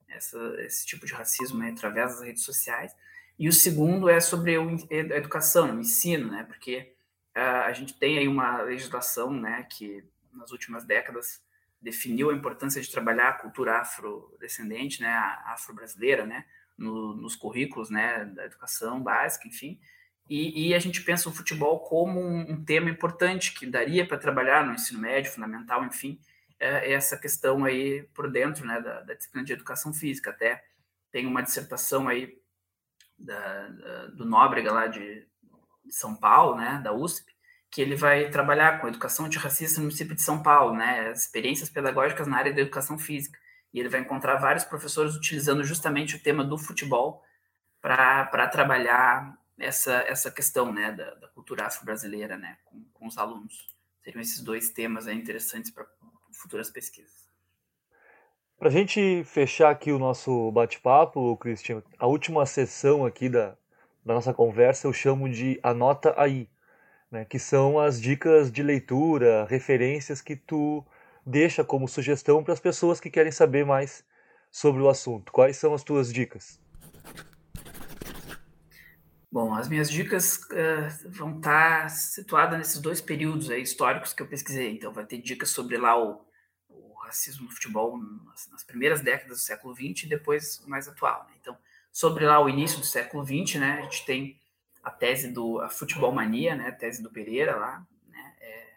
essa, 0.09 0.39
esse 0.59 0.87
tipo 0.87 1.07
de 1.07 1.15
racismo 1.15 1.59
né, 1.59 1.71
através 1.71 2.13
das 2.13 2.23
redes 2.23 2.45
sociais. 2.45 2.95
E 3.39 3.49
o 3.49 3.53
segundo 3.53 4.09
é 4.09 4.21
sobre 4.21 4.57
a 4.57 5.17
educação, 5.17 5.77
o 5.77 5.81
ensino, 5.81 6.31
né? 6.31 6.45
Porque 6.45 6.95
uh, 7.37 7.65
a 7.65 7.73
gente 7.73 7.95
tem 7.95 8.19
aí 8.19 8.29
uma 8.29 8.63
legislação, 8.63 9.33
né? 9.33 9.67
Que 9.71 10.05
nas 10.33 10.53
últimas 10.53 10.85
décadas 10.85 11.43
definiu 11.81 12.31
a 12.31 12.35
importância 12.35 12.81
de 12.81 12.91
trabalhar 12.91 13.29
a 13.29 13.33
cultura 13.35 13.79
afrodescendente, 13.81 15.03
né? 15.03 15.13
Afro-brasileira, 15.47 16.25
né? 16.25 16.45
No, 16.79 17.15
nos 17.15 17.35
currículos, 17.35 17.91
né? 17.91 18.25
Da 18.25 18.45
educação 18.45 19.03
básica, 19.03 19.49
enfim. 19.49 19.81
E, 20.29 20.69
e, 20.69 20.75
a 20.75 20.79
gente 20.79 21.03
pensa 21.03 21.29
o 21.29 21.33
futebol 21.33 21.81
como 21.81 22.19
um, 22.19 22.53
um 22.53 22.65
tema 22.65 22.89
importante 22.89 23.53
que 23.53 23.67
daria 23.67 24.07
para 24.07 24.17
trabalhar 24.17 24.65
no 24.65 24.73
ensino 24.73 24.99
médio, 24.99 25.31
fundamental, 25.31 25.85
enfim, 25.85 26.19
é, 26.59 26.91
é 26.91 26.93
essa 26.93 27.17
questão 27.19 27.65
aí 27.65 28.05
por 28.15 28.31
dentro 28.31 28.67
né, 28.67 28.81
da, 28.81 29.03
da, 29.03 29.15
disciplina 29.15 29.45
de 29.45 29.53
educação 29.53 29.93
física. 29.93 30.31
Até 30.31 30.65
tem 31.13 31.27
uma 31.27 31.43
dissertação 31.43 32.09
aí 32.09 32.39
da, 33.19 33.69
da, 33.69 34.07
do 34.09 34.25
Nóbrega 34.25 34.73
lá 34.73 34.87
de, 34.87 35.27
São 35.91 36.17
Paulo, 36.17 36.57
né, 36.57 36.81
da 36.83 36.93
USP, 36.93 37.33
que 37.71 37.81
ele 37.81 37.97
vai 37.97 38.31
trabalhar 38.31 38.81
com 38.81 38.89
educação 38.89 39.27
antirracista 39.27 39.79
no 39.79 39.87
município 39.87 40.15
de 40.15 40.23
São 40.23 40.43
Paulo, 40.43 40.75
né, 40.77 41.11
experiências 41.13 41.69
pedagógicas 41.69 42.27
na 42.27 42.37
área 42.37 42.53
da 42.53 42.61
educação 42.61 42.99
física. 42.99 43.39
E 43.73 43.81
ele 43.81 43.89
vai 43.89 44.01
encontrar 44.01 44.37
vários 44.37 44.65
professores 44.65 45.17
utilizando 45.17 45.65
justamente 45.65 46.15
o 46.15 46.23
tema 46.23 46.45
do 46.45 46.57
futebol 46.57 47.23
para 47.81 48.47
trabalhar 48.47 49.37
essa, 49.59 49.95
essa 50.07 50.31
questão 50.31 50.73
né, 50.73 50.93
da, 50.93 51.15
da 51.15 51.29
cultura 51.29 51.67
afro-brasileira 51.67 52.37
né, 52.37 52.57
com, 52.65 52.85
com, 52.93 53.07
os 53.07 53.19
alunos. 53.19 53.75
Seriam 54.03 54.21
esses 54.21 54.41
dois 54.41 54.71
temas 54.71 55.07
aí 55.07 55.17
interessantes 55.17 55.71
para 55.71 55.87
futuras 56.33 56.71
pesquisas. 56.71 57.24
Para 58.59 58.69
a 58.69 58.73
gente 58.73 59.25
fechar 59.25 59.71
aqui 59.71 59.91
o 59.91 59.99
nosso 59.99 60.51
bate-papo, 60.53 61.37
Cristian, 61.39 61.83
a 61.99 62.07
última 62.07 62.47
sessão 62.47 63.05
aqui 63.05 63.29
da, 63.29 63.57
da 64.05 64.15
nossa 64.15 64.33
conversa 64.33 64.87
eu 64.87 64.93
chamo 64.93 65.29
de 65.29 65.59
Anota 65.61 66.15
Aí, 66.17 66.49
né, 67.11 67.25
que 67.25 67.39
são 67.39 67.81
as 67.81 68.01
dicas 68.01 68.53
de 68.53 68.63
leitura, 68.63 69.45
referências 69.51 70.21
que 70.21 70.37
tu 70.37 70.85
deixa 71.27 71.65
como 71.65 71.89
sugestão 71.89 72.45
para 72.45 72.55
as 72.55 72.61
pessoas 72.61 73.01
que 73.01 73.11
querem 73.11 73.33
saber 73.33 73.67
mais 73.67 74.05
sobre 74.53 74.81
o 74.81 74.89
assunto. 74.89 75.33
Quais 75.33 75.57
são 75.57 75.75
as 75.75 75.83
tuas 75.83 76.13
dicas? 76.13 76.61
Bom, 79.33 79.53
as 79.53 79.69
minhas 79.69 79.91
dicas 79.91 80.37
uh, 80.37 81.11
vão 81.11 81.39
estar 81.39 81.83
tá 81.83 81.89
situadas 81.89 82.57
nesses 82.57 82.81
dois 82.81 83.01
períodos 83.01 83.51
históricos 83.51 84.13
que 84.13 84.23
eu 84.23 84.29
pesquisei. 84.29 84.71
Então, 84.71 84.93
vai 84.93 85.05
ter 85.05 85.19
dicas 85.19 85.51
sobre 85.51 85.77
lá 85.77 86.01
o 86.01 86.25
racismo 87.15 87.45
no 87.45 87.51
futebol 87.51 87.97
nas, 87.97 88.51
nas, 88.51 88.65
primeiras 88.65 89.01
décadas 89.01 89.39
do 89.39 89.43
século 89.43 89.75
XX 89.75 90.05
e 90.05 90.09
depois 90.09 90.63
mais 90.67 90.89
atual. 90.89 91.25
Né? 91.29 91.37
Então, 91.41 91.57
sobre 91.93 92.27
lá 92.27 92.43
o 92.43 92.49
início 92.49 92.81
do 92.81 92.85
século 92.85 93.25
XX, 93.25 93.61
né, 93.61 93.79
a 93.79 93.83
gente 93.83 94.05
tem 94.05 94.41
a 94.83 94.91
tese 94.91 95.31
do 95.31 95.61
a 95.61 95.69
Futebol 95.69 96.13
Mania, 96.13 96.57
né, 96.57 96.69
a 96.69 96.73
tese 96.73 97.03
do 97.03 97.11
Pereira 97.11 97.57
lá, 97.57 97.87
né, 98.09 98.35
é, 98.41 98.77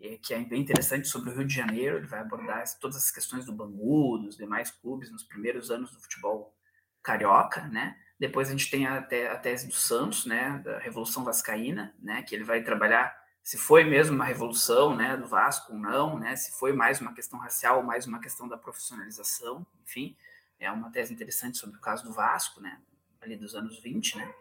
é, 0.00 0.16
que 0.16 0.32
é 0.32 0.38
bem 0.38 0.62
interessante 0.62 1.08
sobre 1.08 1.30
o 1.30 1.34
Rio 1.34 1.46
de 1.46 1.54
Janeiro. 1.54 1.96
Ele 1.96 2.06
vai 2.06 2.20
abordar 2.20 2.64
todas 2.80 2.96
as 2.96 3.10
questões 3.10 3.44
do 3.44 3.52
Bangu, 3.52 4.18
dos 4.18 4.36
demais 4.36 4.70
clubes 4.70 5.10
nos 5.10 5.24
primeiros 5.24 5.70
anos 5.70 5.90
do 5.90 6.00
futebol 6.00 6.54
carioca, 7.02 7.66
né? 7.68 7.96
Depois 8.18 8.48
a 8.48 8.52
gente 8.52 8.70
tem 8.70 8.86
a, 8.86 8.98
a 8.98 9.36
tese 9.36 9.68
do 9.68 9.74
Santos, 9.74 10.24
né, 10.24 10.60
da 10.64 10.78
Revolução 10.78 11.22
Vascaína, 11.22 11.94
né, 12.00 12.22
que 12.22 12.34
ele 12.34 12.44
vai 12.44 12.62
trabalhar 12.62 13.14
se 13.46 13.56
foi 13.56 13.84
mesmo 13.84 14.16
uma 14.16 14.24
revolução, 14.24 14.96
né, 14.96 15.16
do 15.16 15.28
Vasco 15.28 15.72
ou 15.72 15.78
não, 15.78 16.18
né, 16.18 16.34
se 16.34 16.58
foi 16.58 16.72
mais 16.72 17.00
uma 17.00 17.14
questão 17.14 17.38
racial 17.38 17.76
ou 17.76 17.84
mais 17.84 18.04
uma 18.04 18.18
questão 18.18 18.48
da 18.48 18.58
profissionalização, 18.58 19.64
enfim. 19.84 20.16
é 20.58 20.68
uma 20.68 20.90
tese 20.90 21.14
interessante 21.14 21.56
sobre 21.56 21.76
o 21.76 21.80
caso 21.80 22.02
do 22.02 22.12
Vasco, 22.12 22.60
né, 22.60 22.80
ali 23.20 23.36
dos 23.36 23.54
anos 23.54 23.78
20, 23.78 24.16
né. 24.16 24.34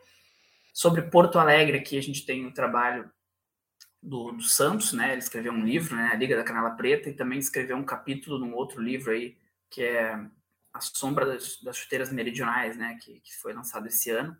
Sobre 0.74 1.04
Porto 1.04 1.38
Alegre, 1.38 1.78
aqui 1.78 2.00
a 2.00 2.02
gente 2.02 2.26
tem 2.26 2.48
o 2.48 2.52
trabalho 2.52 3.08
do, 4.02 4.32
do 4.32 4.42
Santos, 4.42 4.92
né, 4.92 5.12
ele 5.12 5.20
escreveu 5.20 5.54
um 5.54 5.64
livro, 5.64 5.96
né, 5.96 6.10
a 6.12 6.16
Liga 6.16 6.36
da 6.36 6.44
Canela 6.44 6.72
Preta, 6.72 7.08
e 7.08 7.14
também 7.14 7.38
escreveu 7.38 7.78
um 7.78 7.86
capítulo 7.86 8.40
num 8.40 8.56
outro 8.56 8.82
livro 8.82 9.12
aí, 9.12 9.38
que 9.70 9.84
é 9.84 10.20
A 10.74 10.82
Sombra 10.82 11.28
das, 11.28 11.62
das 11.62 11.78
Chuteiras 11.78 12.12
Meridionais, 12.12 12.76
né, 12.76 12.98
que, 13.00 13.20
que 13.20 13.36
foi 13.36 13.54
lançado 13.54 13.86
esse 13.86 14.10
ano. 14.10 14.36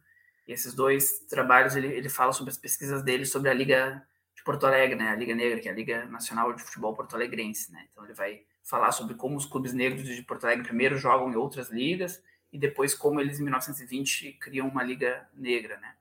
E 0.48 0.54
esses 0.54 0.74
dois 0.74 1.20
trabalhos, 1.30 1.76
ele, 1.76 1.90
ele 1.90 2.10
fala 2.10 2.34
sobre 2.34 2.50
as 2.50 2.58
pesquisas 2.58 3.04
dele 3.04 3.28
sobre 3.28 3.52
a 3.52 3.54
Liga 3.54 4.04
Porto 4.46 4.68
Alegre, 4.68 4.96
né, 4.96 5.10
a 5.10 5.16
Liga 5.16 5.34
Negra, 5.34 5.60
que 5.60 5.68
é 5.68 5.72
a 5.72 5.76
Liga 5.76 6.06
Nacional 6.06 6.54
de 6.54 6.62
Futebol 6.62 6.96
Porto 6.96 7.16
Alegrense, 7.16 7.74
né, 7.74 7.88
então 7.92 8.06
ele 8.06 8.14
vai 8.14 8.44
falar 8.64 8.92
sobre 8.92 9.16
como 9.16 9.36
os 9.36 9.46
clubes 9.46 9.74
negros 9.74 10.08
de 10.08 10.22
Porto 10.22 10.46
Alegre 10.46 10.64
primeiro 10.64 10.98
jogam 10.98 11.32
em 11.32 11.36
outras 11.36 11.70
ligas 11.72 12.24
e 12.54 12.58
depois 12.58 12.94
como 12.94 13.20
eles 13.20 13.40
em 13.40 13.44
1920 13.44 14.34
criam 14.34 14.68
uma 14.68 14.84
liga 14.84 15.28
negra, 15.34 15.78
né. 15.78 15.96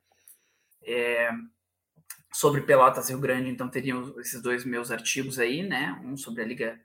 É, 0.82 1.30
sobre 2.30 2.60
Pelotas 2.60 3.08
Rio 3.08 3.18
Grande, 3.18 3.48
então 3.48 3.68
teriam 3.68 4.20
esses 4.20 4.42
dois 4.42 4.62
meus 4.66 4.90
artigos 4.90 5.38
aí, 5.38 5.62
né, 5.62 5.98
um 6.04 6.14
sobre 6.14 6.42
a 6.42 6.46
liga 6.46 6.78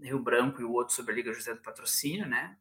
Rio 0.00 0.18
Branco 0.18 0.60
e 0.60 0.64
o 0.64 0.72
outro 0.72 0.92
sobre 0.92 1.12
a 1.12 1.14
liga 1.14 1.32
José 1.32 1.54
do 1.54 1.62
Patrocínio, 1.62 2.26
né, 2.26 2.58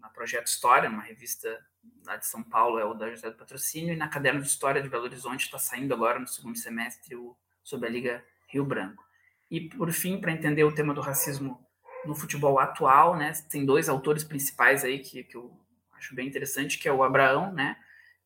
na 0.00 0.08
Projeto 0.08 0.48
História, 0.48 0.90
uma 0.90 1.02
revista 1.02 1.64
lá 2.04 2.16
de 2.16 2.26
São 2.26 2.42
Paulo 2.42 2.78
é 2.78 2.84
o 2.84 2.94
da 2.94 3.10
José 3.10 3.30
do 3.30 3.36
Patrocínio 3.36 3.92
e 3.92 3.96
na 3.96 4.08
Caderno 4.08 4.40
de 4.40 4.46
História 4.46 4.82
de 4.82 4.88
Belo 4.88 5.04
Horizonte 5.04 5.44
está 5.44 5.58
saindo 5.58 5.92
agora 5.92 6.18
no 6.18 6.26
segundo 6.26 6.56
semestre 6.56 7.14
o 7.14 7.36
sobre 7.62 7.88
a 7.88 7.90
liga 7.90 8.24
Rio 8.48 8.64
Branco. 8.64 9.04
E, 9.50 9.68
por 9.68 9.92
fim, 9.92 10.20
para 10.20 10.32
entender 10.32 10.64
o 10.64 10.74
tema 10.74 10.94
do 10.94 11.00
racismo 11.00 11.62
no 12.04 12.14
futebol 12.14 12.58
atual, 12.58 13.16
né, 13.16 13.32
tem 13.50 13.64
dois 13.64 13.88
autores 13.88 14.24
principais 14.24 14.84
aí 14.84 15.00
que, 15.00 15.24
que 15.24 15.36
eu 15.36 15.52
acho 15.92 16.14
bem 16.14 16.26
interessante, 16.26 16.78
que 16.78 16.88
é 16.88 16.92
o 16.92 17.02
Abraão, 17.02 17.52
né, 17.52 17.76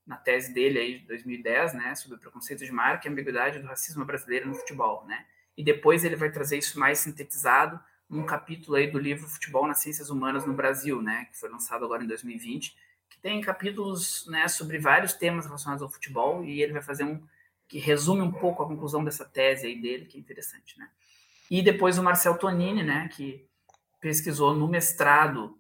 na 0.07 0.17
tese 0.17 0.53
dele 0.53 0.79
aí 0.79 0.99
de 1.01 1.07
2010, 1.07 1.75
né, 1.75 1.95
sobre 1.95 2.17
o 2.17 2.21
preconceito 2.21 2.65
de 2.65 2.71
marca 2.71 3.07
e 3.07 3.09
a 3.09 3.13
ambiguidade 3.13 3.59
do 3.59 3.67
racismo 3.67 4.05
brasileiro 4.05 4.49
no 4.49 4.55
futebol, 4.55 5.05
né, 5.07 5.25
e 5.57 5.65
depois 5.65 6.05
ele 6.05 6.17
vai 6.17 6.31
trazer 6.31 6.59
isso 6.59 6.79
mais 6.79 6.99
sintetizado 6.99 7.81
num 8.09 8.25
capítulo 8.25 8.77
aí 8.77 8.91
do 8.91 8.99
livro 8.99 9.27
Futebol 9.27 9.67
nas 9.67 9.81
Ciências 9.81 10.11
Humanas 10.11 10.45
no 10.45 10.53
Brasil, 10.53 11.01
né, 11.01 11.27
que 11.31 11.39
foi 11.39 11.49
lançado 11.49 11.85
agora 11.85 12.05
em 12.05 12.07
2020, 12.07 12.71
que 12.71 12.77
tem 13.23 13.41
capítulos, 13.41 14.27
né, 14.27 14.49
sobre 14.49 14.79
vários 14.79 15.13
temas 15.13 15.47
relacionados 15.47 15.83
ao 15.83 15.89
futebol 15.89 16.45
e 16.45 16.61
ele 16.61 16.73
vai 16.73 16.83
fazer 16.83 17.05
um 17.05 17.23
que 17.69 17.79
resume 17.79 18.21
um 18.21 18.33
pouco 18.33 18.63
a 18.63 18.67
conclusão 18.67 19.03
dessa 19.03 19.25
tese 19.25 19.67
aí 19.67 19.81
dele, 19.81 20.05
que 20.05 20.19
é 20.19 20.21
interessante, 20.21 20.79
né. 20.79 20.91
E 21.51 21.63
depois 21.63 21.99
o 21.99 22.03
Marcel 22.03 22.37
Tonini, 22.37 22.83
né, 22.83 23.09
que 23.15 23.47
pesquisou 24.01 24.55
no 24.55 24.69
mestrado 24.69 25.59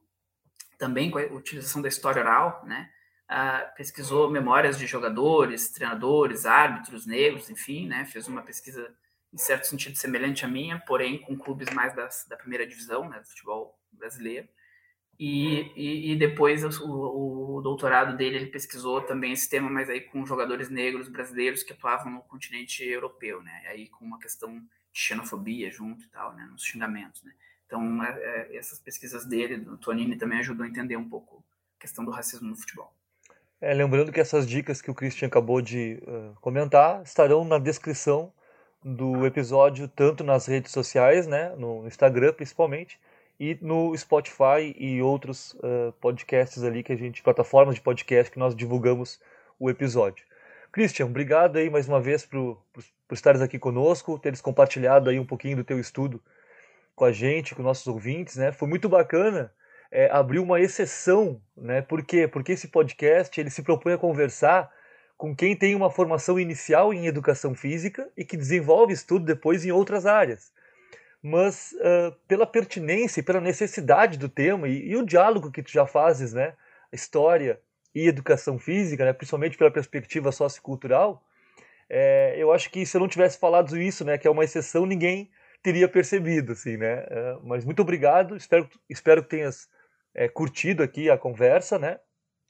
também 0.76 1.10
com 1.10 1.18
a 1.18 1.22
utilização 1.22 1.80
da 1.80 1.88
história 1.88 2.20
oral, 2.20 2.62
né, 2.66 2.90
uh, 3.30 3.74
pesquisou 3.76 4.30
memórias 4.30 4.76
de 4.76 4.86
jogadores, 4.86 5.70
treinadores, 5.70 6.44
árbitros 6.44 7.06
negros, 7.06 7.48
enfim, 7.48 7.86
né, 7.86 8.04
fez 8.04 8.26
uma 8.28 8.42
pesquisa 8.42 8.92
em 9.32 9.38
certo 9.38 9.66
sentido 9.66 9.96
semelhante 9.96 10.44
à 10.44 10.48
minha, 10.48 10.78
porém 10.80 11.18
com 11.18 11.38
clubes 11.38 11.72
mais 11.72 11.94
das, 11.94 12.26
da 12.28 12.36
primeira 12.36 12.66
divisão, 12.66 13.08
né, 13.08 13.20
do 13.20 13.26
futebol 13.26 13.78
brasileiro. 13.92 14.48
E, 15.24 15.70
e, 15.76 16.10
e 16.10 16.16
depois 16.16 16.64
o, 16.64 17.58
o, 17.58 17.60
doutorado 17.62 18.16
dele 18.16 18.38
ele 18.38 18.46
pesquisou 18.46 19.00
também 19.02 19.30
esse 19.30 19.48
tema, 19.48 19.70
mas 19.70 19.88
aí 19.88 20.00
com 20.00 20.26
jogadores 20.26 20.68
negros 20.68 21.08
brasileiros 21.08 21.62
que 21.62 21.72
atuavam 21.72 22.10
no 22.10 22.22
continente 22.22 22.82
europeu, 22.82 23.40
né, 23.40 23.62
aí 23.68 23.88
com 23.88 24.04
uma 24.04 24.18
questão 24.18 24.60
xenofobia 24.92 25.70
junto 25.70 26.02
e 26.02 26.08
tal, 26.08 26.34
né, 26.34 26.44
nos 26.50 26.64
xingamentos, 26.64 27.22
né. 27.22 27.30
Então, 27.64 28.02
é, 28.02 28.10
é, 28.10 28.56
essas 28.56 28.80
pesquisas 28.80 29.24
dele, 29.24 29.58
do 29.58 29.78
Tonini, 29.78 30.16
também 30.16 30.40
ajudou 30.40 30.66
a 30.66 30.68
entender 30.68 30.96
um 30.96 31.08
pouco 31.08 31.44
a 31.78 31.80
questão 31.80 32.04
do 32.04 32.10
racismo 32.10 32.48
no 32.48 32.56
futebol. 32.56 32.92
É, 33.60 33.72
lembrando 33.72 34.10
que 34.10 34.18
essas 34.18 34.44
dicas 34.44 34.82
que 34.82 34.90
o 34.90 34.94
Christian 34.94 35.28
acabou 35.28 35.62
de 35.62 36.02
uh, 36.02 36.34
comentar 36.40 37.00
estarão 37.02 37.44
na 37.44 37.60
descrição 37.60 38.32
do 38.82 39.24
episódio, 39.24 39.86
tanto 39.86 40.24
nas 40.24 40.46
redes 40.46 40.72
sociais, 40.72 41.28
né, 41.28 41.54
no 41.54 41.86
Instagram 41.86 42.32
principalmente, 42.32 42.98
e 43.42 43.58
no 43.60 43.92
Spotify 43.96 44.72
e 44.78 45.02
outros 45.02 45.54
uh, 45.54 45.92
podcasts 46.00 46.62
ali 46.62 46.80
que 46.80 46.92
a 46.92 46.96
gente, 46.96 47.24
plataformas 47.24 47.74
de 47.74 47.80
podcast 47.80 48.30
que 48.30 48.38
nós 48.38 48.54
divulgamos 48.54 49.20
o 49.58 49.68
episódio. 49.68 50.24
Christian, 50.70 51.06
obrigado 51.06 51.56
aí 51.56 51.68
mais 51.68 51.88
uma 51.88 52.00
vez 52.00 52.24
por, 52.24 52.62
por, 52.72 52.84
por 53.08 53.14
estares 53.16 53.42
aqui 53.42 53.58
conosco, 53.58 54.16
teres 54.16 54.40
compartilhado 54.40 55.10
aí 55.10 55.18
um 55.18 55.26
pouquinho 55.26 55.56
do 55.56 55.64
teu 55.64 55.80
estudo 55.80 56.22
com 56.94 57.04
a 57.04 57.10
gente, 57.10 57.52
com 57.52 57.64
nossos 57.64 57.88
ouvintes, 57.88 58.36
né? 58.36 58.52
Foi 58.52 58.68
muito 58.68 58.88
bacana 58.88 59.52
é, 59.90 60.08
abrir 60.08 60.38
uma 60.38 60.60
exceção, 60.60 61.42
né? 61.56 61.82
Por 61.82 62.04
quê? 62.04 62.28
Porque 62.28 62.52
esse 62.52 62.68
podcast 62.68 63.40
ele 63.40 63.50
se 63.50 63.64
propõe 63.64 63.94
a 63.94 63.98
conversar 63.98 64.70
com 65.18 65.34
quem 65.34 65.56
tem 65.56 65.74
uma 65.74 65.90
formação 65.90 66.38
inicial 66.38 66.94
em 66.94 67.08
educação 67.08 67.56
física 67.56 68.08
e 68.16 68.24
que 68.24 68.36
desenvolve 68.36 68.92
estudo 68.92 69.24
depois 69.24 69.64
em 69.64 69.72
outras 69.72 70.06
áreas. 70.06 70.52
Mas 71.22 71.72
uh, 71.74 72.12
pela 72.26 72.46
pertinência 72.46 73.20
e 73.20 73.22
pela 73.22 73.40
necessidade 73.40 74.18
do 74.18 74.28
tema 74.28 74.68
e, 74.68 74.88
e, 74.88 74.96
o 74.96 75.06
diálogo 75.06 75.52
que 75.52 75.62
tu 75.62 75.70
já 75.70 75.86
fazes, 75.86 76.32
né? 76.32 76.54
História, 76.92 77.60
e 77.94 78.08
educação 78.08 78.58
física, 78.58 79.04
né, 79.04 79.12
principalmente 79.12 79.56
pela 79.56 79.70
perspectiva 79.70 80.32
sociocultural, 80.32 81.22
é, 81.88 82.34
eu 82.38 82.52
acho 82.52 82.70
que 82.70 82.86
se 82.86 82.96
eu 82.96 83.00
não 83.00 83.08
tivesse 83.08 83.38
falado 83.38 83.76
isso, 83.76 84.04
né, 84.04 84.16
que 84.16 84.26
é 84.26 84.30
uma 84.30 84.44
exceção, 84.44 84.86
ninguém 84.86 85.30
teria 85.62 85.88
percebido, 85.88 86.52
assim, 86.52 86.76
né? 86.76 87.04
É, 87.08 87.36
mas 87.44 87.64
muito 87.64 87.82
obrigado, 87.82 88.36
espero, 88.36 88.68
espero 88.88 89.22
que 89.22 89.28
tenhas 89.28 89.68
é, 90.14 90.26
curtido 90.28 90.82
aqui 90.82 91.10
a 91.10 91.18
conversa, 91.18 91.78
né? 91.78 92.00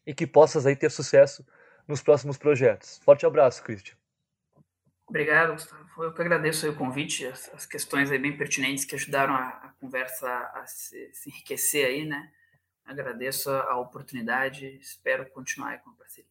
E 0.06 0.14
que 0.14 0.26
possas 0.26 0.64
aí 0.64 0.74
ter 0.74 0.90
sucesso 0.90 1.44
nos 1.86 2.00
próximos 2.00 2.38
projetos. 2.38 3.00
Forte 3.04 3.26
abraço, 3.26 3.62
Christian. 3.62 4.01
Obrigado, 5.12 5.52
Gustavo. 5.52 5.84
Eu 5.98 6.12
que 6.14 6.22
agradeço 6.22 6.70
o 6.70 6.74
convite, 6.74 7.26
as, 7.26 7.52
as, 7.52 7.66
questões 7.66 8.10
aí 8.10 8.18
bem 8.18 8.34
pertinentes 8.34 8.86
que 8.86 8.94
ajudaram 8.94 9.34
a, 9.34 9.46
a 9.46 9.68
conversa 9.78 10.26
a 10.26 10.64
se, 10.66 11.10
se 11.12 11.28
enriquecer 11.28 11.86
aí, 11.86 12.06
né? 12.06 12.30
Agradeço 12.86 13.50
a 13.50 13.78
oportunidade, 13.78 14.78
espero 14.80 15.26
continuar 15.26 15.82
com 15.82 15.90
a 15.90 15.92
parceria. 15.92 16.30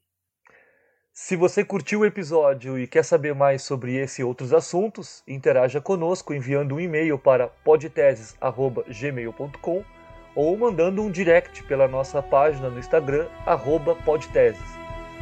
Se 1.14 1.36
você 1.36 1.64
curtiu 1.64 2.00
o 2.00 2.06
episódio 2.08 2.80
e 2.80 2.88
quer 2.88 3.04
saber 3.04 3.36
mais 3.36 3.62
sobre 3.62 3.98
esse 3.98 4.24
e 4.24 4.26
outros 4.26 4.52
assuntos, 4.52 5.22
interaja 5.28 5.80
conosco 5.80 6.34
enviando 6.34 6.74
um 6.74 6.80
e-mail 6.80 7.20
para 7.20 7.50
podteses@gmail.com 7.50 9.86
ou 10.34 10.58
mandando 10.58 11.04
um 11.04 11.12
direct 11.12 11.64
pela 11.66 11.88
nossa 11.88 12.20
página 12.24 12.68
no 12.68 12.80
Instagram 12.80 13.28
podteses. 14.04 14.60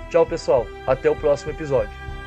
Tchau, 0.09 0.25
pessoal. 0.25 0.65
Até 0.87 1.09
o 1.09 1.15
próximo 1.17 1.51
episódio. 1.51 2.18